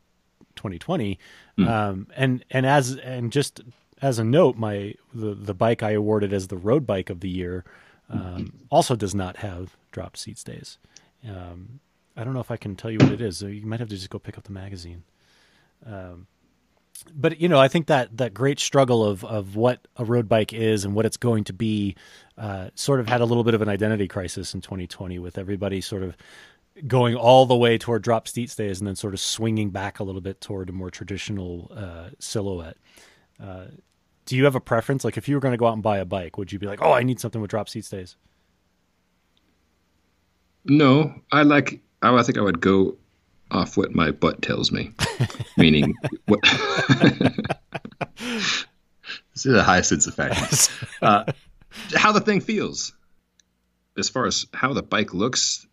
2020. 0.64 1.20
Um, 1.68 2.08
and 2.16 2.46
and 2.50 2.66
as 2.66 2.96
and 2.96 3.32
just 3.32 3.62
as 4.02 4.20
a 4.20 4.24
note, 4.24 4.58
my 4.58 4.96
the 5.14 5.36
the 5.36 5.54
bike 5.54 5.84
I 5.84 5.92
awarded 5.92 6.34
as 6.34 6.48
the 6.48 6.58
road 6.58 6.88
bike 6.88 7.10
of 7.10 7.20
the 7.20 7.30
year 7.30 7.64
um, 8.10 8.54
also 8.70 8.96
does 8.96 9.14
not 9.14 9.38
have 9.38 9.76
drop 9.92 10.18
seat 10.18 10.38
stays. 10.38 10.78
Um, 11.28 11.80
I 12.16 12.24
don't 12.24 12.34
know 12.34 12.40
if 12.40 12.52
I 12.52 12.58
can 12.58 12.76
tell 12.76 12.92
you 12.92 12.98
what 12.98 13.12
it 13.12 13.22
is. 13.22 13.38
So 13.38 13.48
you 13.48 13.66
might 13.66 13.80
have 13.80 13.90
to 13.90 13.96
just 13.96 14.10
go 14.10 14.20
pick 14.20 14.38
up 14.38 14.44
the 14.44 14.52
magazine. 14.52 15.04
Um, 15.86 16.28
but 17.14 17.42
you 17.42 17.50
know, 17.50 17.60
I 17.60 17.68
think 17.68 17.88
that 17.88 18.18
that 18.18 18.34
great 18.34 18.60
struggle 18.60 19.04
of 19.04 19.26
of 19.26 19.56
what 19.56 19.88
a 19.98 20.06
road 20.06 20.30
bike 20.30 20.54
is 20.54 20.86
and 20.86 20.94
what 20.94 21.06
it's 21.06 21.18
going 21.18 21.44
to 21.46 21.54
be, 21.54 21.96
uh, 22.38 22.70
sort 22.76 23.00
of 23.00 23.08
had 23.08 23.22
a 23.22 23.26
little 23.26 23.44
bit 23.44 23.54
of 23.54 23.62
an 23.62 23.70
identity 23.70 24.08
crisis 24.08 24.54
in 24.54 24.62
2020 24.62 25.20
with 25.20 25.38
everybody 25.38 25.82
sort 25.82 26.04
of 26.04 26.16
going 26.88 27.16
all 27.16 27.46
the 27.46 27.56
way 27.56 27.78
toward 27.78 28.02
drop 28.02 28.28
seat 28.28 28.50
stays 28.50 28.80
and 28.80 28.88
then 28.88 28.96
sort 28.96 29.14
of 29.14 29.20
swinging 29.20 29.70
back 29.70 30.00
a 30.00 30.04
little 30.04 30.22
bit 30.22 30.42
toward 30.42 30.70
a 30.70 30.72
more 30.72 30.90
traditional 30.90 31.72
uh, 31.76 32.10
silhouette. 32.20 32.78
Uh, 33.42 33.66
do 34.26 34.36
you 34.36 34.46
have 34.46 34.56
a 34.56 34.60
preference? 34.60 35.04
Like, 35.04 35.18
if 35.18 35.28
you 35.28 35.36
were 35.36 35.42
going 35.42 35.52
to 35.54 35.58
go 35.58 35.68
out 35.68 35.74
and 35.74 35.84
buy 35.84 35.98
a 35.98 36.06
bike, 36.06 36.38
would 36.38 36.52
you 36.52 36.60
be 36.60 36.66
like, 36.66 36.80
"Oh, 36.82 36.92
I 36.92 37.04
need 37.04 37.20
something 37.20 37.42
with 37.42 37.52
drop 37.52 37.70
seat 37.70 37.86
stays"? 37.86 38.16
No, 40.66 41.14
I 41.32 41.44
like. 41.44 41.82
I, 42.02 42.16
I 42.16 42.24
think 42.24 42.38
I 42.38 42.42
would 42.42 42.62
go 42.62 42.98
off 43.52 43.78
what 43.78 43.94
my 43.94 44.12
butt 44.12 44.42
tells 44.42 44.72
me, 44.72 44.92
meaning 45.58 45.94
what. 46.26 46.40
this 48.18 48.66
is 49.46 49.54
a 49.56 49.64
high 49.64 49.82
sense 49.82 50.08
of 50.08 50.16
fashion. 50.16 50.70
Uh, 51.02 51.26
how 51.96 52.14
the 52.14 52.22
thing 52.22 52.40
feels, 52.40 52.94
as 53.98 54.08
far 54.08 54.26
as 54.26 54.46
how 54.54 54.72
the 54.72 54.82
bike 54.82 55.14
looks, 55.14 55.68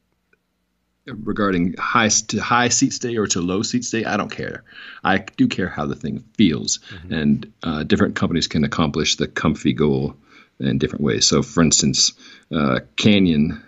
regarding 1.06 1.74
high 1.78 2.08
to 2.08 2.40
high 2.42 2.68
seat 2.68 2.92
stay 2.92 3.16
or 3.16 3.26
to 3.28 3.40
low 3.40 3.62
seat 3.62 3.84
stay, 3.84 4.04
I 4.04 4.16
don't 4.16 4.30
care. 4.30 4.62
I 5.02 5.18
do 5.18 5.48
care 5.48 5.68
how 5.68 5.86
the 5.86 5.94
thing 5.96 6.24
feels, 6.34 6.80
and 7.10 7.52
uh, 7.62 7.82
different 7.84 8.16
companies 8.16 8.48
can 8.48 8.64
accomplish 8.64 9.16
the 9.16 9.26
comfy 9.26 9.72
goal 9.72 10.14
in 10.58 10.78
different 10.78 11.02
ways. 11.04 11.26
So, 11.26 11.42
for 11.42 11.62
instance, 11.62 12.12
uh, 12.52 12.80
Canyon 12.96 13.62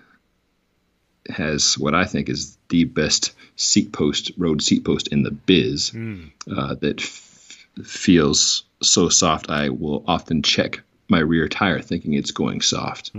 has 1.28 1.78
what 1.78 1.94
I 1.94 2.04
think 2.04 2.28
is 2.28 2.56
the 2.68 2.84
best 2.84 3.32
seat 3.56 3.92
post 3.92 4.32
road 4.36 4.60
seat 4.62 4.84
post 4.84 5.08
in 5.08 5.22
the 5.22 5.30
biz 5.30 5.92
uh, 5.94 6.74
that 6.74 7.00
f- 7.00 7.66
feels 7.84 8.64
so 8.82 9.08
soft. 9.08 9.48
I 9.48 9.68
will 9.70 10.04
often 10.06 10.42
check 10.42 10.82
my 11.08 11.20
rear 11.20 11.48
tire 11.48 11.80
thinking 11.80 12.14
it's 12.14 12.32
going 12.32 12.60
soft, 12.60 13.12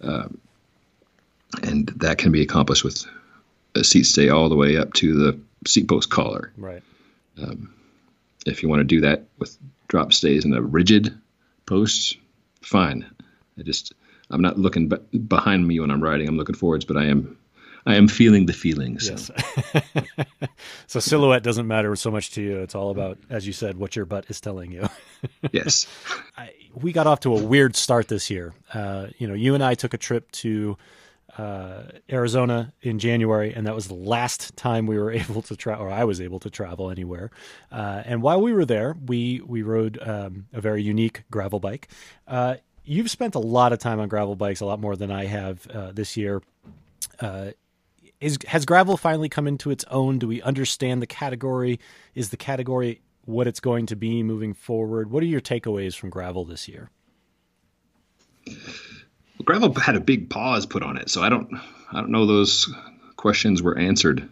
Um, 0.00 0.38
and 1.62 1.88
that 1.96 2.18
can 2.18 2.32
be 2.32 2.42
accomplished 2.42 2.84
with 2.84 3.04
seat 3.82 4.04
stay 4.04 4.28
all 4.28 4.48
the 4.48 4.56
way 4.56 4.76
up 4.76 4.92
to 4.94 5.14
the 5.14 5.40
seat 5.66 5.88
post 5.88 6.10
collar. 6.10 6.52
Right. 6.56 6.82
If 8.46 8.62
you 8.62 8.68
want 8.68 8.80
to 8.80 8.84
do 8.84 9.00
that 9.00 9.24
with 9.38 9.56
drop 9.88 10.12
stays 10.12 10.44
and 10.44 10.54
a 10.54 10.62
rigid 10.62 11.18
post, 11.66 12.18
fine. 12.60 13.06
I 13.58 13.62
just 13.62 13.94
I'm 14.30 14.42
not 14.42 14.58
looking 14.58 14.88
be- 14.88 15.18
behind 15.18 15.66
me 15.66 15.80
when 15.80 15.90
I'm 15.90 16.02
riding. 16.02 16.28
I'm 16.28 16.36
looking 16.36 16.54
forwards, 16.54 16.84
but 16.84 16.96
I 16.96 17.06
am 17.06 17.38
I 17.86 17.96
am 17.96 18.08
feeling 18.08 18.46
the 18.46 18.52
feelings. 18.52 19.08
Yes. 19.08 19.30
so 20.86 21.00
silhouette 21.00 21.42
doesn't 21.42 21.66
matter 21.66 21.94
so 21.96 22.10
much 22.10 22.30
to 22.32 22.42
you. 22.42 22.60
It's 22.60 22.74
all 22.74 22.90
about, 22.90 23.18
as 23.28 23.46
you 23.46 23.52
said, 23.52 23.76
what 23.76 23.94
your 23.94 24.06
butt 24.06 24.24
is 24.28 24.40
telling 24.40 24.72
you. 24.72 24.88
yes. 25.52 25.86
I, 26.36 26.52
we 26.74 26.92
got 26.92 27.06
off 27.06 27.20
to 27.20 27.36
a 27.36 27.42
weird 27.42 27.76
start 27.76 28.08
this 28.08 28.30
year. 28.30 28.54
Uh, 28.72 29.08
you 29.18 29.26
know, 29.28 29.34
you 29.34 29.54
and 29.54 29.62
I 29.62 29.74
took 29.74 29.92
a 29.92 29.98
trip 29.98 30.30
to 30.32 30.78
uh, 31.38 31.82
Arizona 32.10 32.72
in 32.82 32.98
January, 32.98 33.52
and 33.52 33.66
that 33.66 33.74
was 33.74 33.88
the 33.88 33.94
last 33.94 34.56
time 34.56 34.86
we 34.86 34.98
were 34.98 35.10
able 35.22 35.42
to 35.42 35.56
travel, 35.56 35.86
or 35.86 35.90
I 35.90 36.04
was 36.04 36.20
able 36.20 36.40
to 36.40 36.50
travel 36.50 36.90
anywhere. 36.90 37.30
Uh, 37.72 38.02
and 38.04 38.22
while 38.22 38.40
we 38.40 38.52
were 38.52 38.64
there, 38.64 38.96
we 39.06 39.40
we 39.46 39.62
rode 39.62 39.98
um, 40.02 40.46
a 40.52 40.60
very 40.60 40.82
unique 40.82 41.24
gravel 41.30 41.60
bike. 41.60 41.88
Uh, 42.28 42.56
you've 42.84 43.10
spent 43.10 43.34
a 43.34 43.40
lot 43.40 43.72
of 43.72 43.78
time 43.78 44.00
on 44.00 44.08
gravel 44.08 44.36
bikes, 44.36 44.60
a 44.60 44.66
lot 44.66 44.80
more 44.80 44.96
than 44.96 45.10
I 45.10 45.26
have 45.26 45.66
uh, 45.68 45.92
this 45.92 46.16
year. 46.16 46.42
Uh, 47.20 47.50
is 48.20 48.38
has 48.46 48.64
gravel 48.64 48.96
finally 48.96 49.28
come 49.28 49.46
into 49.46 49.70
its 49.70 49.84
own? 49.90 50.18
Do 50.18 50.28
we 50.28 50.40
understand 50.42 51.02
the 51.02 51.06
category? 51.06 51.80
Is 52.14 52.30
the 52.30 52.36
category 52.36 53.00
what 53.24 53.46
it's 53.46 53.60
going 53.60 53.86
to 53.86 53.96
be 53.96 54.22
moving 54.22 54.54
forward? 54.54 55.10
What 55.10 55.22
are 55.22 55.26
your 55.26 55.40
takeaways 55.40 55.96
from 55.96 56.10
gravel 56.10 56.44
this 56.44 56.68
year? 56.68 56.90
Gravel 59.44 59.74
had 59.74 59.96
a 59.96 60.00
big 60.00 60.30
pause 60.30 60.66
put 60.66 60.82
on 60.82 60.96
it, 60.96 61.10
so 61.10 61.22
I 61.22 61.28
don't 61.28 61.52
I 61.90 62.00
don't 62.00 62.10
know 62.10 62.26
those 62.26 62.72
questions 63.16 63.62
were 63.62 63.78
answered 63.78 64.28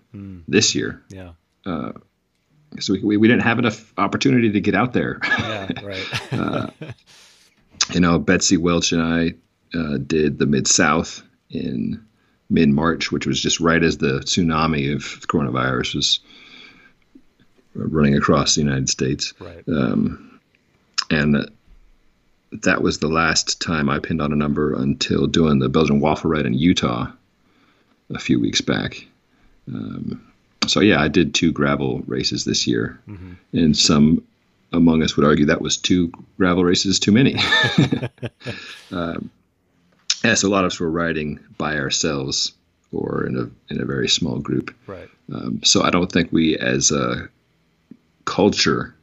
this 0.49 0.75
year. 0.75 1.03
Yeah. 1.09 1.33
so 1.65 2.95
we, 3.03 3.17
we 3.17 3.29
didn't 3.29 3.43
have 3.43 3.59
enough 3.59 3.93
opportunity 3.97 4.53
to 4.53 4.61
get 4.61 4.75
out 4.75 4.93
there. 4.93 5.19
Yeah, 5.23 5.69
right. 5.83 6.33
uh, 6.33 6.67
you 7.93 8.01
know, 8.01 8.19
Betsy 8.19 8.57
Welch 8.57 8.93
and 8.93 9.03
I 9.03 9.35
uh, 9.77 9.99
did 9.99 10.39
the 10.39 10.47
Mid 10.47 10.67
South 10.67 11.23
in 11.51 12.05
mid 12.51 12.69
March, 12.69 13.11
which 13.11 13.27
was 13.27 13.41
just 13.41 13.61
right 13.61 13.83
as 13.83 13.99
the 13.99 14.21
tsunami 14.21 14.95
of 14.95 15.03
coronavirus 15.27 15.95
was 15.95 16.21
running 17.75 18.15
across 18.17 18.55
the 18.55 18.61
United 18.61 18.89
States. 18.89 19.33
Right. 19.39 19.65
Um, 19.67 20.41
and 21.11 21.51
that 22.53 22.83
was 22.83 22.99
the 22.99 23.09
last 23.09 23.61
time 23.61 23.89
I 23.89 23.99
pinned 23.99 24.21
on 24.21 24.33
a 24.33 24.37
number 24.37 24.75
until 24.75 25.27
doing 25.27 25.59
the 25.59 25.69
Belgian 25.69 26.01
waffle 26.01 26.31
ride 26.31 26.47
in 26.47 26.55
Utah 26.55 27.11
a 28.11 28.19
few 28.19 28.39
weeks 28.39 28.61
back. 28.61 29.07
Um, 29.69 30.33
so 30.67 30.81
yeah, 30.81 31.01
I 31.01 31.09
did 31.09 31.35
two 31.35 31.53
gravel 31.53 32.03
races 32.07 32.45
this 32.45 32.67
year, 32.67 33.01
mm-hmm. 33.09 33.33
and 33.53 33.77
some 33.77 34.25
among 34.73 35.03
us 35.03 35.17
would 35.17 35.27
argue 35.27 35.47
that 35.47 35.61
was 35.61 35.77
two 35.77 36.13
gravel 36.39 36.65
races 36.65 36.99
too 36.99 37.13
many. 37.13 37.37
um, 38.93 39.31
yeah, 40.25 40.35
so 40.35 40.49
a 40.49 40.51
lot 40.51 40.65
of 40.65 40.73
us 40.73 40.81
were 40.81 40.91
riding 40.91 41.41
by 41.59 41.79
ourselves 41.79 42.53
or 42.93 43.27
in 43.27 43.37
a 43.37 43.73
in 43.73 43.81
a 43.81 43.85
very 43.85 44.09
small 44.09 44.39
group. 44.39 44.75
Right. 44.87 45.09
Um, 45.33 45.63
so 45.65 45.83
I 45.83 45.91
don't 45.91 46.11
think 46.11 46.31
we, 46.31 46.57
as 46.59 46.91
a 46.91 47.29
culture, 48.25 48.95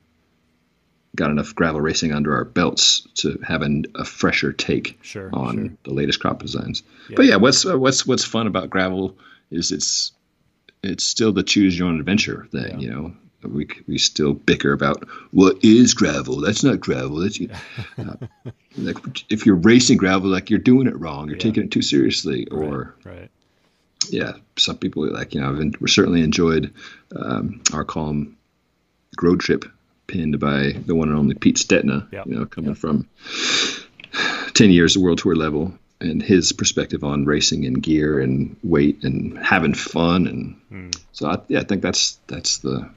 got 1.16 1.32
enough 1.32 1.56
gravel 1.56 1.82
racing 1.82 2.14
under 2.14 2.36
our 2.36 2.46
belts 2.46 3.08
to 3.16 3.40
have 3.46 3.62
an, 3.62 3.86
a 3.96 4.06
fresher 4.06 4.54
take 4.54 5.00
sure, 5.02 5.30
on 5.34 5.56
sure. 5.56 5.78
the 5.84 5.94
latest 5.94 6.20
crop 6.20 6.42
designs. 6.42 6.84
Yeah. 7.10 7.16
But 7.16 7.26
yeah, 7.26 7.36
what's 7.38 7.66
uh, 7.66 7.78
what's 7.78 8.06
what's 8.06 8.24
fun 8.24 8.48
about 8.48 8.70
gravel 8.70 9.18
is 9.52 9.72
it's 9.72 10.12
it's 10.84 11.04
still 11.04 11.34
the 11.34 11.44
choose 11.44 11.78
your 11.78 11.88
own 11.88 12.00
adventure 12.00 12.48
thing. 12.52 12.80
Yeah. 12.80 12.88
You 12.88 12.90
know, 12.90 13.14
we 13.44 13.68
we 13.88 13.98
still 13.98 14.34
bicker 14.34 14.72
about 14.72 15.08
what 15.32 15.64
is 15.64 15.94
gravel. 15.94 16.42
That's 16.42 16.64
not 16.64 16.80
gravel. 16.80 17.18
That's 17.18 17.40
uh, 17.98 18.28
like 18.78 18.98
if 19.32 19.46
you're 19.46 19.56
racing 19.56 19.98
gravel, 19.98 20.30
like 20.30 20.50
you're 20.50 20.60
doing 20.60 20.88
it 20.88 21.00
wrong. 21.00 21.28
You're 21.28 21.38
yeah. 21.38 21.44
taking 21.44 21.64
it 21.64 21.72
too 21.72 21.82
seriously, 21.82 22.48
or 22.48 22.96
right. 23.04 23.16
right. 23.16 23.32
Yeah, 24.10 24.34
some 24.58 24.78
people 24.78 25.12
like 25.12 25.34
you 25.34 25.42
know. 25.42 25.58
I've 25.60 25.90
certainly 25.90 26.22
enjoyed 26.22 26.74
um, 27.16 27.62
our 27.74 27.84
calm 27.84 28.38
road 29.22 29.40
trip 29.40 29.66
pinned 30.10 30.40
by 30.40 30.74
the 30.86 30.96
one 30.96 31.10
and 31.10 31.18
only 31.18 31.36
Pete 31.36 31.58
Stetina. 31.58 32.12
Yep. 32.12 32.26
You 32.28 32.36
know, 32.36 32.46
coming 32.46 32.72
yep. 32.72 32.78
from 32.78 33.08
ten 34.54 34.72
years 34.72 34.96
of 34.96 35.02
world 35.02 35.20
tour 35.20 35.36
level 35.36 35.74
and 36.02 36.22
his 36.22 36.52
perspective 36.52 37.04
on 37.04 37.26
racing 37.26 37.66
and 37.66 37.82
gear 37.82 38.20
and 38.20 38.56
weight 38.64 39.04
and 39.04 39.38
having 39.38 39.74
fun 39.74 40.28
and 40.28 40.62
mm. 40.72 41.02
so 41.12 41.28
I, 41.28 41.40
yeah, 41.48 41.60
I 41.60 41.64
think 41.64 41.82
that's 41.82 42.20
that's 42.28 42.60
the 42.60 42.90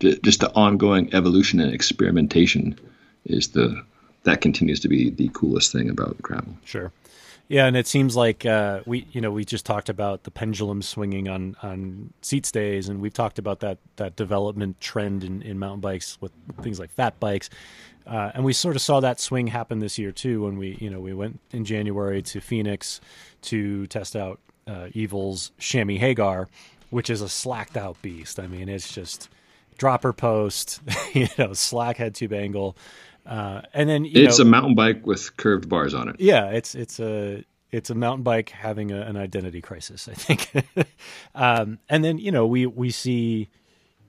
just 0.00 0.40
the 0.40 0.52
ongoing 0.54 1.12
evolution 1.12 1.60
and 1.60 1.74
experimentation 1.74 2.78
is 3.24 3.48
the 3.48 3.82
that 4.24 4.40
continues 4.40 4.80
to 4.80 4.88
be 4.88 5.10
the 5.10 5.30
coolest 5.32 5.72
thing 5.72 5.90
about 5.90 6.20
gravel. 6.20 6.54
Sure. 6.64 6.92
Yeah, 7.48 7.64
and 7.64 7.78
it 7.78 7.86
seems 7.86 8.14
like 8.14 8.44
uh, 8.44 8.80
we, 8.84 9.06
you 9.12 9.22
know, 9.22 9.30
we 9.30 9.46
just 9.46 9.64
talked 9.64 9.88
about 9.88 10.24
the 10.24 10.30
pendulum 10.30 10.82
swinging 10.82 11.28
on 11.28 11.56
on 11.62 12.12
seat 12.20 12.44
stays, 12.44 12.90
and 12.90 13.00
we've 13.00 13.14
talked 13.14 13.38
about 13.38 13.60
that 13.60 13.78
that 13.96 14.16
development 14.16 14.80
trend 14.80 15.24
in, 15.24 15.40
in 15.40 15.58
mountain 15.58 15.80
bikes 15.80 16.18
with 16.20 16.30
things 16.60 16.78
like 16.78 16.90
fat 16.90 17.18
bikes, 17.18 17.48
uh, 18.06 18.32
and 18.34 18.44
we 18.44 18.52
sort 18.52 18.76
of 18.76 18.82
saw 18.82 19.00
that 19.00 19.18
swing 19.18 19.46
happen 19.46 19.78
this 19.78 19.98
year 19.98 20.12
too 20.12 20.42
when 20.44 20.58
we, 20.58 20.76
you 20.80 20.90
know, 20.90 21.00
we 21.00 21.12
went 21.12 21.40
in 21.50 21.64
January 21.64 22.22
to 22.22 22.40
Phoenix 22.40 23.00
to 23.42 23.86
test 23.86 24.14
out 24.14 24.40
uh, 24.66 24.88
Evil's 24.92 25.52
Chamois 25.58 25.98
Hagar, 25.98 26.48
which 26.90 27.10
is 27.10 27.22
a 27.22 27.28
slacked 27.28 27.76
out 27.76 28.00
beast. 28.00 28.40
I 28.40 28.46
mean, 28.46 28.68
it's 28.68 28.92
just 28.92 29.28
dropper 29.76 30.12
post, 30.12 30.80
you 31.14 31.28
know, 31.38 31.52
slack 31.52 31.98
head 31.98 32.14
tube 32.14 32.32
angle. 32.32 32.76
Uh, 33.28 33.60
and 33.74 33.88
then 33.90 34.06
it's 34.06 34.38
know, 34.38 34.44
a 34.44 34.48
mountain 34.48 34.74
bike 34.74 35.06
with 35.06 35.36
curved 35.36 35.68
bars 35.68 35.92
on 35.92 36.08
it. 36.08 36.16
Yeah, 36.18 36.46
it's 36.46 36.74
it's 36.74 36.98
a 36.98 37.44
it's 37.70 37.90
a 37.90 37.94
mountain 37.94 38.22
bike 38.22 38.48
having 38.48 38.90
a, 38.90 39.02
an 39.02 39.18
identity 39.18 39.60
crisis, 39.60 40.08
I 40.08 40.14
think. 40.14 40.50
um, 41.34 41.78
and 41.90 42.02
then 42.02 42.16
you 42.18 42.32
know 42.32 42.46
we 42.46 42.64
we 42.64 42.90
see 42.90 43.50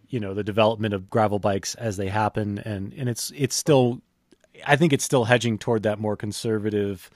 you 0.08 0.22
know 0.22 0.34
the 0.34 0.44
development 0.44 0.94
of 0.94 1.10
gravel 1.10 1.38
bikes 1.38 1.76
as 1.76 1.98
they 1.98 2.08
happen, 2.08 2.60
and 2.60 2.94
and 2.94 3.10
it's 3.10 3.34
it's 3.36 3.58
still 3.58 4.02
I 4.66 4.78
think 4.78 4.94
it's 4.94 5.04
still 5.04 5.26
hedging 5.26 5.58
toward 5.58 5.84
that 5.84 6.00
more 6.00 6.16
conservative 6.16 7.10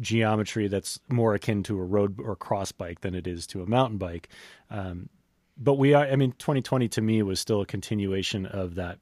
geometry 0.00 0.66
that's 0.66 0.98
more 1.08 1.34
akin 1.34 1.62
to 1.62 1.78
a 1.78 1.84
road 1.84 2.20
or 2.20 2.34
cross 2.34 2.72
bike 2.72 3.00
than 3.02 3.14
it 3.14 3.28
is 3.28 3.46
to 3.46 3.62
a 3.62 3.66
mountain 3.66 3.98
bike. 3.98 4.28
Um, 4.70 5.08
but 5.56 5.74
we 5.74 5.94
are. 5.94 6.04
I 6.04 6.16
mean, 6.16 6.32
2020 6.32 6.88
to 6.88 7.00
me 7.00 7.22
was 7.22 7.38
still 7.38 7.60
a 7.60 7.66
continuation 7.66 8.44
of 8.46 8.74
that 8.74 8.98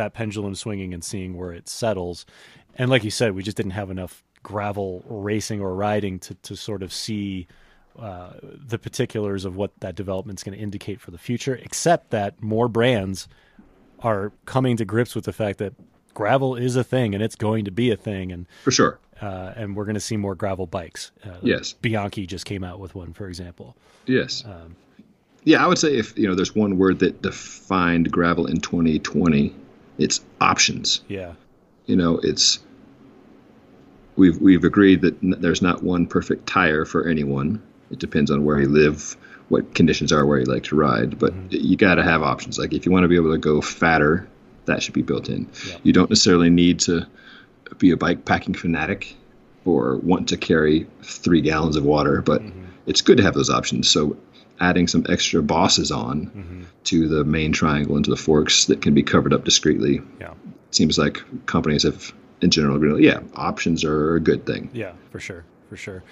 that 0.00 0.14
pendulum 0.14 0.54
swinging 0.54 0.94
and 0.94 1.04
seeing 1.04 1.36
where 1.36 1.52
it 1.52 1.68
settles. 1.68 2.24
And 2.76 2.90
like 2.90 3.04
you 3.04 3.10
said, 3.10 3.34
we 3.34 3.42
just 3.42 3.56
didn't 3.56 3.72
have 3.72 3.90
enough 3.90 4.24
gravel 4.42 5.04
racing 5.06 5.60
or 5.60 5.74
riding 5.74 6.18
to 6.20 6.34
to 6.34 6.56
sort 6.56 6.82
of 6.82 6.92
see 6.92 7.46
uh, 7.98 8.32
the 8.42 8.78
particulars 8.78 9.44
of 9.44 9.56
what 9.56 9.72
that 9.80 9.94
development 9.94 10.38
is 10.38 10.42
going 10.42 10.56
to 10.56 10.62
indicate 10.62 11.00
for 11.00 11.10
the 11.10 11.18
future. 11.18 11.54
Except 11.56 12.10
that 12.10 12.42
more 12.42 12.68
brands 12.68 13.28
are 14.00 14.32
coming 14.46 14.78
to 14.78 14.84
grips 14.86 15.14
with 15.14 15.24
the 15.26 15.32
fact 15.32 15.58
that 15.58 15.74
gravel 16.14 16.56
is 16.56 16.76
a 16.76 16.84
thing 16.84 17.14
and 17.14 17.22
it's 17.22 17.36
going 17.36 17.66
to 17.66 17.70
be 17.70 17.90
a 17.90 17.96
thing. 17.96 18.32
And 18.32 18.46
for 18.64 18.70
sure. 18.70 18.98
uh, 19.20 19.52
and 19.56 19.76
we're 19.76 19.84
going 19.84 19.94
to 19.94 20.00
see 20.00 20.16
more 20.16 20.34
gravel 20.34 20.66
bikes. 20.66 21.12
Uh, 21.22 21.36
yes. 21.42 21.74
Bianchi 21.74 22.26
just 22.26 22.46
came 22.46 22.64
out 22.64 22.80
with 22.80 22.94
one 22.94 23.12
for 23.12 23.28
example. 23.28 23.76
Yes. 24.06 24.42
Um, 24.46 24.76
yeah, 25.44 25.64
I 25.64 25.66
would 25.66 25.78
say 25.78 25.96
if 25.96 26.16
you 26.18 26.26
know 26.28 26.34
there's 26.34 26.54
one 26.54 26.76
word 26.78 26.98
that 27.00 27.22
defined 27.22 28.10
gravel 28.10 28.46
in 28.46 28.60
2020, 28.60 29.54
it's 30.00 30.24
options. 30.40 31.02
Yeah. 31.08 31.34
You 31.86 31.94
know, 31.94 32.18
it's 32.22 32.58
we've 34.16 34.40
we've 34.40 34.64
agreed 34.64 35.02
that 35.02 35.22
n- 35.22 35.36
there's 35.38 35.62
not 35.62 35.82
one 35.82 36.06
perfect 36.06 36.46
tire 36.46 36.84
for 36.84 37.06
anyone. 37.06 37.62
It 37.90 37.98
depends 37.98 38.30
on 38.30 38.44
where 38.44 38.58
you 38.60 38.68
live, 38.68 39.16
what 39.48 39.74
conditions 39.74 40.12
are 40.12 40.24
where 40.24 40.38
you 40.38 40.46
like 40.46 40.64
to 40.64 40.76
ride, 40.76 41.18
but 41.18 41.32
mm-hmm. 41.32 41.48
you 41.50 41.76
got 41.76 41.96
to 41.96 42.02
have 42.02 42.22
options. 42.22 42.58
Like 42.58 42.72
if 42.72 42.86
you 42.86 42.92
want 42.92 43.04
to 43.04 43.08
be 43.08 43.16
able 43.16 43.32
to 43.32 43.38
go 43.38 43.60
fatter, 43.60 44.28
that 44.64 44.82
should 44.82 44.94
be 44.94 45.02
built 45.02 45.28
in. 45.28 45.48
Yeah. 45.68 45.76
You 45.82 45.92
don't 45.92 46.08
necessarily 46.08 46.50
need 46.50 46.80
to 46.80 47.06
be 47.78 47.90
a 47.90 47.96
bike 47.96 48.24
packing 48.24 48.54
fanatic 48.54 49.14
or 49.64 49.96
want 49.98 50.28
to 50.28 50.36
carry 50.36 50.86
three 51.02 51.40
gallons 51.40 51.76
of 51.76 51.84
water, 51.84 52.22
but 52.22 52.40
mm-hmm. 52.40 52.64
it's 52.86 53.02
good 53.02 53.18
to 53.18 53.22
have 53.22 53.34
those 53.34 53.50
options. 53.50 53.90
So 53.90 54.16
adding 54.60 54.86
some 54.86 55.04
extra 55.08 55.42
bosses 55.42 55.90
on 55.90 56.26
mm-hmm. 56.26 56.62
to 56.84 57.08
the 57.08 57.24
main 57.24 57.52
triangle 57.52 57.96
and 57.96 58.04
to 58.04 58.10
the 58.10 58.16
forks 58.16 58.66
that 58.66 58.82
can 58.82 58.94
be 58.94 59.02
covered 59.02 59.32
up 59.32 59.44
discreetly. 59.44 60.00
Yeah. 60.20 60.34
Seems 60.70 60.98
like 60.98 61.20
companies 61.46 61.82
have 61.82 62.12
in 62.42 62.50
general 62.50 62.76
agreed, 62.76 63.04
yeah, 63.04 63.20
options 63.34 63.84
are 63.84 64.16
a 64.16 64.20
good 64.20 64.46
thing. 64.46 64.70
Yeah, 64.72 64.92
for 65.10 65.20
sure. 65.20 65.44
For 65.68 65.76
sure. 65.76 66.02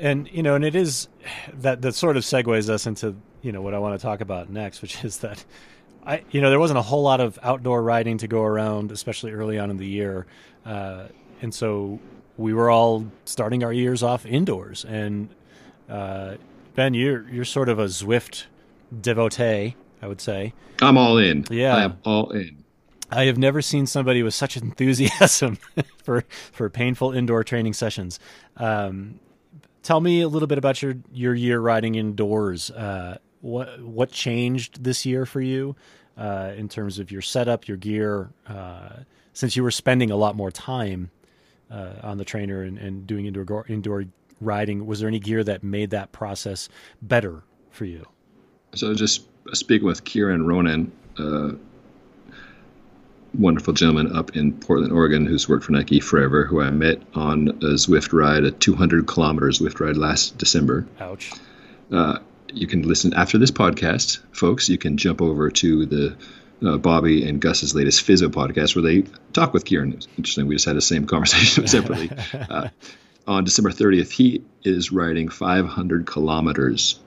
And 0.00 0.28
you 0.32 0.42
know, 0.42 0.54
and 0.54 0.64
it 0.64 0.74
is 0.74 1.08
that 1.54 1.82
that 1.82 1.94
sort 1.94 2.16
of 2.16 2.24
segues 2.24 2.68
us 2.68 2.86
into, 2.86 3.14
you 3.42 3.52
know, 3.52 3.62
what 3.62 3.74
I 3.74 3.78
want 3.78 3.98
to 3.98 4.02
talk 4.02 4.20
about 4.20 4.50
next, 4.50 4.82
which 4.82 5.04
is 5.04 5.18
that 5.18 5.44
I 6.06 6.22
you 6.30 6.40
know, 6.40 6.50
there 6.50 6.58
wasn't 6.58 6.78
a 6.78 6.82
whole 6.82 7.02
lot 7.02 7.20
of 7.20 7.38
outdoor 7.42 7.82
riding 7.82 8.18
to 8.18 8.28
go 8.28 8.42
around, 8.42 8.92
especially 8.92 9.32
early 9.32 9.58
on 9.58 9.70
in 9.70 9.76
the 9.76 9.86
year. 9.86 10.26
Uh, 10.66 11.08
and 11.42 11.54
so 11.54 12.00
we 12.36 12.52
were 12.52 12.70
all 12.70 13.06
starting 13.24 13.62
our 13.62 13.72
years 13.72 14.02
off 14.02 14.26
indoors 14.26 14.84
and 14.84 15.28
uh, 15.88 16.34
Ben, 16.74 16.94
you're 16.94 17.28
you're 17.28 17.44
sort 17.44 17.68
of 17.68 17.78
a 17.78 17.84
Zwift 17.84 18.46
devotee, 19.00 19.76
I 20.02 20.06
would 20.06 20.20
say. 20.20 20.52
I'm 20.82 20.98
all 20.98 21.18
in. 21.18 21.44
Yeah, 21.50 21.76
I 21.76 21.84
am 21.84 21.98
all 22.04 22.30
in. 22.30 22.64
I 23.10 23.26
have 23.26 23.38
never 23.38 23.62
seen 23.62 23.86
somebody 23.86 24.22
with 24.22 24.34
such 24.34 24.56
enthusiasm 24.56 25.58
for 26.04 26.24
for 26.52 26.68
painful 26.68 27.12
indoor 27.12 27.44
training 27.44 27.74
sessions. 27.74 28.18
Um, 28.56 29.20
tell 29.82 30.00
me 30.00 30.20
a 30.20 30.28
little 30.28 30.48
bit 30.48 30.58
about 30.58 30.82
your 30.82 30.96
your 31.12 31.34
year 31.34 31.60
riding 31.60 31.94
indoors. 31.94 32.70
Uh, 32.70 33.18
what 33.40 33.80
what 33.80 34.10
changed 34.10 34.82
this 34.82 35.06
year 35.06 35.26
for 35.26 35.40
you 35.40 35.76
uh, 36.16 36.52
in 36.56 36.68
terms 36.68 36.98
of 36.98 37.12
your 37.12 37.22
setup, 37.22 37.68
your 37.68 37.76
gear? 37.76 38.30
Uh, 38.48 39.04
since 39.32 39.56
you 39.56 39.62
were 39.62 39.70
spending 39.70 40.10
a 40.10 40.16
lot 40.16 40.34
more 40.34 40.50
time 40.50 41.10
uh, 41.70 41.94
on 42.02 42.18
the 42.18 42.24
trainer 42.24 42.62
and, 42.62 42.78
and 42.78 43.06
doing 43.06 43.26
indoor 43.26 43.64
indoor 43.68 44.04
riding, 44.40 44.86
was 44.86 45.00
there 45.00 45.08
any 45.08 45.18
gear 45.18 45.44
that 45.44 45.62
made 45.62 45.90
that 45.90 46.12
process 46.12 46.68
better 47.02 47.42
for 47.70 47.84
you? 47.84 48.06
So 48.74 48.94
just 48.94 49.26
speaking 49.52 49.86
with 49.86 50.04
Kieran 50.04 50.46
Ronan, 50.46 50.92
uh, 51.18 51.52
wonderful 53.38 53.72
gentleman 53.72 54.16
up 54.16 54.36
in 54.36 54.52
Portland, 54.52 54.92
Oregon, 54.92 55.26
who's 55.26 55.48
worked 55.48 55.64
for 55.64 55.72
Nike 55.72 56.00
forever, 56.00 56.44
who 56.44 56.60
I 56.60 56.70
met 56.70 57.02
on 57.14 57.48
a 57.48 57.74
Zwift 57.74 58.12
ride, 58.12 58.44
a 58.44 58.50
200 58.50 59.06
kilometer 59.06 59.46
Zwift 59.46 59.80
ride 59.80 59.96
last 59.96 60.38
December. 60.38 60.86
Ouch. 61.00 61.32
Uh, 61.92 62.18
you 62.52 62.66
can 62.66 62.82
listen 62.82 63.14
after 63.14 63.38
this 63.38 63.50
podcast, 63.50 64.20
folks. 64.32 64.68
You 64.68 64.78
can 64.78 64.96
jump 64.96 65.20
over 65.20 65.50
to 65.50 65.86
the 65.86 66.16
uh, 66.64 66.78
Bobby 66.78 67.28
and 67.28 67.40
Gus's 67.40 67.74
latest 67.74 68.02
Physio 68.02 68.28
podcast 68.28 68.76
where 68.76 68.82
they 68.82 69.04
talk 69.32 69.52
with 69.52 69.64
Kieran. 69.64 69.92
It's 69.92 70.08
interesting. 70.16 70.46
We 70.46 70.54
just 70.54 70.66
had 70.66 70.76
the 70.76 70.80
same 70.80 71.06
conversation 71.06 71.66
separately. 71.66 72.10
Uh, 72.34 72.68
on 73.26 73.44
December 73.44 73.70
30th, 73.70 74.10
he 74.10 74.42
is 74.62 74.92
riding 74.92 75.28
500 75.28 76.06
kilometers 76.06 76.98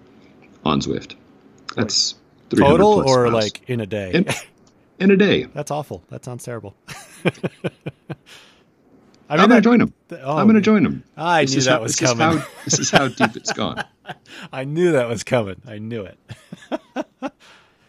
on 0.65 0.81
Zwift. 0.81 1.15
That's 1.75 2.15
total 2.49 3.07
or 3.07 3.29
miles. 3.29 3.33
like 3.33 3.69
in 3.69 3.81
a 3.81 3.85
day. 3.85 4.11
In, 4.13 4.25
in 4.99 5.11
a 5.11 5.17
day. 5.17 5.43
That's 5.43 5.71
awful. 5.71 6.03
That 6.09 6.25
sounds 6.25 6.43
terrible. 6.43 6.75
I 9.29 9.35
am 9.35 9.49
going 9.49 9.61
to 9.61 9.69
join 9.69 9.79
them. 9.79 9.93
Oh, 10.11 10.37
I'm 10.37 10.45
going 10.45 10.55
to 10.55 10.61
join 10.61 10.83
them. 10.83 11.03
I 11.17 11.43
this 11.43 11.55
knew 11.55 11.61
that 11.63 11.71
how, 11.71 11.81
was 11.81 11.95
this 11.97 12.09
coming. 12.09 12.37
Is 12.37 12.43
how, 12.43 12.49
this 12.63 12.79
is 12.79 12.91
how 12.91 13.07
deep 13.09 13.35
it's 13.35 13.51
gone. 13.51 13.83
I 14.53 14.63
knew 14.63 14.93
that 14.93 15.09
was 15.09 15.23
coming. 15.23 15.61
I 15.67 15.79
knew 15.79 16.03
it. 16.03 16.17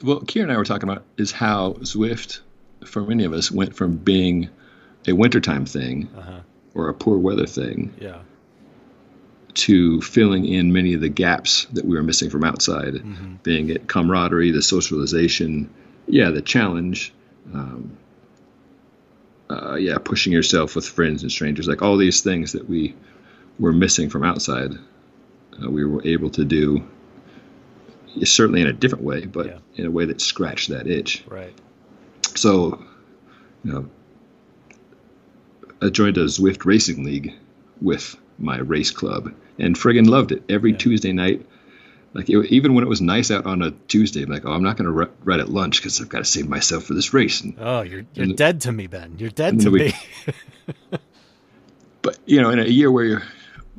well, 0.02 0.20
Kieran 0.22 0.50
and 0.50 0.56
I 0.56 0.58
were 0.58 0.64
talking 0.64 0.88
about 0.88 1.04
is 1.16 1.30
how 1.30 1.74
Zwift, 1.74 2.40
for 2.84 3.02
many 3.02 3.22
of 3.24 3.32
us, 3.32 3.52
went 3.52 3.76
from 3.76 3.98
being 3.98 4.50
a 5.06 5.12
wintertime 5.12 5.64
thing 5.64 6.08
uh-huh. 6.16 6.40
Or 6.74 6.88
a 6.88 6.94
poor 6.94 7.18
weather 7.18 7.46
thing 7.46 7.92
Yeah. 8.00 8.18
to 9.54 10.00
filling 10.02 10.44
in 10.44 10.72
many 10.72 10.94
of 10.94 11.00
the 11.00 11.08
gaps 11.08 11.66
that 11.72 11.84
we 11.84 11.96
were 11.96 12.02
missing 12.02 12.30
from 12.30 12.44
outside, 12.44 12.94
Mm-hmm. 12.94 13.34
being 13.42 13.70
it 13.70 13.88
camaraderie, 13.88 14.50
the 14.52 14.62
socialization, 14.62 15.68
yeah, 16.06 16.30
the 16.30 16.42
challenge, 16.42 17.12
um, 17.52 17.96
uh, 19.50 19.74
yeah, 19.76 19.98
pushing 19.98 20.32
yourself 20.32 20.76
with 20.76 20.86
friends 20.86 21.22
and 21.22 21.32
strangers, 21.32 21.66
like 21.66 21.82
all 21.82 21.96
these 21.96 22.20
things 22.20 22.52
that 22.52 22.68
we 22.68 22.94
were 23.58 23.72
missing 23.72 24.08
from 24.10 24.22
outside, 24.22 24.72
uh, 25.62 25.70
we 25.70 25.84
were 25.84 26.02
able 26.06 26.30
to 26.30 26.44
do. 26.44 26.82
Certainly 28.24 28.62
in 28.62 28.66
a 28.66 28.72
different 28.72 29.04
way, 29.04 29.26
but 29.26 29.46
Yeah. 29.46 29.58
in 29.76 29.86
a 29.86 29.90
way 29.90 30.04
that 30.06 30.20
scratched 30.20 30.70
that 30.70 30.86
itch. 30.86 31.22
Right. 31.28 31.52
So, 32.34 32.82
you 33.64 33.72
know, 33.72 33.86
I 35.82 35.90
joined 35.90 36.16
a 36.18 36.24
Zwift 36.24 36.64
racing 36.64 37.04
league 37.04 37.34
with 37.80 38.16
my 38.38 38.58
race 38.58 38.90
club 38.90 39.32
and 39.58 39.76
friggin' 39.76 40.06
loved 40.08 40.32
it. 40.32 40.42
Every 40.48 40.72
Tuesday 40.72 41.12
night, 41.12 41.46
like 42.14 42.28
it, 42.30 42.46
even 42.52 42.74
when 42.74 42.84
it 42.84 42.88
was 42.88 43.00
nice 43.00 43.30
out 43.30 43.46
on 43.46 43.62
a 43.62 43.70
Tuesday, 43.86 44.22
I'm 44.22 44.30
like, 44.30 44.44
oh, 44.46 44.52
I'm 44.52 44.62
not 44.62 44.76
going 44.76 44.86
to 44.92 45.10
ride 45.24 45.40
at 45.40 45.48
lunch 45.48 45.78
because 45.80 46.00
I've 46.00 46.08
got 46.08 46.18
to 46.18 46.24
save 46.24 46.48
myself 46.48 46.84
for 46.84 46.94
this 46.94 47.12
race. 47.14 47.40
And, 47.42 47.56
Oh, 47.60 47.82
you're 47.82 48.04
you're 48.14 48.24
And- 48.26 48.36
dead 48.36 48.60
to 48.62 48.72
me, 48.72 48.86
Ben. 48.86 49.16
You're 49.18 49.30
dead 49.30 49.60
to 49.60 49.70
we- 49.70 49.78
me. 49.78 49.94
but 52.02 52.18
you 52.26 52.40
know, 52.42 52.50
in 52.50 52.58
a 52.58 52.64
year 52.64 52.90
where 52.90 53.04
you're, 53.04 53.22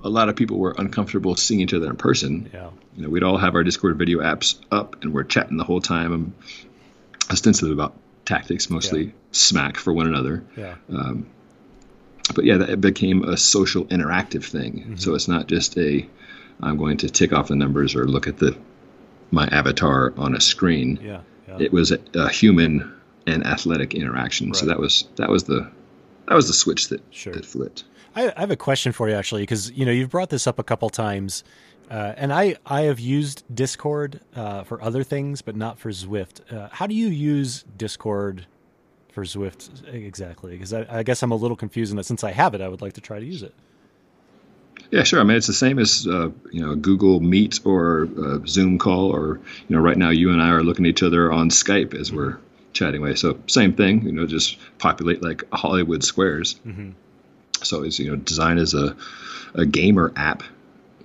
a 0.04 0.10
lot 0.10 0.30
of 0.30 0.36
people 0.36 0.58
were 0.58 0.76
uncomfortable 0.78 1.36
seeing 1.36 1.60
each 1.62 1.74
other 1.74 1.90
in 1.90 1.96
person, 1.98 2.50
yeah. 2.54 2.70
you 2.96 3.04
know, 3.04 3.10
we'd 3.10 3.24
all 3.24 3.38
have 3.38 3.56
our 3.56 3.64
Discord 3.64 3.98
video 3.98 4.20
apps 4.20 4.58
up 4.72 5.02
and 5.04 5.14
we're 5.14 5.24
chatting 5.24 5.58
the 5.58 5.64
whole 5.66 5.82
time. 5.82 6.14
I'm 6.14 6.34
ostensibly 7.30 7.74
about 7.74 7.96
tactics, 8.26 8.70
mostly 8.70 9.06
Yeah. 9.06 9.12
smack 9.32 9.78
for 9.78 9.92
one 9.94 10.08
another. 10.08 10.44
Yeah. 10.56 10.76
Um, 10.90 11.28
but 12.34 12.46
yeah, 12.46 12.58
that 12.58 12.70
it 12.70 12.82
became 12.82 13.24
a 13.24 13.38
social 13.38 13.86
interactive 13.86 14.46
thing. 14.46 14.74
Mm-hmm. 14.74 14.96
So 14.98 15.16
it's 15.16 15.28
not 15.28 15.48
just 15.48 15.78
a 15.78 16.08
I'm 16.62 16.78
going 16.78 16.98
to 16.98 17.10
tick 17.10 17.34
off 17.34 17.48
the 17.48 17.56
numbers 17.56 17.96
or 17.96 18.06
look 18.06 18.28
at 18.28 18.38
the 18.38 18.58
my 19.32 19.48
avatar 19.48 20.14
on 20.18 20.36
a 20.36 20.42
screen. 20.42 21.00
Yeah. 21.02 21.22
Yeah. 21.48 21.58
It 21.60 21.74
was 21.74 21.92
a, 21.92 22.00
a 22.14 22.30
human 22.30 22.94
and 23.26 23.46
athletic 23.46 23.94
interaction. 23.94 24.54
So 24.54 24.68
that 24.68 24.80
was 24.80 25.08
that 25.16 25.30
was 25.30 25.44
the 25.44 25.70
that 26.28 26.36
was 26.36 26.48
the 26.48 26.54
switch 26.54 26.90
that 26.90 27.02
Sure. 27.12 27.34
that 27.34 27.46
flipped. 27.46 27.84
I, 28.16 28.32
I 28.36 28.40
have 28.40 28.52
a 28.52 28.56
question 28.56 28.92
for 28.92 29.08
you 29.10 29.16
actually, 29.16 29.44
because 29.44 29.72
you 29.72 29.86
know 29.86 29.92
you've 29.92 30.10
brought 30.10 30.30
this 30.30 30.48
up 30.48 30.60
a 30.60 30.64
couple 30.64 30.90
times, 30.90 31.44
uh, 31.90 32.14
and 32.18 32.34
I 32.34 32.58
I 32.66 32.82
have 32.82 33.00
used 33.00 33.44
Discord 33.54 34.20
uh, 34.36 34.64
for 34.64 34.82
other 34.82 35.04
things, 35.04 35.42
but 35.42 35.56
not 35.56 35.80
for 35.80 35.90
Zwift. 35.90 36.52
Uh, 36.52 36.70
how 36.72 36.88
do 36.88 36.96
you 36.96 37.08
use 37.08 37.64
Discord 37.78 38.46
for 39.20 39.26
Zwift 39.26 39.94
exactly? 39.94 40.54
Because 40.54 40.74
I, 40.74 40.86
I 40.90 41.04
guess 41.04 41.22
I'm 41.24 41.32
a 41.32 41.36
little 41.36 41.58
confused, 41.58 41.94
and 41.94 42.06
since 42.06 42.24
I 42.24 42.32
have 42.32 42.54
it, 42.54 42.62
I 42.62 42.68
would 42.68 42.82
like 42.82 42.94
to 42.94 43.02
try 43.02 43.20
to 43.20 43.26
use 43.26 43.44
it. 43.44 43.54
Yeah, 44.92 45.04
sure. 45.04 45.20
I 45.20 45.24
mean, 45.24 45.38
it's 45.38 45.48
the 45.48 45.54
same 45.54 45.78
as 45.78 46.08
uh, 46.08 46.30
you 46.52 46.66
know 46.66 46.76
Google 46.76 47.20
Meet 47.20 47.60
or 47.66 48.08
uh, 48.18 48.40
Zoom 48.48 48.78
call, 48.78 49.14
or 49.14 49.40
you 49.68 49.76
know, 49.76 49.82
right 49.82 49.98
now 49.98 50.10
you 50.10 50.32
and 50.32 50.42
I 50.42 50.50
are 50.50 50.64
looking 50.64 50.86
at 50.86 50.90
each 50.90 51.04
other 51.04 51.32
on 51.32 51.50
Skype 51.50 51.94
as 51.94 52.12
we're 52.12 52.38
chatting 52.74 53.02
away. 53.02 53.16
So 53.16 53.40
same 53.48 53.74
thing. 53.74 54.04
You 54.04 54.14
know, 54.14 54.26
just 54.26 54.58
populate 54.78 55.22
like 55.22 55.44
Hollywood 55.52 56.04
squares. 56.04 56.56
Mhm. 56.66 56.94
So 57.62 57.84
it's 57.84 58.00
you 58.00 58.10
know 58.10 58.16
designed 58.16 58.60
as 58.60 58.74
a 58.74 58.96
a 59.54 59.66
gamer 59.66 60.14
app 60.16 60.44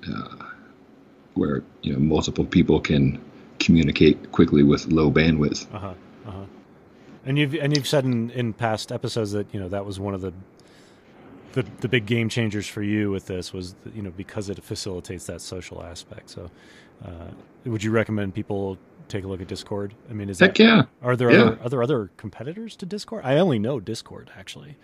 uh, 0.09 0.37
where 1.35 1.62
you 1.83 1.92
know 1.92 1.98
multiple 1.98 2.44
people 2.44 2.81
can 2.81 3.20
communicate 3.59 4.31
quickly 4.31 4.62
with 4.62 4.87
low 4.87 5.11
bandwidth. 5.11 5.66
Uh 5.74 5.79
huh. 5.79 5.94
And 7.26 7.38
you've 7.38 7.54
and 7.54 7.74
you've 7.76 7.87
said 7.87 8.04
in, 8.04 8.30
in 8.30 8.52
past 8.52 8.92
episodes 8.92 9.32
that 9.32 9.46
you 9.54 9.60
know 9.60 9.68
that 9.68 9.87
was 9.87 9.98
one 9.98 10.14
of 10.14 10.20
the 10.20 10.32
the 11.52 11.64
the 11.80 11.88
big 11.88 12.06
game 12.06 12.28
changers 12.28 12.66
for 12.66 12.82
you 12.82 13.10
with 13.10 13.26
this 13.26 13.52
was 13.52 13.74
you 13.94 14.02
know 14.02 14.10
because 14.10 14.48
it 14.50 14.62
facilitates 14.62 15.26
that 15.26 15.40
social 15.40 15.82
aspect. 15.82 16.30
So, 16.30 16.50
uh, 17.04 17.28
would 17.64 17.82
you 17.82 17.90
recommend 17.90 18.34
people 18.34 18.76
take 19.08 19.24
a 19.24 19.26
look 19.28 19.40
at 19.40 19.48
Discord? 19.48 19.94
I 20.10 20.12
mean, 20.12 20.28
is 20.28 20.38
Heck 20.40 20.54
that 20.56 20.62
yeah. 20.62 20.82
are 21.02 21.16
there 21.16 21.30
Yeah. 21.30 21.40
other 21.42 21.58
are 21.62 21.68
there 21.70 21.82
other 21.82 22.10
competitors 22.16 22.76
to 22.76 22.87
Discord? 22.87 23.24
I 23.24 23.38
only 23.38 23.58
know 23.58 23.80
Discord 23.80 24.30
actually. 24.37 24.76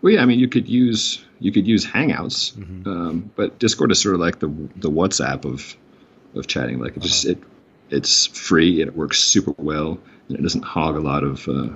Well, 0.00 0.12
yeah, 0.12 0.22
I 0.22 0.26
mean, 0.26 0.38
you 0.40 0.48
could 0.48 0.68
use 0.68 1.24
you 1.40 1.50
could 1.52 1.66
use 1.66 1.84
Hangouts, 1.86 2.52
Mhm. 2.54 2.86
um, 2.86 3.30
but 3.36 3.58
Discord 3.58 3.90
is 3.92 4.00
sort 4.00 4.14
of 4.14 4.20
like 4.20 4.38
the 4.38 4.48
the 4.76 4.90
WhatsApp 4.90 5.44
of 5.44 5.76
of 6.36 6.46
chatting. 6.46 6.78
Like 6.78 6.96
it 6.96 7.00
just 7.00 7.24
it 7.24 7.38
it's 7.92 8.26
free 8.26 8.80
and 8.80 8.88
it 8.88 8.96
works 8.96 9.18
super 9.22 9.54
well, 9.58 9.98
and 10.28 10.38
it 10.38 10.42
doesn't 10.42 10.62
hog 10.64 10.96
a 10.96 11.00
lot 11.00 11.22
of 11.24 11.46
uh, 11.48 11.68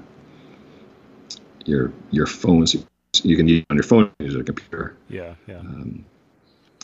your 1.64 1.92
your 2.10 2.26
phones. 2.26 2.74
You 3.22 3.36
can 3.36 3.48
use 3.48 3.60
it 3.60 3.66
on 3.70 3.76
your 3.76 3.84
phone, 3.84 4.10
use 4.18 4.34
it 4.34 4.36
on 4.36 4.40
a 4.42 4.44
computer. 4.44 4.96
Yeah, 5.08 5.34
yeah. 5.46 5.62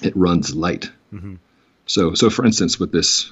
It 0.02 0.16
runs 0.16 0.54
light. 0.54 0.90
Mhm. 1.12 1.38
So 1.86 2.14
so 2.14 2.30
for 2.30 2.44
instance, 2.44 2.78
with 2.80 2.92
this 2.92 3.30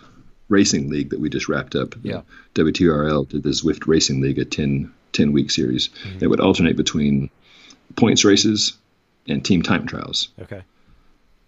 racing 0.49 0.91
league 0.91 1.11
that 1.11 1.21
we 1.21 1.29
just 1.29 1.49
wrapped 1.49 1.75
up, 1.77 1.95
Yeah. 2.03 2.23
WTRL 2.55 3.29
did 3.29 3.43
the 3.43 3.51
Zwift 3.51 3.87
Racing 3.87 4.21
League, 4.21 4.39
a 4.39 4.45
10, 4.45 4.93
10 5.13 5.33
week 5.33 5.51
series. 5.51 5.91
It 6.21 6.27
would 6.27 6.41
alternate 6.41 6.77
between 6.77 7.31
points 7.97 8.25
races 8.25 8.73
and 9.29 9.45
team 9.45 9.63
time 9.63 9.87
trials. 9.87 10.29
Okay. 10.43 10.63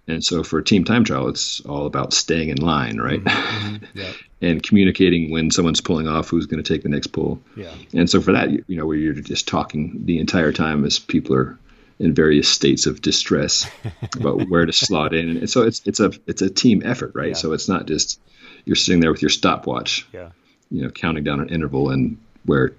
And 0.09 0.25
so 0.25 0.43
for 0.43 0.61
team 0.63 0.85
time 0.85 1.05
trial, 1.05 1.29
it's 1.29 1.61
all 1.61 1.87
about 1.87 2.13
staying 2.13 2.49
in 2.49 2.57
line, 2.59 2.99
right? 2.99 3.23
Mm-hmm. 3.23 3.75
Mm-hmm. 3.77 3.85
Yeah. 3.95 4.13
and 4.41 4.63
communicating 4.63 5.31
when 5.31 5.51
someone's 5.53 5.81
pulling 5.81 6.09
off, 6.09 6.29
who's 6.29 6.47
going 6.47 6.63
to 6.63 6.73
take 6.75 6.83
the 6.83 6.89
next 6.89 7.09
pull. 7.09 7.41
Yeah. 7.57 7.73
And 7.95 8.11
so 8.11 8.21
for 8.21 8.33
that, 8.33 8.51
you, 8.51 8.65
you 8.67 8.77
know, 8.77 8.87
where 8.87 8.97
you're 8.97 9.13
just 9.15 9.47
talking 9.47 10.05
the 10.07 10.19
entire 10.19 10.53
time 10.53 10.85
as 10.85 10.99
people 10.99 11.37
are 11.37 11.57
in 12.01 12.15
various 12.15 12.49
states 12.49 12.87
of 12.87 13.01
distress 13.01 13.71
about 14.17 14.49
where 14.49 14.67
to 14.67 14.73
slot 14.73 15.15
in, 15.15 15.37
and 15.37 15.49
so 15.51 15.63
it's 15.63 15.83
it's 15.87 16.01
a 16.01 16.11
it's 16.27 16.43
a 16.43 16.51
team 16.51 16.83
effort, 16.85 17.13
right? 17.15 17.29
Yeah. 17.29 17.35
So 17.35 17.53
it's 17.53 17.69
not 17.69 17.87
just 17.87 18.19
you're 18.65 18.75
sitting 18.77 19.01
there 19.01 19.13
with 19.13 19.23
your 19.23 19.29
stopwatch, 19.29 20.05
Yeah. 20.13 20.31
you 20.71 20.83
know, 20.83 20.91
counting 20.91 21.23
down 21.23 21.39
an 21.41 21.51
interval, 21.51 21.91
and 21.91 22.17
where 22.45 22.73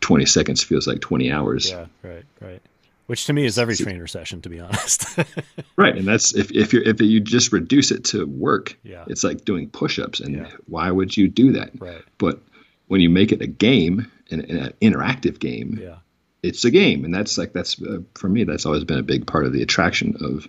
20 0.00 0.26
seconds 0.26 0.62
feels 0.62 0.86
like 0.86 1.00
20 1.00 1.30
hours. 1.32 1.70
Yeah. 1.70 1.86
Right. 2.02 2.24
Right. 2.40 2.62
Which 3.06 3.26
to 3.26 3.32
me 3.32 3.44
is 3.44 3.58
every 3.58 3.76
trainer 3.76 4.06
session, 4.06 4.40
to 4.42 4.48
be 4.48 4.60
honest. 4.60 5.06
Right, 5.76 5.96
and 5.96 6.06
that's 6.06 6.34
if 6.34 6.52
if 6.52 6.72
you 6.72 6.82
if 6.84 7.00
you 7.00 7.18
just 7.18 7.52
reduce 7.52 7.90
it 7.90 8.04
to 8.06 8.26
work, 8.26 8.76
Yeah. 8.84 9.04
it's 9.08 9.24
like 9.24 9.44
doing 9.44 9.68
push-ups, 9.70 10.20
and 10.20 10.36
Yeah. 10.36 10.50
why 10.66 10.90
would 10.90 11.16
you 11.16 11.28
do 11.28 11.52
that? 11.52 11.70
right. 11.80 12.02
But 12.18 12.40
when 12.88 13.00
you 13.00 13.10
make 13.10 13.32
it 13.32 13.40
a 13.42 13.46
game, 13.46 14.10
an, 14.30 14.40
an 14.42 14.72
interactive 14.80 15.38
game, 15.40 15.78
Yeah. 15.82 15.96
it's 16.42 16.64
a 16.64 16.70
game, 16.70 17.04
and 17.04 17.12
that's 17.12 17.36
like 17.38 17.52
that's 17.52 17.80
uh, 17.82 17.98
for 18.14 18.28
me. 18.28 18.44
That's 18.44 18.66
always 18.66 18.84
been 18.84 18.98
a 18.98 19.02
big 19.02 19.26
part 19.26 19.46
of 19.46 19.52
the 19.52 19.62
attraction 19.62 20.16
of 20.20 20.46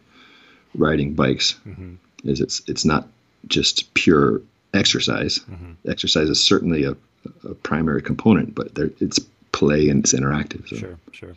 riding 0.76 1.14
bikes. 1.14 1.56
Mhm. 1.68 1.98
Is 2.26 2.40
it's 2.42 2.62
it's 2.68 2.86
not 2.86 3.08
just 3.48 3.94
pure 3.96 4.42
exercise. 4.74 5.40
Mm-hmm. 5.40 5.90
Exercise 5.90 6.30
is 6.30 6.42
certainly 6.44 6.84
a, 6.84 6.96
a 7.44 7.54
primary 7.56 8.02
component, 8.02 8.54
but 8.56 8.76
there, 8.76 8.92
it's 9.00 9.20
play 9.52 9.90
and 9.90 10.02
it's 10.04 10.14
interactive. 10.14 10.68
So. 10.68 10.76
Sure, 10.76 10.98
sure. 11.12 11.36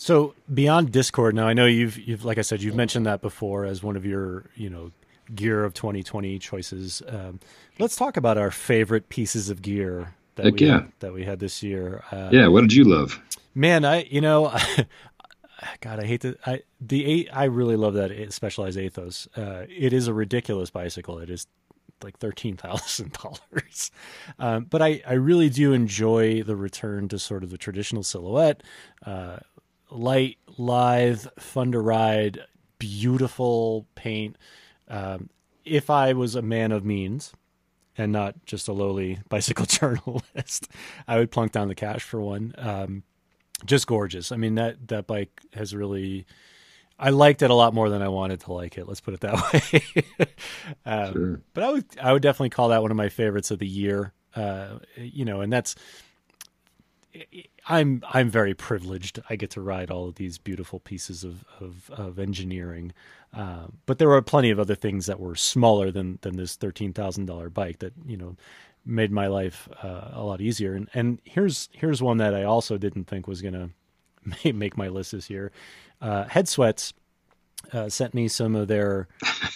So 0.00 0.34
beyond 0.52 0.92
Discord, 0.92 1.34
now 1.34 1.46
I 1.46 1.52
know 1.52 1.66
you've 1.66 1.98
you've 1.98 2.24
like 2.24 2.38
I 2.38 2.40
said 2.40 2.62
you've 2.62 2.74
mentioned 2.74 3.04
that 3.04 3.20
before 3.20 3.66
as 3.66 3.82
one 3.82 3.96
of 3.96 4.06
your 4.06 4.46
you 4.54 4.70
know 4.70 4.92
gear 5.34 5.62
of 5.62 5.74
2020 5.74 6.38
choices. 6.38 7.02
Um, 7.06 7.38
let's 7.78 7.96
talk 7.96 8.16
about 8.16 8.38
our 8.38 8.50
favorite 8.50 9.10
pieces 9.10 9.50
of 9.50 9.60
gear 9.60 10.14
that 10.36 10.46
Heck 10.46 10.54
we 10.54 10.66
yeah. 10.66 10.72
had, 10.72 10.92
that 11.00 11.12
we 11.12 11.24
had 11.24 11.38
this 11.38 11.62
year. 11.62 12.02
Uh, 12.10 12.30
Yeah, 12.32 12.46
what 12.46 12.62
did 12.62 12.72
you 12.72 12.84
love? 12.84 13.20
Man, 13.54 13.84
I 13.84 14.04
you 14.04 14.22
know, 14.22 14.56
God, 15.82 16.00
I 16.00 16.06
hate 16.06 16.22
to. 16.22 16.34
I 16.46 16.62
the 16.80 17.04
eight. 17.04 17.28
I 17.30 17.44
really 17.44 17.76
love 17.76 17.92
that 17.92 18.32
specialized 18.32 18.78
Athos. 18.78 19.28
Uh, 19.36 19.66
it 19.68 19.92
is 19.92 20.08
a 20.08 20.14
ridiculous 20.14 20.70
bicycle. 20.70 21.18
It 21.18 21.28
is 21.28 21.46
like 22.02 22.18
thirteen 22.18 22.56
thousand 22.56 23.12
dollars, 23.22 23.90
um, 24.38 24.64
but 24.64 24.82
I 24.82 25.02
I 25.06 25.14
really 25.14 25.48
do 25.50 25.72
enjoy 25.72 26.42
the 26.42 26.56
return 26.56 27.08
to 27.08 27.18
sort 27.18 27.44
of 27.44 27.50
the 27.50 27.58
traditional 27.58 28.02
silhouette. 28.02 28.62
Uh, 29.04 29.38
light, 29.90 30.38
lithe, 30.58 31.26
fun 31.38 31.72
to 31.72 31.80
ride, 31.80 32.40
beautiful 32.78 33.86
paint. 33.94 34.36
Um, 34.88 35.30
if 35.64 35.90
I 35.90 36.12
was 36.12 36.34
a 36.34 36.42
man 36.42 36.72
of 36.72 36.84
means 36.84 37.32
and 37.96 38.12
not 38.12 38.44
just 38.46 38.68
a 38.68 38.72
lowly 38.72 39.18
bicycle 39.28 39.66
journalist, 39.68 40.68
I 41.06 41.18
would 41.18 41.30
plunk 41.30 41.52
down 41.52 41.68
the 41.68 41.74
cash 41.74 42.02
for 42.02 42.20
one. 42.20 42.54
Um, 42.58 43.02
just 43.64 43.86
gorgeous. 43.86 44.32
I 44.32 44.36
mean 44.36 44.54
that 44.56 44.88
that 44.88 45.06
bike 45.06 45.40
has 45.52 45.74
really. 45.74 46.26
I 46.98 47.10
liked 47.10 47.40
it 47.40 47.50
a 47.50 47.54
lot 47.54 47.72
more 47.72 47.88
than 47.88 48.02
I 48.02 48.08
wanted 48.08 48.40
to 48.40 48.52
like 48.52 48.76
it. 48.76 48.86
Let's 48.86 49.00
put 49.00 49.14
it 49.14 49.20
that 49.20 49.52
way. 50.18 50.26
um, 50.84 51.12
Sure. 51.12 51.40
But 51.54 51.64
I 51.64 51.70
would 51.70 51.84
I 52.02 52.12
would 52.12 52.22
definitely 52.22 52.50
call 52.50 52.68
that 52.68 52.82
one 52.82 52.90
of 52.90 52.96
my 52.96 53.08
favorites 53.08 53.50
of 53.50 53.58
the 53.58 53.66
year. 53.66 54.12
Uh, 54.34 54.78
you 54.96 55.24
know, 55.24 55.40
and 55.40 55.52
that's 55.52 55.74
I'm 57.68 58.02
I'm 58.08 58.30
very 58.30 58.54
privileged. 58.54 59.20
I 59.28 59.36
get 59.36 59.50
to 59.50 59.60
ride 59.60 59.90
all 59.90 60.08
of 60.08 60.14
these 60.16 60.38
beautiful 60.38 60.80
pieces 60.80 61.24
of 61.24 61.44
of, 61.60 61.90
of 61.90 62.18
engineering, 62.18 62.92
uh, 63.34 63.66
but 63.86 63.98
there 63.98 64.08
were 64.08 64.22
plenty 64.22 64.50
of 64.50 64.58
other 64.58 64.74
things 64.74 65.06
that 65.06 65.20
were 65.20 65.34
smaller 65.34 65.90
than 65.90 66.18
than 66.22 66.36
this 66.36 66.56
thirteen 66.56 66.92
thousand 66.92 67.26
dollar 67.26 67.50
bike 67.50 67.78
that 67.80 67.92
you 68.06 68.16
know 68.16 68.36
made 68.84 69.12
my 69.12 69.26
life 69.26 69.68
uh, 69.82 70.10
a 70.12 70.22
lot 70.22 70.40
easier. 70.40 70.74
And 70.74 70.88
and 70.94 71.20
here's 71.24 71.68
here's 71.72 72.02
one 72.02 72.18
that 72.18 72.34
I 72.34 72.44
also 72.44 72.78
didn't 72.78 73.04
think 73.04 73.26
was 73.26 73.42
gonna 73.42 73.70
make 74.44 74.76
my 74.76 74.88
list 74.88 75.12
this 75.12 75.30
year. 75.30 75.52
Uh, 76.00 76.24
Headsweats 76.24 76.92
uh, 77.72 77.88
sent 77.88 78.14
me 78.14 78.28
some 78.28 78.54
of 78.54 78.68
their 78.68 79.08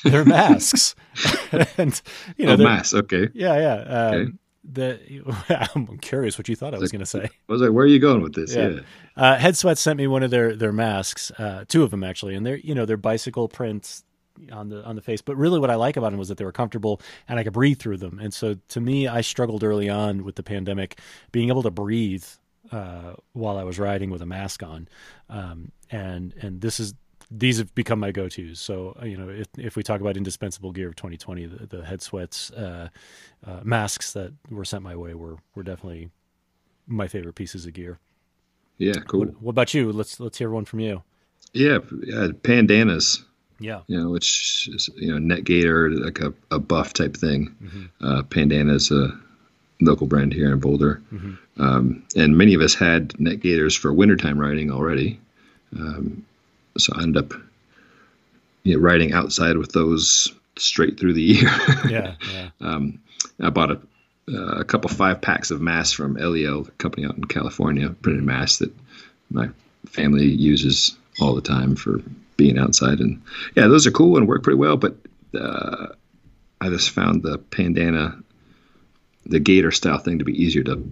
their 0.04 0.24
masks, 0.26 0.94
and 1.78 2.00
you 2.36 2.46
know, 2.46 2.54
oh, 2.54 2.56
masks. 2.56 2.94
Okay. 2.94 3.28
Yeah, 3.34 3.58
yeah. 3.58 3.74
Um, 3.82 4.14
okay. 4.14 4.32
The, 4.64 5.68
I'm 5.74 5.98
curious 5.98 6.38
what 6.38 6.48
you 6.48 6.56
thought 6.56 6.74
I 6.74 6.78
was, 6.78 6.90
going 6.90 7.00
to 7.00 7.06
say. 7.06 7.24
I 7.24 7.52
was 7.52 7.60
like, 7.60 7.72
"Where 7.72 7.84
are 7.84 7.88
you 7.88 7.98
going 7.98 8.22
with 8.22 8.34
this?" 8.34 8.54
Yeah. 8.54 8.68
yeah. 8.68 8.80
Uh, 9.16 9.36
Headsweats 9.36 9.78
sent 9.78 9.98
me 9.98 10.06
one 10.06 10.22
of 10.22 10.30
their 10.30 10.56
their 10.56 10.72
masks, 10.72 11.30
uh, 11.38 11.64
two 11.68 11.82
of 11.82 11.90
them 11.90 12.02
actually, 12.02 12.34
and 12.34 12.46
they're 12.46 12.56
you 12.56 12.74
know 12.74 12.86
they're 12.86 12.96
bicycle 12.96 13.48
prints 13.48 14.04
on 14.52 14.68
the 14.68 14.84
on 14.84 14.96
the 14.96 15.02
face. 15.02 15.20
But 15.20 15.36
really, 15.36 15.60
what 15.60 15.70
I 15.70 15.74
like 15.74 15.96
about 15.96 16.10
them 16.10 16.18
was 16.18 16.28
that 16.28 16.38
they 16.38 16.44
were 16.44 16.52
comfortable 16.52 17.00
and 17.28 17.38
I 17.38 17.44
could 17.44 17.52
breathe 17.52 17.78
through 17.78 17.98
them. 17.98 18.18
And 18.18 18.32
so, 18.32 18.56
to 18.68 18.80
me, 18.80 19.06
I 19.06 19.20
struggled 19.20 19.62
early 19.62 19.88
on 19.88 20.24
with 20.24 20.36
the 20.36 20.42
pandemic, 20.42 20.98
being 21.32 21.48
able 21.48 21.62
to 21.62 21.70
breathe 21.70 22.24
uh, 22.72 23.14
while 23.32 23.58
I 23.58 23.64
was 23.64 23.78
riding 23.78 24.10
with 24.10 24.22
a 24.22 24.26
mask 24.26 24.62
on. 24.62 24.88
Um, 25.28 25.72
and 25.90 26.34
and 26.40 26.60
this 26.60 26.80
is 26.80 26.94
these 27.30 27.58
have 27.58 27.74
become 27.74 27.98
my 27.98 28.12
go-to's. 28.12 28.60
So 28.60 28.96
uh, 29.00 29.04
you 29.04 29.16
know, 29.16 29.28
if 29.28 29.48
if 29.58 29.76
we 29.76 29.82
talk 29.82 30.00
about 30.00 30.16
indispensable 30.16 30.72
gear 30.72 30.88
of 30.88 30.96
2020, 30.96 31.46
the, 31.46 31.66
the 31.66 31.82
Headsweats 31.82 32.52
uh, 32.56 32.88
uh, 33.46 33.60
masks 33.62 34.12
that 34.12 34.32
were 34.50 34.64
sent 34.64 34.82
my 34.82 34.96
way 34.96 35.14
were 35.14 35.36
were 35.54 35.62
definitely 35.62 36.10
my 36.86 37.08
favorite 37.08 37.34
pieces 37.34 37.66
of 37.66 37.72
gear. 37.72 37.98
Yeah, 38.78 38.94
cool. 39.06 39.20
What, 39.20 39.42
what 39.42 39.50
about 39.50 39.74
you? 39.74 39.92
Let's 39.92 40.20
let's 40.20 40.38
hear 40.38 40.50
one 40.50 40.64
from 40.64 40.80
you. 40.80 41.02
Yeah, 41.52 41.78
yeah 42.02 42.28
pandanas. 42.42 43.22
Yeah, 43.60 43.82
you 43.86 44.00
know, 44.00 44.10
which 44.10 44.68
is 44.72 44.90
you 44.96 45.12
know 45.12 45.18
neck 45.18 45.44
gaiter 45.44 45.90
like 45.90 46.20
a, 46.20 46.34
a 46.50 46.58
buff 46.58 46.92
type 46.92 47.16
thing. 47.16 47.54
Mm-hmm. 47.62 48.06
Uh, 48.06 48.22
pandana's 48.24 48.90
a 48.90 49.18
local 49.80 50.06
brand 50.06 50.32
here 50.32 50.52
in 50.52 50.58
Boulder, 50.58 51.00
mm-hmm. 51.12 51.62
um, 51.62 52.04
and 52.16 52.36
many 52.36 52.54
of 52.54 52.60
us 52.60 52.74
had 52.74 53.18
neck 53.20 53.40
gaiters 53.40 53.76
for 53.76 53.92
wintertime 53.92 54.38
riding 54.38 54.70
already. 54.70 55.20
Um, 55.78 56.24
so 56.78 56.92
I 56.96 57.02
ended 57.02 57.24
up 57.24 57.40
you 58.62 58.74
know, 58.74 58.80
riding 58.80 59.12
outside 59.12 59.56
with 59.56 59.72
those 59.72 60.32
straight 60.56 60.98
through 60.98 61.12
the 61.12 61.22
year. 61.22 61.50
yeah, 61.88 62.14
yeah. 62.32 62.50
Um, 62.60 63.00
I 63.40 63.50
bought 63.50 63.72
a, 63.72 63.80
uh, 64.28 64.60
a 64.60 64.64
couple 64.64 64.88
five 64.90 65.20
packs 65.20 65.50
of 65.50 65.60
masks 65.60 65.92
from 65.92 66.14
LEL, 66.14 66.62
a 66.62 66.70
company 66.72 67.06
out 67.06 67.16
in 67.16 67.24
California, 67.24 67.90
printed 67.90 68.24
masks 68.24 68.58
that 68.58 68.72
my 69.30 69.48
family 69.86 70.26
uses 70.26 70.96
all 71.20 71.34
the 71.34 71.42
time 71.42 71.76
for 71.76 72.00
being 72.36 72.58
outside. 72.58 73.00
And 73.00 73.22
yeah, 73.54 73.66
those 73.66 73.86
are 73.86 73.90
cool 73.90 74.16
and 74.16 74.26
work 74.26 74.42
pretty 74.42 74.58
well. 74.58 74.76
But 74.76 74.96
uh, 75.38 75.88
I 76.60 76.68
just 76.70 76.90
found 76.90 77.22
the 77.22 77.38
pandana, 77.38 78.18
the 79.26 79.40
gator 79.40 79.70
style 79.70 79.98
thing 79.98 80.18
to 80.18 80.24
be 80.24 80.42
easier 80.42 80.62
to 80.64 80.82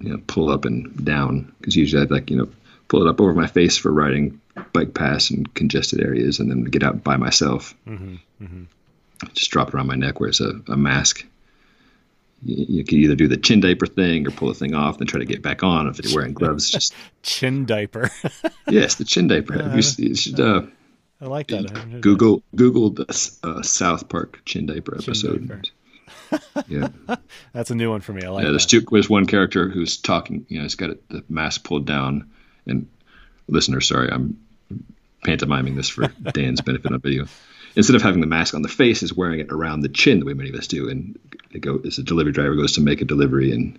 you 0.00 0.10
know 0.10 0.20
pull 0.26 0.50
up 0.50 0.64
and 0.64 1.04
down 1.04 1.52
because 1.58 1.76
usually 1.76 2.02
I'd 2.02 2.10
like 2.10 2.30
you 2.30 2.36
know 2.36 2.48
pull 2.88 3.06
it 3.06 3.08
up 3.08 3.20
over 3.20 3.32
my 3.32 3.46
face 3.46 3.76
for 3.76 3.90
riding 3.92 4.40
bike 4.72 4.94
paths 4.94 5.30
and 5.30 5.52
congested 5.54 6.00
areas, 6.00 6.38
and 6.38 6.50
then 6.50 6.64
get 6.64 6.82
out 6.82 7.02
by 7.02 7.16
myself. 7.16 7.74
Mm-hmm, 7.86 8.14
mm-hmm. 8.42 8.62
Just 9.34 9.50
drop 9.50 9.68
it 9.68 9.74
around 9.74 9.86
my 9.86 9.94
neck 9.94 10.20
where 10.20 10.28
it's 10.28 10.40
a, 10.40 10.60
a 10.68 10.76
mask. 10.76 11.24
You, 12.42 12.66
you 12.68 12.84
can 12.84 12.98
either 12.98 13.14
do 13.14 13.28
the 13.28 13.36
chin 13.36 13.60
diaper 13.60 13.86
thing 13.86 14.26
or 14.26 14.30
pull 14.30 14.48
the 14.48 14.54
thing 14.54 14.74
off, 14.74 14.98
then 14.98 15.06
try 15.06 15.18
to 15.18 15.26
get 15.26 15.42
back 15.42 15.62
on. 15.62 15.86
If 15.88 16.04
you're 16.04 16.14
wearing 16.14 16.34
gloves, 16.34 16.70
just 16.70 16.94
chin 17.22 17.64
diaper. 17.64 18.10
yes, 18.68 18.96
the 18.96 19.04
chin 19.04 19.28
diaper. 19.28 19.62
Uh, 19.62 19.76
you, 19.76 19.82
you, 19.98 20.14
should. 20.14 20.40
Uh, 20.40 20.62
I 21.20 21.26
like 21.26 21.48
that. 21.48 22.00
Google 22.00 22.42
Google 22.54 22.90
the 22.90 23.38
uh, 23.42 23.62
South 23.62 24.08
Park 24.08 24.40
chin 24.44 24.66
diaper 24.66 24.96
episode. 24.96 25.48
Diaper. 25.48 25.62
yeah, 26.68 26.88
that's 27.52 27.70
a 27.70 27.74
new 27.74 27.90
one 27.90 28.00
for 28.00 28.12
me. 28.12 28.22
I 28.24 28.28
like. 28.28 28.44
Yeah, 28.44 28.50
there's, 28.50 28.66
two, 28.66 28.80
there's 28.90 29.08
one 29.08 29.26
character 29.26 29.68
who's 29.68 29.96
talking. 29.96 30.44
You 30.48 30.58
know, 30.58 30.62
he's 30.64 30.74
got 30.74 30.90
the 31.08 31.24
mask 31.28 31.64
pulled 31.64 31.86
down, 31.86 32.30
and 32.66 32.88
listener, 33.48 33.80
sorry, 33.80 34.10
I'm 34.10 34.38
pantomiming 35.26 35.74
this 35.74 35.88
for 35.88 36.08
Dan's 36.32 36.60
benefit 36.60 36.92
on 36.92 37.00
video. 37.00 37.26
Instead 37.74 37.96
of 37.96 38.02
having 38.02 38.20
the 38.22 38.26
mask 38.26 38.54
on 38.54 38.62
the 38.62 38.68
face, 38.68 39.02
is 39.02 39.12
wearing 39.12 39.40
it 39.40 39.52
around 39.52 39.80
the 39.80 39.88
chin 39.88 40.20
the 40.20 40.24
way 40.26 40.32
many 40.32 40.48
of 40.48 40.54
us 40.54 40.66
do. 40.66 40.88
And 40.88 41.18
they 41.52 41.58
go, 41.58 41.80
as 41.84 41.98
a 41.98 42.02
delivery 42.02 42.32
driver 42.32 42.54
goes 42.54 42.72
to 42.72 42.80
make 42.80 43.02
a 43.02 43.04
delivery, 43.04 43.52
and 43.52 43.78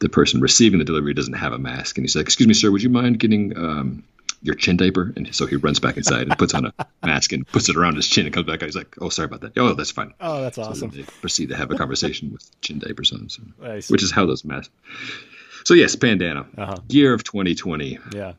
the 0.00 0.08
person 0.08 0.40
receiving 0.40 0.78
the 0.78 0.84
delivery 0.84 1.14
doesn't 1.14 1.34
have 1.34 1.52
a 1.52 1.58
mask, 1.58 1.96
and 1.96 2.04
he's 2.04 2.16
like, 2.16 2.24
"Excuse 2.24 2.46
me, 2.46 2.54
sir, 2.54 2.70
would 2.70 2.82
you 2.82 2.90
mind 2.90 3.18
getting 3.18 3.56
um, 3.56 4.02
your 4.42 4.54
chin 4.54 4.76
diaper?" 4.76 5.12
And 5.16 5.34
so 5.34 5.46
he 5.46 5.56
runs 5.56 5.78
back 5.78 5.96
inside 5.96 6.22
and 6.22 6.36
puts 6.36 6.52
on 6.52 6.66
a 6.66 6.74
mask 7.06 7.32
and 7.32 7.46
puts 7.46 7.68
it 7.68 7.76
around 7.76 7.96
his 7.96 8.06
chin 8.06 8.26
and 8.26 8.34
comes 8.34 8.46
back 8.46 8.62
out. 8.62 8.66
He's 8.66 8.76
like, 8.76 8.96
"Oh, 9.00 9.08
sorry 9.08 9.26
about 9.26 9.40
that. 9.42 9.52
Oh, 9.56 9.72
that's 9.74 9.92
fine." 9.92 10.12
Oh, 10.20 10.42
that's 10.42 10.58
awesome. 10.58 10.90
So 10.90 10.96
they 10.98 11.04
proceed 11.20 11.48
to 11.50 11.56
have 11.56 11.70
a 11.70 11.76
conversation 11.76 12.32
with 12.32 12.60
chin 12.60 12.80
diapers 12.80 13.12
on, 13.12 13.28
so, 13.30 13.42
which 13.88 14.02
is 14.02 14.10
how 14.10 14.26
those 14.26 14.44
masks. 14.44 14.74
So 15.64 15.74
yes, 15.74 15.94
bandana, 15.96 16.44
uh-huh. 16.58 16.76
year 16.88 17.14
of 17.14 17.24
2020. 17.24 17.98
Yeah. 18.14 18.32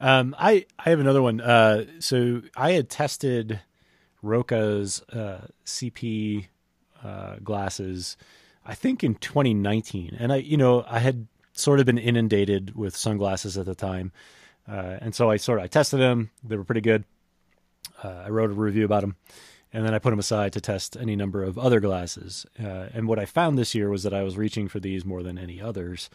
Um, 0.00 0.34
I 0.38 0.66
I 0.78 0.90
have 0.90 1.00
another 1.00 1.22
one. 1.22 1.40
Uh, 1.40 1.84
so 1.98 2.42
I 2.56 2.72
had 2.72 2.88
tested 2.88 3.60
Roka's 4.22 5.02
uh, 5.12 5.46
CP 5.64 6.46
uh, 7.04 7.36
glasses, 7.42 8.16
I 8.64 8.74
think 8.74 9.02
in 9.02 9.14
2019, 9.16 10.16
and 10.18 10.32
I 10.32 10.36
you 10.36 10.56
know 10.56 10.84
I 10.88 11.00
had 11.00 11.26
sort 11.52 11.80
of 11.80 11.86
been 11.86 11.98
inundated 11.98 12.76
with 12.76 12.96
sunglasses 12.96 13.58
at 13.58 13.66
the 13.66 13.74
time, 13.74 14.12
uh, 14.68 14.98
and 15.00 15.14
so 15.14 15.30
I 15.30 15.36
sort 15.36 15.58
of 15.58 15.64
I 15.64 15.68
tested 15.68 16.00
them. 16.00 16.30
They 16.44 16.56
were 16.56 16.64
pretty 16.64 16.80
good. 16.80 17.04
Uh, 18.02 18.22
I 18.26 18.28
wrote 18.28 18.50
a 18.50 18.54
review 18.54 18.84
about 18.84 19.00
them, 19.00 19.16
and 19.72 19.84
then 19.84 19.94
I 19.94 19.98
put 19.98 20.10
them 20.10 20.18
aside 20.18 20.52
to 20.54 20.60
test 20.60 20.96
any 20.96 21.14
number 21.14 21.42
of 21.42 21.58
other 21.58 21.80
glasses. 21.80 22.46
Uh, 22.62 22.86
and 22.94 23.06
what 23.06 23.18
I 23.18 23.26
found 23.26 23.58
this 23.58 23.74
year 23.74 23.90
was 23.90 24.02
that 24.02 24.14
I 24.14 24.22
was 24.22 24.36
reaching 24.36 24.68
for 24.68 24.80
these 24.80 25.04
more 25.04 25.22
than 25.22 25.38
any 25.38 25.60
others. 25.60 26.08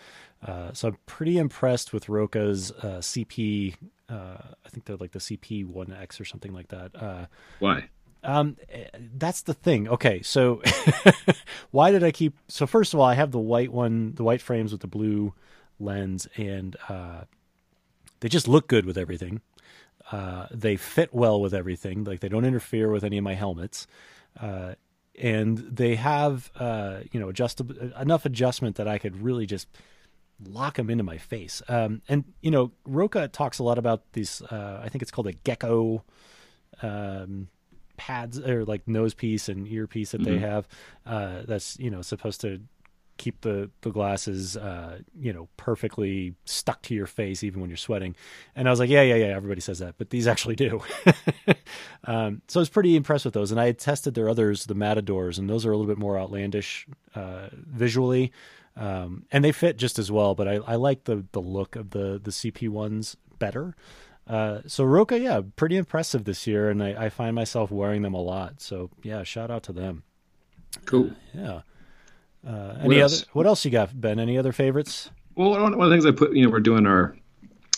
Uh, 0.45 0.73
so 0.73 0.89
I'm 0.89 0.97
pretty 1.05 1.37
impressed 1.37 1.93
with 1.93 2.09
Roka's 2.09 2.71
uh, 2.71 2.99
CP. 2.99 3.75
Uh, 4.09 4.37
I 4.65 4.69
think 4.69 4.85
they're 4.85 4.97
like 4.97 5.11
the 5.11 5.19
CP 5.19 5.65
One 5.65 5.93
X 5.93 6.19
or 6.19 6.25
something 6.25 6.53
like 6.53 6.69
that. 6.69 6.91
Uh, 6.95 7.25
why? 7.59 7.89
Um, 8.23 8.57
that's 9.15 9.41
the 9.41 9.53
thing. 9.53 9.87
Okay, 9.87 10.21
so 10.21 10.61
why 11.71 11.91
did 11.91 12.03
I 12.03 12.11
keep? 12.11 12.37
So 12.47 12.65
first 12.65 12.93
of 12.93 12.99
all, 12.99 13.05
I 13.05 13.15
have 13.15 13.31
the 13.31 13.39
white 13.39 13.71
one, 13.71 14.13
the 14.15 14.23
white 14.23 14.41
frames 14.41 14.71
with 14.71 14.81
the 14.81 14.87
blue 14.87 15.33
lens, 15.79 16.27
and 16.37 16.75
uh, 16.89 17.23
they 18.21 18.29
just 18.29 18.47
look 18.47 18.67
good 18.67 18.85
with 18.85 18.97
everything. 18.97 19.41
Uh, 20.11 20.47
they 20.51 20.75
fit 20.75 21.13
well 21.13 21.39
with 21.41 21.53
everything. 21.53 22.03
Like 22.03 22.19
they 22.19 22.29
don't 22.29 22.45
interfere 22.45 22.91
with 22.91 23.03
any 23.03 23.17
of 23.17 23.23
my 23.23 23.33
helmets. 23.33 23.87
uh, 24.39 24.73
and 25.15 25.57
they 25.59 25.95
have, 25.95 26.51
uh, 26.55 27.01
you 27.11 27.19
know, 27.19 27.29
adjustable 27.29 27.75
enough 27.99 28.25
adjustment 28.25 28.77
that 28.77 28.87
I 28.87 28.97
could 28.97 29.21
really 29.21 29.45
just 29.45 29.67
lock 30.43 30.75
them 30.75 30.89
into 30.89 31.03
my 31.03 31.17
face. 31.17 31.61
Um, 31.67 32.01
and 32.09 32.23
you 32.41 32.51
know, 32.51 32.71
Roka 32.85 33.27
talks 33.27 33.59
a 33.59 33.63
lot 33.63 33.77
about 33.77 34.11
these. 34.13 34.41
Uh, 34.41 34.81
I 34.83 34.89
think 34.89 35.01
it's 35.01 35.11
called 35.11 35.27
a 35.27 35.33
gecko 35.33 36.03
um, 36.81 37.47
pads 37.97 38.39
or 38.39 38.65
like 38.65 38.87
nose 38.87 39.13
piece 39.13 39.49
and 39.49 39.67
earpiece 39.67 40.11
that 40.11 40.21
mm-hmm. 40.21 40.31
they 40.31 40.39
have. 40.39 40.67
Uh, 41.05 41.43
that's 41.47 41.77
you 41.79 41.91
know 41.91 42.01
supposed 42.01 42.41
to 42.41 42.61
keep 43.23 43.39
the 43.39 43.69
the 43.81 43.89
glasses 43.89 44.57
uh, 44.57 44.99
you 45.17 45.31
know 45.31 45.47
perfectly 45.55 46.36
stuck 46.43 46.81
to 46.81 46.93
your 46.93 47.05
face 47.05 47.41
even 47.41 47.62
when 47.62 47.69
you're 47.69 47.77
sweating. 47.77 48.15
And 48.53 48.67
I 48.67 48.71
was 48.71 48.79
like, 48.81 48.89
yeah, 48.89 49.01
yeah, 49.01 49.15
yeah. 49.15 49.36
Everybody 49.36 49.62
says 49.62 49.79
that, 49.79 49.95
but 49.97 50.09
these 50.09 50.27
actually 50.33 50.57
do. 50.57 50.81
um, 52.05 52.41
so 52.49 52.59
I 52.59 52.62
was 52.62 52.69
pretty 52.69 52.97
impressed 52.97 53.23
with 53.23 53.33
those. 53.33 53.51
And 53.51 53.62
I 53.62 53.67
had 53.67 53.79
tested 53.79 54.13
their 54.13 54.27
others, 54.27 54.65
the 54.65 54.76
Matadors, 54.76 55.39
and 55.39 55.49
those 55.49 55.65
are 55.65 55.71
a 55.71 55.78
little 55.78 55.89
bit 55.89 55.97
more 55.97 56.19
outlandish 56.19 56.86
uh, 57.15 57.47
visually. 57.53 58.34
Um, 58.76 59.26
and 59.32 59.43
they 59.43 59.51
fit 59.51 59.78
just 59.78 59.99
as 59.99 60.11
well, 60.11 60.36
but 60.36 60.47
I, 60.47 60.55
I 60.55 60.76
like 60.76 61.05
the 61.05 61.24
the 61.32 61.41
look 61.41 61.76
of 61.76 61.91
the 61.91 62.19
the 62.21 62.32
CP 62.32 62.67
ones 62.69 63.15
better. 63.39 63.76
Uh, 64.28 64.59
so 64.67 64.84
Roka, 64.84 65.19
yeah, 65.19 65.41
pretty 65.55 65.78
impressive 65.78 66.24
this 66.26 66.47
year, 66.47 66.69
and 66.69 66.82
I, 66.82 67.05
I, 67.05 67.09
find 67.09 67.36
myself 67.36 67.71
wearing 67.71 68.03
them 68.03 68.13
a 68.13 68.21
lot. 68.21 68.61
So 68.61 68.89
yeah, 69.03 69.24
shout 69.24 69.51
out 69.51 69.63
to 69.63 69.74
them. 69.74 70.03
Cool. 70.86 71.07
Uh, 71.07 71.13
yeah. 71.34 71.61
Uh, 72.45 72.75
any 72.81 72.97
what 72.97 73.03
other? 73.05 73.15
What 73.33 73.45
else 73.45 73.65
you 73.65 73.71
got, 73.71 73.99
Ben? 73.99 74.19
Any 74.19 74.37
other 74.37 74.51
favorites? 74.51 75.09
Well, 75.35 75.51
one 75.51 75.73
of 75.73 75.79
the 75.79 75.89
things 75.89 76.05
I 76.05 76.11
put, 76.11 76.33
you 76.33 76.43
know, 76.43 76.49
we're 76.49 76.59
doing 76.59 76.85
our 76.85 77.15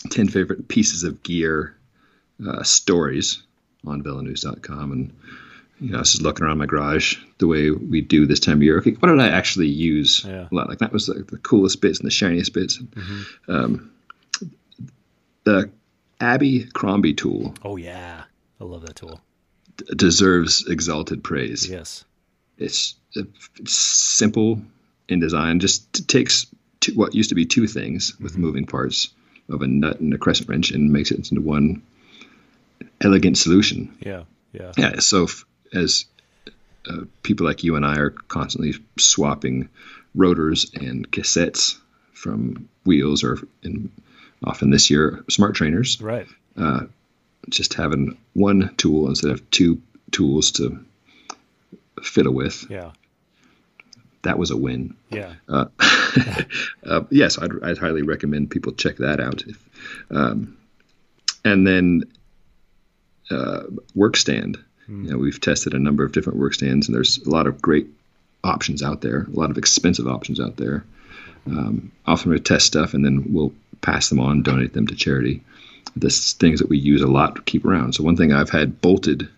ten 0.10 0.28
favorite 0.28 0.68
pieces 0.68 1.04
of 1.04 1.24
gear 1.24 1.76
uh, 2.46 2.64
stories 2.64 3.44
on 3.86 4.04
VeloNews.com, 4.04 4.92
and 4.92 5.16
you 5.80 5.92
know, 5.92 5.98
I 5.98 6.00
was 6.00 6.12
just 6.12 6.24
looking 6.24 6.46
around 6.46 6.58
my 6.58 6.66
garage 6.66 7.18
the 7.38 7.48
way 7.48 7.70
we 7.70 8.02
do 8.02 8.26
this 8.26 8.40
time 8.40 8.58
of 8.58 8.64
year. 8.64 8.78
Okay, 8.80 8.92
what 8.92 9.10
did 9.10 9.20
I 9.20 9.30
actually 9.30 9.68
use 9.68 10.24
yeah. 10.26 10.48
a 10.52 10.56
lot? 10.56 10.70
Like 10.70 10.80
that 10.80 10.92
was 10.92 11.10
like 11.10 11.28
the 11.28 11.38
coolest 11.38 11.82
bits 11.82 12.00
and 12.00 12.08
the 12.08 12.12
shiniest 12.12 12.54
bits. 12.54 12.78
Mm-hmm. 12.80 13.52
Um, 13.52 13.92
the 15.44 15.70
Abbey 16.20 16.66
Crombie 16.66 17.14
tool. 17.14 17.54
Oh 17.64 17.76
yeah, 17.76 18.24
I 18.60 18.64
love 18.64 18.86
that 18.86 18.96
tool. 18.96 19.22
D- 19.78 19.86
deserves 19.96 20.66
exalted 20.68 21.24
praise. 21.24 21.70
Yes, 21.70 22.06
it's, 22.58 22.74
it's 22.74 22.96
simple 23.66 24.62
in 25.08 25.20
design. 25.20 25.60
Just 25.60 26.08
takes 26.08 26.48
two, 26.80 26.94
what 26.94 27.16
used 27.16 27.30
to 27.30 27.36
be 27.36 27.46
two 27.46 27.68
things 27.68 28.18
with 28.20 28.38
moving 28.38 28.66
parts 28.66 29.10
of 29.50 29.62
a 29.62 29.68
nut 29.68 30.00
and 30.00 30.14
a 30.14 30.18
crescent 30.18 30.50
wrench 30.50 30.72
and 30.72 30.92
makes 30.92 31.12
it 31.12 31.30
into 31.30 31.42
one 31.42 31.82
elegant 33.02 33.38
solution. 33.38 33.96
Yeah, 34.00 34.24
yeah, 34.54 34.72
Yeah. 34.78 35.00
So 35.00 35.24
f- 35.26 35.46
as 35.74 36.06
uh, 36.90 37.02
people 37.24 37.46
like 37.46 37.64
you 37.64 37.76
and 37.76 37.86
I 37.86 37.98
are 37.98 38.10
constantly 38.10 38.74
swapping 38.98 39.70
rotors 40.14 40.72
and 40.74 41.10
cassettes 41.12 41.78
from 42.14 42.70
wheels, 42.86 43.24
or 43.24 43.40
in, 43.64 43.92
often 44.44 44.70
this 44.70 44.90
year 44.90 45.24
smart 45.30 45.56
trainers, 45.56 46.02
right. 46.02 46.28
just 47.50 47.74
having 47.74 48.18
one 48.34 48.74
tool 48.78 49.08
instead 49.10 49.32
of 49.32 49.50
two 49.52 49.82
tools 50.12 50.52
to 50.52 50.84
fiddle 52.02 52.34
with. 52.34 52.66
Yeah, 52.70 52.92
That 54.26 54.38
was 54.38 54.52
a 54.52 54.58
win. 54.58 54.96
yeah, 55.10 55.34
Uh, 56.86 57.02
yes, 57.10 57.40
I'd, 57.40 57.52
I'd 57.64 57.78
highly 57.78 58.02
recommend 58.02 58.52
people 58.52 58.74
check 58.74 58.98
that 58.98 59.20
out. 59.20 59.44
If, 59.46 59.70
um, 60.12 60.58
and 61.44 61.66
then 61.66 62.04
uh, 63.32 63.64
work 63.96 64.18
stand. 64.18 64.58
You 64.88 65.12
know, 65.12 65.18
we've 65.18 65.42
tested 65.42 65.74
a 65.74 65.80
number 65.80 66.04
of 66.04 66.12
different 66.12 66.38
work 66.38 66.54
stands, 66.54 66.88
and 66.88 66.96
there's 66.96 67.18
a 67.18 67.30
lot 67.30 67.48
of 67.48 67.60
great 67.60 67.88
options 68.44 68.84
out 68.84 69.02
there, 69.02 69.24
a 69.24 69.36
lot 69.40 69.50
of 69.50 69.58
expensive 69.58 70.08
options 70.08 70.40
out 70.40 70.58
there. 70.58 70.86
Um, 71.48 71.92
often 72.06 72.32
we 72.32 72.40
test 72.40 72.68
stuff, 72.68 72.94
and 72.94 73.04
then 73.04 73.34
we'll 73.34 73.54
pass 73.82 74.10
them 74.10 74.20
on, 74.20 74.44
donate 74.44 74.74
them 74.74 74.88
to 74.88 74.96
charity. 74.96 75.42
This 75.96 76.34
things 76.34 76.60
that 76.60 76.70
we 76.70 76.78
use 76.78 77.02
a 77.02 77.08
lot 77.08 77.36
to 77.36 77.42
keep 77.42 77.66
around. 77.66 77.94
So 77.94 78.04
one 78.04 78.16
thing 78.16 78.32
I've 78.32 78.50
had 78.50 78.80
bolted 78.80 79.30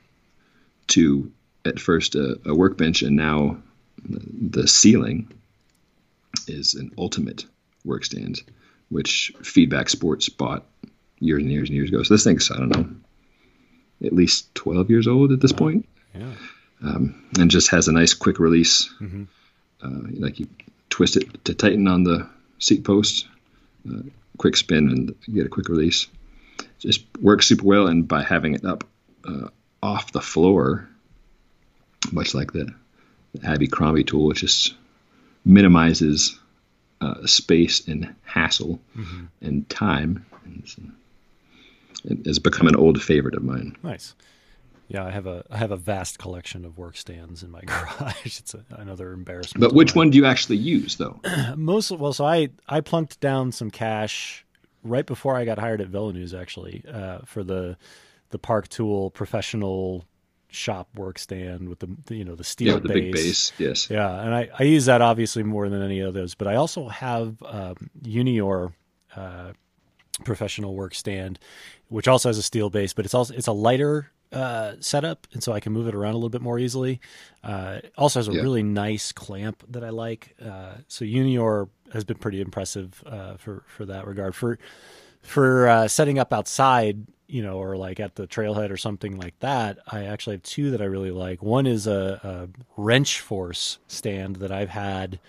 to 0.88 1.32
at 1.66 1.80
first 1.80 2.16
a, 2.16 2.40
a 2.46 2.54
workbench, 2.54 3.02
and 3.02 3.16
now 3.16 3.58
the 4.04 4.68
ceiling 4.68 5.32
is 6.48 6.76
an 6.76 6.92
ultimate 6.98 7.46
work 7.84 8.06
stand, 8.06 8.42
which 8.90 9.34
Feedback 9.42 9.90
Sports 9.90 10.30
bought 10.30 10.66
years 11.20 11.42
and 11.42 11.52
years 11.52 11.70
and 11.70 11.76
years 11.76 11.90
ago. 11.90 12.04
So 12.04 12.14
this 12.14 12.24
thing's 12.24 12.52
I 12.52 12.58
don't 12.58 12.70
know, 12.70 12.90
at 14.06 14.14
least 14.14 14.54
12 14.56 14.90
years 14.90 15.08
old 15.08 15.32
at 15.32 15.42
this 15.42 15.52
point, 15.52 15.88
yeah. 16.14 16.34
and 17.40 17.52
just 17.52 17.72
has 17.72 17.88
a 17.88 17.92
nice 17.94 18.14
quick 18.14 18.40
release. 18.40 18.90
Mm-hmm. 19.02 19.24
Uh, 19.82 20.10
like 20.20 20.40
you 20.40 20.48
twist 20.90 21.18
it 21.18 21.44
to 21.46 21.54
tighten 21.54 21.88
on 21.88 22.04
the 22.04 22.28
seat 22.60 22.84
post, 22.84 23.28
uh, 23.90 24.02
quick 24.38 24.56
spin, 24.56 24.90
and 24.90 25.16
you 25.26 25.36
get 25.36 25.46
a 25.46 25.50
quick 25.50 25.70
release. 25.70 26.08
Just 26.80 27.06
works 27.22 27.48
super 27.48 27.66
well, 27.66 27.88
and 27.88 28.08
by 28.08 28.24
having 28.24 28.54
it 28.54 28.66
up 28.66 28.84
uh, 29.28 29.50
off 29.82 30.12
the 30.12 30.22
floor, 30.22 30.88
much 32.12 32.34
like 32.34 32.54
the, 32.54 32.74
the 33.34 33.48
Abbey 33.48 33.68
Crombie 33.68 34.04
tool, 34.04 34.32
it 34.32 34.38
just 34.38 34.74
minimizes 35.46 36.38
uh, 37.02 37.26
space 37.26 37.88
and 37.88 38.14
hassle 38.24 38.80
and 39.42 39.70
time. 39.70 40.26
And 40.46 40.94
it 42.04 42.26
has 42.26 42.40
become 42.40 42.68
an 42.68 42.76
old 42.76 43.02
favorite 43.02 43.36
of 43.36 43.44
mine. 43.44 43.76
Nice. 43.84 44.16
Yeah, 44.88 45.06
I 45.06 45.12
have 45.12 45.28
a 45.28 45.44
I 45.52 45.58
have 45.58 45.72
a 45.72 45.78
vast 45.78 46.18
collection 46.18 46.64
of 46.64 46.78
work 46.78 46.96
stands 46.96 47.44
in 47.44 47.52
my 47.52 47.62
garage. 47.66 48.40
It's 48.40 48.54
a, 48.54 48.64
another 48.70 49.12
embarrassment. 49.12 49.62
But 49.62 49.74
which 49.74 49.96
one 49.96 50.10
do 50.10 50.18
you 50.18 50.26
actually 50.26 50.58
use, 50.58 50.96
though? 50.96 51.20
most 51.58 51.92
well 51.92 52.14
so 52.14 52.26
i 52.26 52.50
i 52.70 52.80
plunked 52.80 53.20
down 53.20 53.52
some 53.52 53.70
cash 53.70 54.46
right 54.84 55.06
before 55.06 55.36
i 55.36 55.44
got 55.44 55.60
hired 55.60 55.82
at 55.82 55.92
News 55.92 56.34
actually 56.34 56.84
uh, 56.92 57.20
for 57.26 57.44
the 57.44 57.78
the 58.30 58.40
park 58.40 58.70
tool 58.70 59.10
professional 59.12 60.06
shop 60.50 60.88
work 60.96 61.20
stand 61.20 61.68
with 61.70 61.80
the, 61.80 62.16
you 62.16 62.24
know 62.24 62.36
the 62.36 62.44
steel 62.44 62.76
Yeah, 62.76 62.80
the 62.80 62.88
big 62.90 63.12
base. 63.14 63.52
Yes. 63.60 63.90
yeah 63.90 64.22
and 64.22 64.34
i 64.34 64.50
i 64.58 64.64
use 64.64 64.86
that 64.86 65.02
obviously 65.02 65.44
more 65.44 65.68
than 65.70 65.82
any 65.82 66.00
of 66.00 66.14
those 66.14 66.36
but 66.36 66.48
i 66.48 66.56
also 66.56 66.88
have 66.88 67.42
um, 67.44 67.90
unior 68.04 68.74
uh, 69.16 69.52
professional 70.24 70.74
work 70.76 70.96
stand 70.96 71.38
which 71.90 72.08
also 72.08 72.30
has 72.30 72.38
a 72.38 72.44
steel 72.44 72.70
base 72.70 72.94
but 72.94 73.06
it's 73.06 73.14
also 73.14 73.34
it's 73.34 73.48
a 73.48 73.52
lighter 73.52 74.12
uh, 74.32 74.74
setup 74.80 75.28
and 75.34 75.44
so 75.44 75.54
i 75.54 75.60
can 75.60 75.72
move 75.72 75.88
it 75.88 75.96
around 75.96 76.14
a 76.14 76.18
little 76.18 76.30
bit 76.30 76.42
more 76.42 76.58
easily 76.60 77.00
uh, 77.44 77.80
also 77.98 78.20
has 78.20 78.28
a 78.28 78.32
Yeah. 78.34 78.42
really 78.42 78.64
nice 78.64 79.12
clamp 79.12 79.64
that 79.70 79.84
i 79.84 79.90
like 79.90 80.36
uh, 80.44 80.76
so 80.88 81.06
unior 81.06 81.70
has 81.94 82.04
been 82.04 82.18
pretty 82.18 82.42
impressive 82.42 83.04
uh, 83.06 83.38
for 83.38 83.64
for 83.68 83.86
that 83.86 84.08
regard 84.08 84.36
for 84.36 84.58
for 85.28 85.68
uh, 85.68 85.88
setting 85.90 86.18
up 86.20 86.32
outside, 86.32 87.06
you 87.28 87.42
know, 87.42 87.58
or 87.58 87.76
like 87.76 88.00
at 88.00 88.16
the 88.16 88.26
trailhead 88.28 88.72
or 88.72 88.78
something 88.78 89.18
like 89.18 89.38
that, 89.40 89.78
I 89.86 90.06
actually 90.06 90.38
have 90.38 90.44
two 90.44 90.72
that 90.72 90.82
I 90.82 90.86
really 90.86 91.12
like. 91.12 91.44
One 91.44 91.68
is 91.68 91.86
a, 91.86 92.22
a 92.24 92.82
wrench 92.82 93.20
force 93.20 93.78
stand 93.88 94.38
that 94.38 94.52
I've 94.54 94.70
had, 94.70 95.20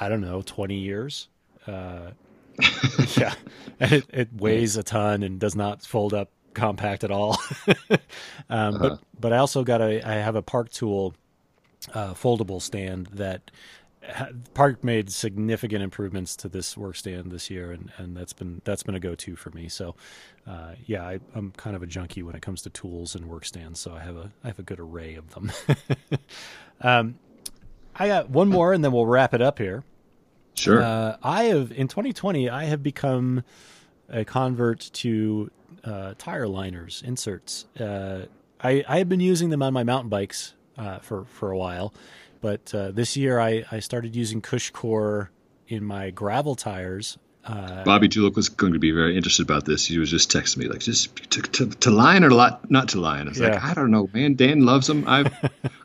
I 0.00 0.08
don't 0.08 0.20
know, 0.20 0.42
20 0.42 0.74
years. 0.74 1.28
Uh, 1.64 2.10
yeah. 3.16 3.34
And 3.78 3.92
it, 3.92 4.04
it 4.12 4.28
weighs 4.36 4.76
a 4.76 4.82
ton 4.82 5.22
and 5.22 5.38
does 5.38 5.54
not 5.54 5.84
fold 5.84 6.12
up 6.12 6.30
compact 6.52 7.04
at 7.04 7.12
all. 7.12 7.38
um, 8.50 8.78
But, 8.78 8.98
but 9.18 9.32
I 9.32 9.36
also 9.38 9.62
got 9.62 9.80
a, 9.80 10.02
I 10.02 10.14
have 10.14 10.34
a 10.34 10.42
Park 10.42 10.70
Tool 10.72 11.14
uh, 11.94 12.14
foldable 12.14 12.60
stand 12.60 13.06
that 13.14 13.50
ha- 13.52 13.79
Park 14.54 14.82
made 14.82 15.10
significant 15.10 15.82
improvements 15.82 16.36
to 16.36 16.48
this 16.48 16.76
work 16.76 16.96
stand 16.96 17.30
this 17.30 17.50
year, 17.50 17.72
and, 17.72 17.92
and 17.98 18.16
that's 18.16 18.32
been 18.32 18.62
that's 18.64 18.82
been 18.82 18.94
a 18.94 19.00
go 19.00 19.14
to 19.14 19.36
for 19.36 19.50
me. 19.50 19.68
So, 19.68 19.94
uh, 20.46 20.74
yeah, 20.86 21.06
I, 21.06 21.20
I'm 21.34 21.52
kind 21.52 21.76
of 21.76 21.82
a 21.82 21.86
junkie 21.86 22.22
when 22.22 22.34
it 22.34 22.42
comes 22.42 22.62
to 22.62 22.70
tools 22.70 23.14
and 23.14 23.26
work 23.26 23.44
stands. 23.44 23.80
So 23.80 23.94
I 23.94 24.00
have 24.00 24.16
a 24.16 24.30
I 24.42 24.48
have 24.48 24.58
a 24.58 24.62
good 24.62 24.80
array 24.80 25.14
of 25.14 25.34
them. 25.34 25.52
um, 26.80 27.18
I 27.94 28.08
got 28.08 28.30
one 28.30 28.48
more, 28.48 28.72
and 28.72 28.82
then 28.82 28.92
we'll 28.92 29.06
wrap 29.06 29.34
it 29.34 29.42
up 29.42 29.58
here. 29.58 29.84
Sure. 30.54 30.82
Uh, 30.82 31.16
I 31.22 31.44
have 31.44 31.72
in 31.72 31.88
2020, 31.88 32.48
I 32.48 32.64
have 32.64 32.82
become 32.82 33.44
a 34.08 34.24
convert 34.24 34.90
to 34.94 35.50
uh, 35.84 36.14
tire 36.18 36.48
liners 36.48 37.02
inserts. 37.04 37.66
Uh, 37.78 38.26
I 38.62 38.84
I 38.88 38.98
have 38.98 39.08
been 39.08 39.20
using 39.20 39.50
them 39.50 39.62
on 39.62 39.72
my 39.72 39.84
mountain 39.84 40.08
bikes 40.08 40.54
uh, 40.80 40.98
for 40.98 41.24
for 41.26 41.50
a 41.50 41.58
while, 41.58 41.92
but 42.40 42.74
uh, 42.74 42.90
this 42.90 43.16
year 43.16 43.38
I 43.38 43.64
I 43.70 43.80
started 43.80 44.16
using 44.16 44.40
Cushcore 44.40 45.28
in 45.68 45.84
my 45.84 46.10
gravel 46.10 46.54
tires. 46.54 47.18
Uh, 47.44 47.82
Bobby 47.84 48.08
Julich 48.08 48.36
was 48.36 48.48
going 48.48 48.74
to 48.74 48.78
be 48.78 48.90
very 48.90 49.16
interested 49.16 49.42
about 49.42 49.64
this. 49.64 49.86
He 49.86 49.98
was 49.98 50.10
just 50.10 50.30
texting 50.30 50.58
me 50.58 50.68
like, 50.68 50.80
just 50.80 51.16
to, 51.30 51.40
to, 51.40 51.66
to 51.66 51.90
line 51.90 52.22
or 52.22 52.30
lot, 52.30 52.70
not 52.70 52.88
to 52.90 53.00
line. 53.00 53.26
I 53.26 53.30
was 53.30 53.40
like, 53.40 53.62
I 53.62 53.72
don't 53.72 53.90
know, 53.90 54.10
man. 54.12 54.34
Dan 54.34 54.66
loves 54.66 54.86
them. 54.86 55.04
I 55.06 55.30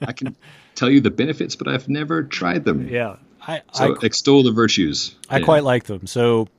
I 0.02 0.12
can 0.12 0.36
tell 0.76 0.90
you 0.90 1.00
the 1.00 1.12
benefits, 1.12 1.56
but 1.56 1.68
I've 1.68 1.88
never 1.88 2.24
tried 2.24 2.66
them. 2.66 2.88
yeah, 2.88 3.16
I 3.48 3.62
So 3.72 3.96
I, 3.96 4.06
extol 4.06 4.44
the 4.44 4.52
virtues. 4.52 5.16
I 5.30 5.38
Dan. 5.38 5.46
quite 5.46 5.64
like 5.64 5.86
them. 5.86 6.08
So, 6.08 6.50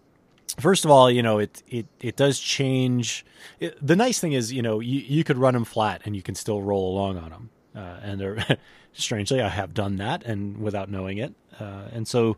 first 0.58 0.84
of 0.86 0.90
all, 0.90 1.10
you 1.10 1.22
know, 1.22 1.38
it 1.38 1.62
it 1.68 1.86
it 2.00 2.16
does 2.16 2.40
change. 2.40 3.24
It, 3.60 3.76
the 3.86 3.96
nice 3.96 4.18
thing 4.18 4.32
is, 4.32 4.52
you 4.52 4.62
know, 4.62 4.80
you 4.80 5.00
you 5.00 5.24
could 5.24 5.36
run 5.36 5.52
them 5.52 5.64
flat 5.64 6.02
and 6.06 6.16
you 6.16 6.22
can 6.22 6.34
still 6.34 6.62
roll 6.62 6.92
along 6.94 7.18
on 7.18 7.30
them. 7.30 7.50
Uh, 7.76 8.00
and 8.02 8.20
they're 8.20 8.58
strangely, 8.94 9.42
I 9.42 9.48
have 9.50 9.74
done 9.74 9.96
that 9.96 10.24
and 10.24 10.58
without 10.58 10.90
knowing 10.90 11.18
it. 11.18 11.34
Uh, 11.60 11.88
and 11.92 12.08
so, 12.08 12.36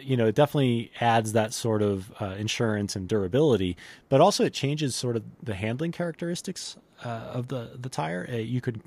you 0.00 0.16
know, 0.16 0.26
it 0.26 0.34
definitely 0.34 0.90
adds 1.00 1.32
that 1.32 1.54
sort 1.54 1.80
of 1.82 2.12
uh, 2.20 2.34
insurance 2.38 2.94
and 2.96 3.08
durability, 3.08 3.76
but 4.10 4.20
also 4.20 4.44
it 4.44 4.52
changes 4.52 4.94
sort 4.94 5.16
of 5.16 5.22
the 5.42 5.54
handling 5.54 5.92
characteristics 5.92 6.76
uh, 7.04 7.08
of 7.08 7.48
the 7.48 7.70
the 7.80 7.88
tire. 7.88 8.28
Uh, 8.30 8.36
you 8.36 8.60
could. 8.60 8.80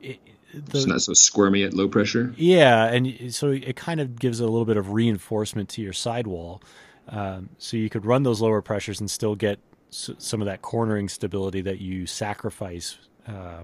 It, 0.00 0.18
the, 0.52 0.78
It's 0.78 0.86
not 0.86 1.00
so 1.02 1.14
squirmy 1.14 1.64
at 1.64 1.74
low 1.74 1.88
pressure. 1.88 2.32
yeah, 2.36 2.86
and 2.86 3.34
so 3.34 3.50
it 3.50 3.74
kind 3.74 4.00
of 4.00 4.18
gives 4.20 4.38
a 4.38 4.44
little 4.44 4.64
bit 4.64 4.76
of 4.76 4.90
reinforcement 4.92 5.68
to 5.70 5.82
your 5.82 5.92
sidewall, 5.92 6.62
um, 7.08 7.48
so 7.58 7.76
you 7.76 7.90
could 7.90 8.04
run 8.04 8.22
those 8.22 8.40
lower 8.40 8.62
pressures 8.62 9.00
and 9.00 9.10
still 9.10 9.34
get 9.34 9.58
s- 9.90 10.10
some 10.18 10.40
of 10.40 10.46
that 10.46 10.62
cornering 10.62 11.08
stability 11.08 11.60
that 11.62 11.80
you 11.80 12.06
sacrifice, 12.06 12.98
uh, 13.26 13.62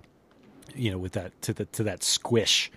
you 0.76 0.90
know, 0.90 0.98
with 0.98 1.12
that 1.12 1.40
to 1.42 1.52
the 1.52 1.64
to 1.66 1.82
that 1.84 2.02
squish 2.02 2.70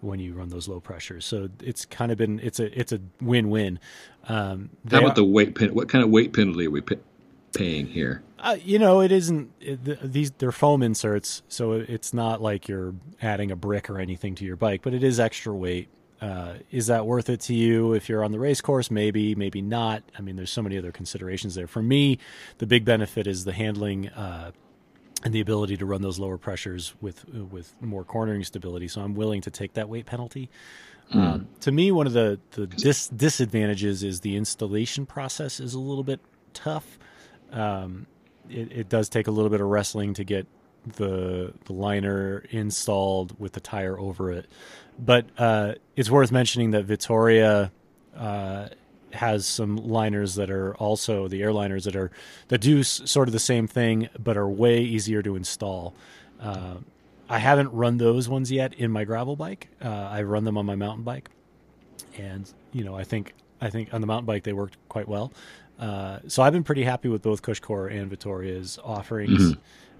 when 0.00 0.18
you 0.18 0.32
run 0.32 0.48
those 0.48 0.66
low 0.68 0.80
pressures. 0.80 1.24
So 1.26 1.48
it's 1.62 1.84
kind 1.84 2.10
of 2.10 2.18
been 2.18 2.40
it's 2.40 2.58
a 2.60 2.78
it's 2.78 2.92
a 2.92 3.00
win 3.20 3.50
win. 3.50 3.78
Um, 4.28 4.70
How 4.90 4.98
about 4.98 5.10
are- 5.12 5.14
the 5.16 5.24
weight 5.24 5.54
pen? 5.54 5.74
What 5.74 5.88
kind 5.88 6.02
of 6.04 6.10
weight 6.10 6.32
penalty 6.32 6.66
are 6.66 6.70
we 6.70 6.80
pa- 6.80 6.94
paying 7.52 7.86
here? 7.86 8.22
Uh, 8.38 8.56
you 8.64 8.78
know, 8.78 9.00
it 9.02 9.12
isn't 9.12 9.50
it, 9.60 9.84
th- 9.84 9.98
these. 10.02 10.30
They're 10.32 10.52
foam 10.52 10.82
inserts, 10.82 11.42
so 11.48 11.72
it's 11.72 12.14
not 12.14 12.40
like 12.40 12.68
you're 12.68 12.94
adding 13.20 13.50
a 13.50 13.56
brick 13.56 13.90
or 13.90 13.98
anything 13.98 14.34
to 14.36 14.44
your 14.46 14.56
bike, 14.56 14.80
but 14.82 14.94
it 14.94 15.02
is 15.04 15.20
extra 15.20 15.54
weight. 15.54 15.88
Uh, 16.22 16.54
is 16.70 16.86
that 16.86 17.06
worth 17.06 17.30
it 17.30 17.40
to 17.40 17.54
you 17.54 17.94
if 17.94 18.08
you're 18.08 18.22
on 18.24 18.30
the 18.32 18.38
race 18.38 18.60
course? 18.60 18.90
Maybe, 18.90 19.34
maybe 19.34 19.62
not. 19.62 20.02
I 20.18 20.20
mean, 20.22 20.36
there's 20.36 20.50
so 20.50 20.60
many 20.62 20.76
other 20.78 20.92
considerations 20.92 21.54
there. 21.54 21.66
For 21.66 21.82
me, 21.82 22.18
the 22.58 22.66
big 22.66 22.84
benefit 22.84 23.26
is 23.26 23.44
the 23.44 23.52
handling 23.52 24.08
uh, 24.10 24.52
and 25.22 25.34
the 25.34 25.40
ability 25.40 25.76
to 25.76 25.86
run 25.86 26.02
those 26.02 26.18
lower 26.18 26.38
pressures 26.38 26.94
with 27.00 27.24
with 27.28 27.74
more 27.80 28.04
cornering 28.04 28.44
stability. 28.44 28.88
So 28.88 29.00
I'm 29.00 29.14
willing 29.14 29.42
to 29.42 29.50
take 29.50 29.74
that 29.74 29.88
weight 29.88 30.06
penalty. 30.06 30.48
Um, 31.12 31.48
to 31.60 31.72
me, 31.72 31.90
one 31.90 32.06
of 32.06 32.12
the 32.12 32.38
the 32.52 32.66
dis- 32.66 33.08
disadvantages 33.08 34.02
is 34.02 34.20
the 34.20 34.36
installation 34.36 35.06
process 35.06 35.58
is 35.58 35.74
a 35.74 35.80
little 35.80 36.04
bit 36.04 36.20
tough. 36.54 36.98
Um, 37.50 38.06
it, 38.48 38.72
it 38.72 38.88
does 38.88 39.08
take 39.08 39.26
a 39.26 39.30
little 39.30 39.50
bit 39.50 39.60
of 39.60 39.66
wrestling 39.66 40.14
to 40.14 40.24
get 40.24 40.46
the 40.96 41.52
the 41.64 41.72
liner 41.72 42.44
installed 42.50 43.38
with 43.38 43.52
the 43.52 43.60
tire 43.60 43.98
over 43.98 44.30
it, 44.30 44.46
but 44.98 45.26
uh, 45.36 45.74
it's 45.96 46.10
worth 46.10 46.30
mentioning 46.30 46.70
that 46.70 46.84
Vittoria 46.84 47.72
uh, 48.16 48.68
has 49.14 49.46
some 49.46 49.76
liners 49.76 50.34
that 50.36 50.50
are 50.50 50.74
also 50.76 51.28
the 51.28 51.40
airliners 51.40 51.84
that 51.84 51.96
are 51.96 52.10
that 52.48 52.60
do 52.60 52.80
s- 52.80 53.02
sort 53.04 53.28
of 53.28 53.32
the 53.32 53.38
same 53.38 53.66
thing, 53.66 54.08
but 54.18 54.36
are 54.36 54.48
way 54.48 54.80
easier 54.82 55.22
to 55.22 55.36
install. 55.36 55.94
Uh, 56.40 56.76
I 57.28 57.38
haven't 57.38 57.72
run 57.72 57.98
those 57.98 58.28
ones 58.28 58.50
yet 58.50 58.74
in 58.74 58.90
my 58.90 59.04
gravel 59.04 59.36
bike. 59.36 59.68
Uh, 59.84 59.88
I 59.88 60.22
run 60.22 60.44
them 60.44 60.56
on 60.58 60.66
my 60.66 60.74
mountain 60.74 61.04
bike, 61.04 61.30
and 62.18 62.50
you 62.72 62.84
know 62.84 62.96
I 62.96 63.04
think 63.04 63.34
I 63.60 63.70
think 63.70 63.92
on 63.94 64.00
the 64.00 64.06
mountain 64.06 64.26
bike 64.26 64.42
they 64.44 64.52
worked 64.52 64.76
quite 64.88 65.08
well. 65.08 65.32
Uh, 65.78 66.18
so 66.28 66.42
I've 66.42 66.52
been 66.52 66.64
pretty 66.64 66.84
happy 66.84 67.08
with 67.08 67.22
both 67.22 67.40
Cushcore 67.42 67.90
and 67.90 68.10
Vittoria's 68.10 68.78
offerings. 68.84 69.54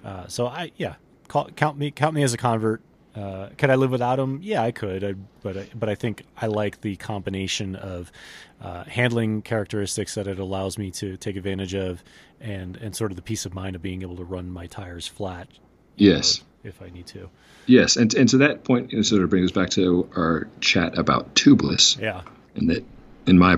Uh, 0.05 0.27
so 0.29 0.47
I 0.47 0.73
yeah, 0.77 0.95
call, 1.29 1.49
count 1.57 1.79
me 1.79 1.91
count 1.91 2.15
me 2.15 2.23
as 2.23 2.33
a 2.35 2.37
convert. 2.39 2.83
Uh, 3.15 3.49
could 3.59 3.71
I 3.71 3.75
live 3.75 3.91
without 3.91 4.17
them? 4.17 4.39
Yeah, 4.43 4.63
I 4.63 4.71
could. 4.71 5.03
I, 5.03 5.15
but 5.43 5.57
I, 5.57 5.67
but 5.75 5.89
I 5.89 5.95
think 5.97 6.23
I 6.41 6.47
like 6.47 6.81
the 6.81 6.95
combination 6.97 7.75
of 7.77 8.13
uh, 8.61 8.85
handling 8.85 9.43
characteristics 9.43 10.15
that 10.15 10.27
it 10.29 10.39
allows 10.39 10.79
me 10.79 10.91
to 10.93 11.17
take 11.17 11.37
advantage 11.37 11.75
of, 11.75 12.03
and 12.41 12.77
and 12.77 12.95
sort 12.95 13.11
of 13.11 13.17
the 13.17 13.23
peace 13.23 13.47
of 13.47 13.55
mind 13.55 13.75
of 13.75 13.83
being 13.83 14.03
able 14.03 14.17
to 14.17 14.25
run 14.25 14.51
my 14.51 14.67
tires 14.67 15.07
flat. 15.09 15.49
Yes. 15.97 16.43
if 16.63 16.81
I 16.81 16.89
need 16.91 17.07
to. 17.09 17.29
Yes, 17.67 17.97
and 17.97 18.15
and 18.15 18.29
to 18.31 18.39
that 18.39 18.65
point, 18.65 18.93
it 18.93 19.05
sort 19.05 19.23
of 19.23 19.31
brings 19.31 19.51
us 19.51 19.55
back 19.55 19.71
to 19.71 20.09
our 20.17 20.49
chat 20.61 20.97
about 20.99 21.35
tubeless, 21.35 21.99
Yeah. 21.99 22.23
and 22.55 22.71
that 22.71 22.85
in 23.27 23.39
my 23.39 23.57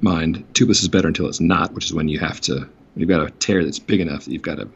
mind, 0.00 0.44
tubeless 0.54 0.82
is 0.82 0.88
better 0.88 1.08
until 1.08 1.26
it's 1.28 1.40
not, 1.40 1.72
which 1.72 1.86
is 1.86 1.92
when 1.94 2.08
you 2.08 2.18
have 2.20 2.40
to 2.42 2.68
you've 2.94 3.08
got 3.08 3.26
a 3.26 3.30
tear 3.30 3.64
that's 3.64 3.78
big 3.78 4.00
enough 4.00 4.24
that 4.26 4.32
you've 4.32 4.42
got 4.42 4.56
to 4.56 4.68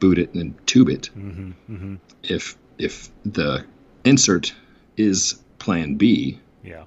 boot 0.00 0.18
it 0.18 0.32
and 0.32 0.40
then 0.40 0.54
tube 0.66 0.88
it. 0.88 1.06
hmm 1.06 1.50
hmm 1.66 1.94
If 2.22 2.56
if 2.80 3.08
the 3.24 3.64
insert 4.04 4.54
is 4.96 5.40
Plan 5.58 5.96
B, 5.96 6.38
Yeah. 6.64 6.84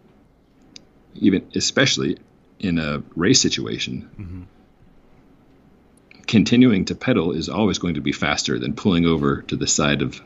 even 1.16 1.48
especially 1.56 2.18
in 2.60 2.80
a 2.80 3.04
race 3.16 3.42
situation, 3.42 4.10
hmm 4.18 4.42
continuing 6.26 6.86
to 6.86 6.96
pedal 6.96 7.32
is 7.34 7.50
always 7.50 7.78
going 7.78 7.94
to 7.96 8.02
be 8.02 8.12
faster 8.12 8.58
than 8.58 8.74
pulling 8.74 9.06
over 9.06 9.42
to 9.44 9.56
the 9.56 9.68
side 9.68 10.02
of 10.02 10.22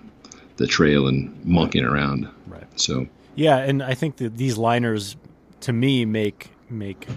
the 0.57 0.67
trail 0.67 1.07
and 1.07 1.43
monkeying 1.43 1.83
around. 1.83 2.29
Right. 2.45 2.67
So 2.79 3.07
Yeah, 3.35 3.57
and 3.57 3.83
I 3.83 3.93
think 3.93 4.17
that 4.17 4.37
these 4.37 4.57
liners, 4.57 5.17
to 5.61 5.73
me, 5.73 6.05
make 6.05 6.49
make 6.69 7.07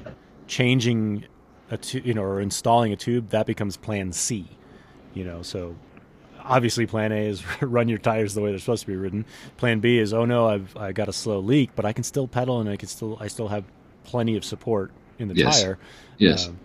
changing 0.49 1.25
a 1.71 1.77
tu- 1.77 2.03
you 2.05 2.15
know 2.15 2.23
or 2.23 2.41
installing 2.41 2.93
a 2.93 2.97
tube 2.97 3.29
that 3.31 3.47
becomes 3.47 3.77
Plan 3.77 4.13
C. 4.13 4.47
You 5.15 5.25
know, 5.25 5.43
so 5.43 5.77
obviously 6.45 6.87
Plan 6.87 7.13
A 7.13 7.27
is 7.27 7.43
run 7.63 7.89
your 7.89 7.99
tires 7.99 8.35
the 8.35 8.41
way 8.41 8.51
they're 8.51 8.59
supposed 8.59 8.83
to 8.83 8.87
be 8.87 8.97
ridden. 8.97 9.25
Plan 9.57 9.81
B 9.81 9.99
is 9.99 10.13
oh 10.13 10.25
no, 10.25 10.47
I've 10.49 10.77
I 10.77 10.93
got 10.93 11.09
a 11.09 11.13
slow 11.13 11.41
leak, 11.41 11.71
but 11.77 11.85
I 11.85 11.93
can 11.93 12.05
still 12.05 12.27
pedal 12.29 12.61
and 12.61 12.69
I 12.69 12.77
can 12.77 12.89
still 12.89 13.17
I 13.21 13.29
still 13.29 13.49
have 13.49 13.65
plenty 14.05 14.37
of 14.37 14.45
support 14.45 14.91
in 15.19 15.29
the 15.29 15.35
Yes. 15.35 15.63
tire. 15.63 15.79
yes, 16.19 16.49
Um, 16.49 16.59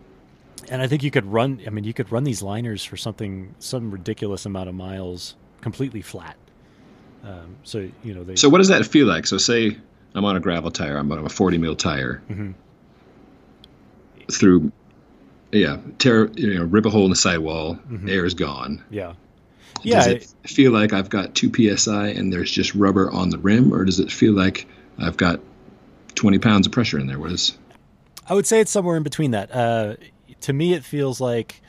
and 0.69 0.82
I 0.82 0.88
think 0.88 1.03
you 1.03 1.11
could 1.11 1.26
run. 1.26 1.59
I 1.67 1.69
mean, 1.69 1.84
you 1.84 1.93
could 1.93 2.11
run 2.11 2.23
these 2.23 2.41
liners 2.41 2.84
for 2.84 2.95
something, 2.97 3.53
some 3.59 3.91
ridiculous 3.91 4.45
amount 4.45 4.69
of 4.69 4.76
miles, 4.76 5.36
completely 5.61 6.01
flat. 6.01 6.38
Um, 7.23 7.57
so 7.63 7.89
you 8.03 8.13
know 8.13 8.23
they. 8.23 8.36
So 8.36 8.49
what 8.49 8.59
does 8.59 8.69
that 8.69 8.86
feel 8.86 9.05
like? 9.07 9.28
So 9.28 9.38
say 9.38 9.78
I'm 10.13 10.23
on 10.26 10.36
a 10.38 10.39
gravel 10.39 10.71
tire, 10.71 10.97
I'm 10.97 11.11
on 11.11 11.26
a 11.26 11.30
40 11.30 11.57
mil 11.57 11.76
tire. 11.76 12.21
Mhm. 12.30 12.53
Through, 14.32 14.71
yeah, 15.51 15.78
tear, 15.99 16.32
you 16.36 16.55
know, 16.55 16.63
rip 16.63 16.86
a 16.86 16.89
hole 16.89 17.03
in 17.03 17.09
the 17.11 17.15
sidewall, 17.15 17.76
Mhm. 17.91 18.09
air 18.09 18.26
is 18.26 18.34
gone. 18.34 18.84
yeah, 18.89 19.13
Does 19.76 19.86
yeah, 19.86 20.05
it 20.07 20.28
feel 20.45 20.71
like 20.71 20.93
I've 20.93 21.09
got 21.09 21.36
two 21.36 21.51
psi 21.78 22.07
and 22.07 22.32
there's 22.32 22.51
just 22.51 22.73
rubber 22.76 23.11
on 23.11 23.30
the 23.30 23.38
rim, 23.38 23.73
or 23.73 23.86
does 23.86 23.99
it 23.99 24.11
feel 24.11 24.34
like 24.34 24.67
I've 24.97 25.17
got 25.17 25.39
20 26.15 26.39
pounds 26.39 26.65
of 26.65 26.73
pressure 26.73 26.97
in 26.97 27.07
there? 27.07 27.19
What 27.19 27.32
is? 27.32 27.57
I 28.28 28.34
would 28.34 28.47
say 28.47 28.59
it's 28.59 28.71
somewhere 28.71 28.97
in 28.97 29.03
between 29.03 29.32
that. 29.32 29.53
Uh, 29.53 29.95
to 30.41 30.53
me, 30.53 30.73
it 30.73 30.84
feels 30.84 31.21
like 31.21 31.61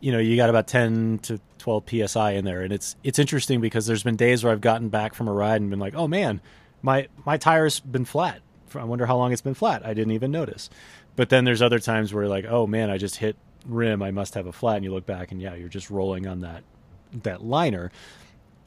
you 0.00 0.12
know 0.12 0.18
you 0.18 0.36
got 0.36 0.50
about 0.50 0.66
ten 0.66 1.18
to 1.20 1.40
twelve 1.58 1.84
psi 1.88 2.32
in 2.32 2.44
there, 2.44 2.62
and 2.62 2.72
it's 2.72 2.96
it's 3.02 3.18
interesting 3.18 3.60
because 3.60 3.86
there's 3.86 4.02
been 4.02 4.16
days 4.16 4.42
where 4.42 4.52
I've 4.52 4.60
gotten 4.60 4.88
back 4.88 5.14
from 5.14 5.28
a 5.28 5.32
ride 5.32 5.60
and 5.60 5.70
been 5.70 5.78
like, 5.78 5.94
oh 5.94 6.08
man, 6.08 6.40
my 6.80 7.08
my 7.26 7.36
tire's 7.36 7.80
been 7.80 8.04
flat. 8.04 8.40
I 8.74 8.84
wonder 8.84 9.04
how 9.04 9.18
long 9.18 9.32
it's 9.32 9.42
been 9.42 9.54
flat. 9.54 9.84
I 9.84 9.92
didn't 9.92 10.12
even 10.12 10.30
notice. 10.30 10.70
But 11.14 11.28
then 11.28 11.44
there's 11.44 11.60
other 11.60 11.78
times 11.78 12.14
where 12.14 12.24
you're 12.24 12.30
like, 12.30 12.46
oh 12.46 12.66
man, 12.66 12.88
I 12.88 12.96
just 12.96 13.16
hit 13.16 13.36
rim. 13.66 14.02
I 14.02 14.10
must 14.12 14.34
have 14.34 14.46
a 14.46 14.52
flat, 14.52 14.76
and 14.76 14.84
you 14.84 14.92
look 14.92 15.04
back 15.04 15.30
and 15.30 15.42
yeah, 15.42 15.54
you're 15.54 15.68
just 15.68 15.90
rolling 15.90 16.26
on 16.26 16.40
that 16.40 16.64
that 17.12 17.44
liner. 17.44 17.90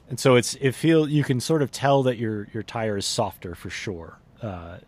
And 0.08 0.20
so 0.20 0.36
it's 0.36 0.54
it 0.60 0.72
feel 0.72 1.08
you 1.08 1.24
can 1.24 1.40
sort 1.40 1.62
of 1.62 1.70
tell 1.70 2.04
that 2.04 2.16
your 2.16 2.46
your 2.52 2.62
tire 2.62 2.96
is 2.96 3.06
softer 3.06 3.54
for 3.54 3.70
sure, 3.70 4.18
uh, 4.40 4.78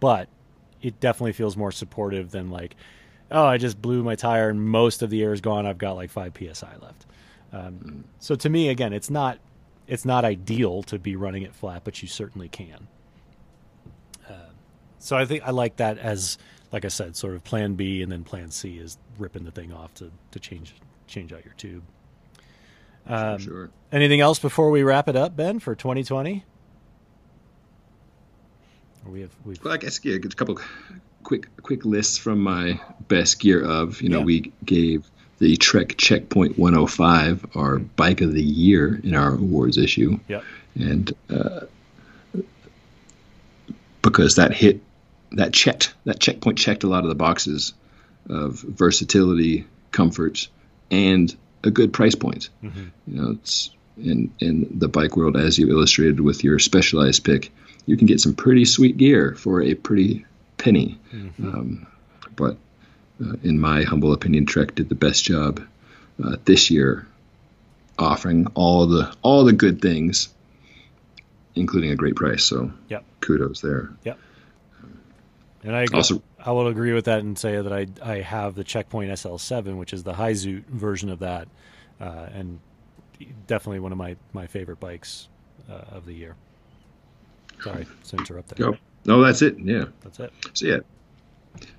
but 0.00 0.28
it 0.80 0.98
definitely 1.00 1.32
feels 1.32 1.56
more 1.56 1.72
supportive 1.72 2.30
than 2.30 2.50
like, 2.50 2.76
oh, 3.30 3.44
I 3.44 3.58
just 3.58 3.80
blew 3.80 4.02
my 4.02 4.14
tire 4.14 4.48
and 4.48 4.62
most 4.62 5.02
of 5.02 5.10
the 5.10 5.22
air 5.22 5.32
is 5.32 5.40
gone. 5.40 5.66
I've 5.66 5.78
got 5.78 5.96
like 5.96 6.10
five 6.10 6.32
psi 6.34 6.76
left. 6.80 7.06
Um, 7.52 8.04
so 8.18 8.34
to 8.34 8.48
me, 8.48 8.68
again, 8.70 8.92
it's 8.92 9.10
not 9.10 9.38
it's 9.86 10.04
not 10.04 10.24
ideal 10.24 10.82
to 10.84 10.98
be 10.98 11.16
running 11.16 11.42
it 11.42 11.54
flat, 11.54 11.82
but 11.84 12.00
you 12.02 12.08
certainly 12.08 12.48
can. 12.48 12.88
Uh, 14.28 14.50
so 14.98 15.16
I 15.16 15.26
think 15.26 15.42
I 15.44 15.50
like 15.50 15.76
that 15.76 15.98
as 15.98 16.38
like 16.72 16.84
I 16.84 16.88
said, 16.88 17.14
sort 17.14 17.34
of 17.34 17.44
Plan 17.44 17.74
B 17.74 18.02
and 18.02 18.10
then 18.10 18.24
Plan 18.24 18.50
C 18.50 18.78
is 18.78 18.98
ripping 19.18 19.44
the 19.44 19.50
thing 19.50 19.72
off 19.72 19.94
to 19.94 20.10
to 20.30 20.40
change 20.40 20.74
change 21.06 21.32
out 21.32 21.44
your 21.44 21.54
tube. 21.54 21.82
Um, 23.08 23.38
sure. 23.38 23.70
Anything 23.92 24.20
else 24.20 24.38
before 24.38 24.70
we 24.70 24.82
wrap 24.82 25.08
it 25.08 25.16
up, 25.16 25.36
Ben, 25.36 25.58
for 25.60 25.74
2020? 25.74 26.44
We 29.08 29.20
have 29.20 29.30
we've 29.44 29.62
Well, 29.62 29.72
I 29.72 29.76
guess 29.76 30.04
yeah, 30.04 30.16
a 30.16 30.18
couple 30.20 30.58
quick 31.22 31.48
quick 31.62 31.84
lists 31.84 32.18
from 32.18 32.40
my 32.40 32.80
best 33.08 33.38
gear 33.38 33.64
of. 33.64 34.02
You 34.02 34.08
know, 34.08 34.18
Yeah. 34.18 34.24
we 34.24 34.52
gave 34.64 35.08
the 35.38 35.56
Trek 35.56 35.96
Checkpoint 35.96 36.58
105 36.58 37.46
our 37.56 37.78
bike 37.78 38.20
of 38.20 38.32
the 38.32 38.42
year 38.42 39.00
in 39.04 39.14
our 39.14 39.34
awards 39.34 39.78
issue, 39.78 40.18
yep 40.28 40.42
and 40.74 41.12
uh, 41.30 41.60
because 44.02 44.36
that 44.36 44.52
hit 44.52 44.80
that 45.32 45.52
checked 45.52 45.94
that 46.04 46.18
checkpoint 46.20 46.58
checked 46.58 46.82
a 46.84 46.88
lot 46.88 47.04
of 47.04 47.08
the 47.08 47.14
boxes 47.14 47.74
of 48.28 48.54
versatility, 48.60 49.66
comfort, 49.92 50.48
and 50.90 51.36
a 51.64 51.70
good 51.70 51.92
price 51.92 52.14
point. 52.14 52.48
Mhm. 52.62 52.90
You 53.06 53.20
know, 53.22 53.30
it's 53.32 53.70
in 53.98 54.30
in 54.40 54.66
the 54.78 54.88
bike 54.88 55.16
world 55.16 55.36
as 55.36 55.58
you 55.58 55.68
illustrated 55.70 56.20
with 56.20 56.44
your 56.44 56.58
specialized 56.58 57.24
pick, 57.24 57.50
you 57.86 57.96
can 57.96 58.06
get 58.06 58.20
some 58.20 58.34
pretty 58.34 58.64
sweet 58.64 58.96
gear 58.96 59.34
for 59.34 59.62
a 59.62 59.74
pretty 59.74 60.24
penny. 60.58 60.98
Um, 61.42 61.86
but 62.36 62.56
uh, 63.24 63.34
in 63.42 63.58
my 63.58 63.82
humble 63.84 64.12
opinion, 64.12 64.44
Trek 64.46 64.74
did 64.74 64.88
the 64.88 64.94
best 64.94 65.24
job 65.24 65.60
uh, 66.22 66.36
this 66.44 66.70
year, 66.70 67.06
offering 67.98 68.46
all 68.54 68.86
the 68.86 69.14
all 69.22 69.44
the 69.44 69.52
good 69.54 69.80
things, 69.80 70.28
including 71.54 71.90
a 71.90 71.96
great 71.96 72.16
price. 72.16 72.44
So 72.44 72.70
Yep. 72.90 73.04
kudos 73.20 73.60
there. 73.62 73.90
Yep. 74.04 74.18
And 75.64 75.74
I 75.74 75.82
agree. 75.82 75.96
Also- 75.96 76.22
I 76.46 76.52
will 76.52 76.68
agree 76.68 76.92
with 76.92 77.06
that 77.06 77.18
and 77.18 77.36
say 77.36 77.60
that 77.60 77.72
I 77.72 77.86
I 78.00 78.20
have 78.20 78.54
the 78.54 78.62
Checkpoint 78.62 79.10
SL7, 79.10 79.76
which 79.76 79.92
is 79.92 80.04
the 80.04 80.14
high 80.14 80.32
zoot 80.32 80.64
version 80.66 81.10
of 81.10 81.18
that, 81.18 81.48
uh, 82.00 82.28
and 82.32 82.60
definitely 83.48 83.80
one 83.80 83.90
of 83.90 83.98
my 83.98 84.16
my 84.32 84.46
favorite 84.46 84.78
bikes 84.78 85.28
uh, 85.68 85.96
of 85.96 86.06
the 86.06 86.14
year. 86.14 86.36
Sorry 87.60 87.86
to 88.08 88.16
interrupt 88.16 88.56
there. 88.56 88.70
Go. 88.72 88.78
No, 89.04 89.22
that's 89.22 89.42
it. 89.42 89.58
Yeah. 89.58 89.86
That's 90.02 90.20
it. 90.20 90.32
So 90.52 90.66
yeah, 90.66 90.78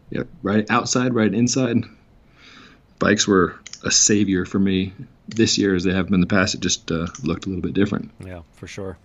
yeah. 0.10 0.24
Right 0.44 0.70
outside, 0.70 1.14
right 1.14 1.34
inside. 1.34 1.78
Bikes 3.00 3.28
were 3.28 3.60
a 3.84 3.92
savior 3.92 4.46
for 4.46 4.60
me 4.60 4.94
this 5.30 5.58
year, 5.58 5.76
as 5.76 5.84
they 5.84 5.94
have 5.94 6.08
been 6.08 6.16
in 6.16 6.22
the 6.22 6.28
past. 6.28 6.56
It 6.56 6.62
just 6.62 6.92
uh, 6.92 7.08
looked 7.24 7.46
a 7.46 7.50
little 7.50 7.62
bit 7.62 7.74
different. 7.74 8.12
Yeah, 8.26 8.42
for 8.54 8.68
sure. 8.68 8.98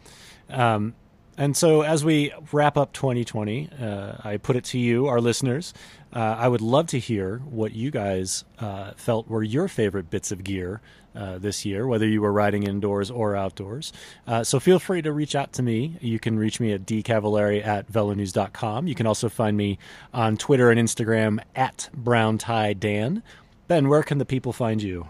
Um, 0.50 0.94
and 1.38 1.56
so, 1.56 1.82
as 1.82 2.04
we 2.04 2.32
wrap 2.52 2.76
up 2.76 2.92
2020, 2.92 3.70
uh, 3.80 4.12
I 4.22 4.36
put 4.36 4.56
it 4.56 4.64
to 4.66 4.78
you, 4.78 5.06
our 5.06 5.20
listeners. 5.20 5.72
Uh, 6.12 6.18
I 6.18 6.46
would 6.46 6.60
love 6.60 6.88
to 6.88 6.98
hear 6.98 7.38
what 7.38 7.72
you 7.72 7.90
guys 7.90 8.44
uh, 8.58 8.92
felt 8.96 9.28
were 9.28 9.42
your 9.42 9.66
favorite 9.66 10.10
bits 10.10 10.30
of 10.30 10.44
gear 10.44 10.82
uh, 11.14 11.38
this 11.38 11.64
year, 11.64 11.86
whether 11.86 12.06
you 12.06 12.20
were 12.20 12.32
riding 12.32 12.64
indoors 12.64 13.10
or 13.10 13.34
outdoors. 13.34 13.94
Uh, 14.26 14.44
so, 14.44 14.60
feel 14.60 14.78
free 14.78 15.00
to 15.00 15.10
reach 15.10 15.34
out 15.34 15.54
to 15.54 15.62
me. 15.62 15.96
You 16.02 16.18
can 16.18 16.38
reach 16.38 16.60
me 16.60 16.72
at 16.72 16.84
dcavallari 16.84 17.64
at 17.64 17.90
velonews.com. 17.90 18.86
You 18.86 18.94
can 18.94 19.06
also 19.06 19.30
find 19.30 19.56
me 19.56 19.78
on 20.12 20.36
Twitter 20.36 20.70
and 20.70 20.78
Instagram 20.78 21.40
at 21.56 21.88
Brown 21.94 22.36
Tie 22.36 22.74
Dan. 22.74 23.22
Ben, 23.68 23.88
where 23.88 24.02
can 24.02 24.18
the 24.18 24.26
people 24.26 24.52
find 24.52 24.82
you? 24.82 25.08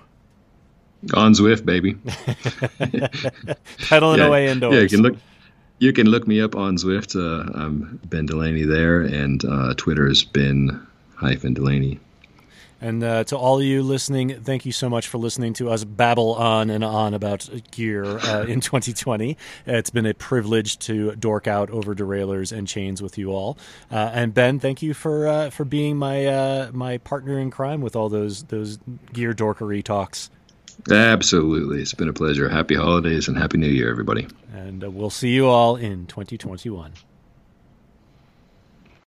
On 1.14 1.32
Zwift, 1.32 1.64
baby. 1.64 1.94
Pedaling 3.88 4.18
yeah, 4.20 4.26
away 4.26 4.46
indoors. 4.46 4.74
Yeah, 4.74 4.80
you 4.82 4.88
can 4.88 5.02
look. 5.02 5.16
You 5.82 5.92
can 5.92 6.06
look 6.06 6.28
me 6.28 6.40
up 6.40 6.54
on 6.54 6.76
Zwift. 6.76 7.16
Uh, 7.16 7.58
I'm 7.58 7.98
Ben 8.04 8.24
Delaney 8.24 8.62
there, 8.62 9.00
and 9.00 9.44
uh, 9.44 9.74
Twitter 9.76 10.06
is 10.06 10.22
Ben 10.22 10.80
hyphen 11.16 11.54
Delaney. 11.54 11.98
And 12.80 13.02
uh, 13.02 13.24
to 13.24 13.36
all 13.36 13.58
of 13.58 13.64
you 13.64 13.82
listening, 13.82 14.44
thank 14.44 14.64
you 14.64 14.70
so 14.70 14.88
much 14.88 15.08
for 15.08 15.18
listening 15.18 15.54
to 15.54 15.70
us 15.70 15.82
babble 15.82 16.34
on 16.34 16.70
and 16.70 16.84
on 16.84 17.14
about 17.14 17.50
gear 17.72 18.04
uh, 18.04 18.44
in 18.46 18.60
2020. 18.60 19.36
It's 19.66 19.90
been 19.90 20.06
a 20.06 20.14
privilege 20.14 20.78
to 20.86 21.16
dork 21.16 21.48
out 21.48 21.68
over 21.70 21.96
derailleurs 21.96 22.52
and 22.52 22.68
chains 22.68 23.02
with 23.02 23.18
you 23.18 23.32
all. 23.32 23.58
Uh, 23.90 24.08
and 24.14 24.32
Ben, 24.32 24.60
thank 24.60 24.82
you 24.82 24.94
for 24.94 25.26
uh, 25.26 25.50
for 25.50 25.64
being 25.64 25.96
my 25.96 26.26
uh, 26.26 26.70
my 26.72 26.98
partner 26.98 27.40
in 27.40 27.50
crime 27.50 27.80
with 27.80 27.96
all 27.96 28.08
those 28.08 28.44
those 28.44 28.78
gear 29.12 29.34
dorkery 29.34 29.82
talks. 29.82 30.30
Absolutely. 30.90 31.80
It's 31.80 31.94
been 31.94 32.08
a 32.08 32.12
pleasure. 32.12 32.48
Happy 32.48 32.74
holidays 32.74 33.28
and 33.28 33.36
Happy 33.36 33.58
New 33.58 33.68
Year, 33.68 33.90
everybody. 33.90 34.26
And 34.52 34.84
uh, 34.84 34.90
we'll 34.90 35.10
see 35.10 35.30
you 35.30 35.46
all 35.46 35.76
in 35.76 36.06
2021. 36.06 36.92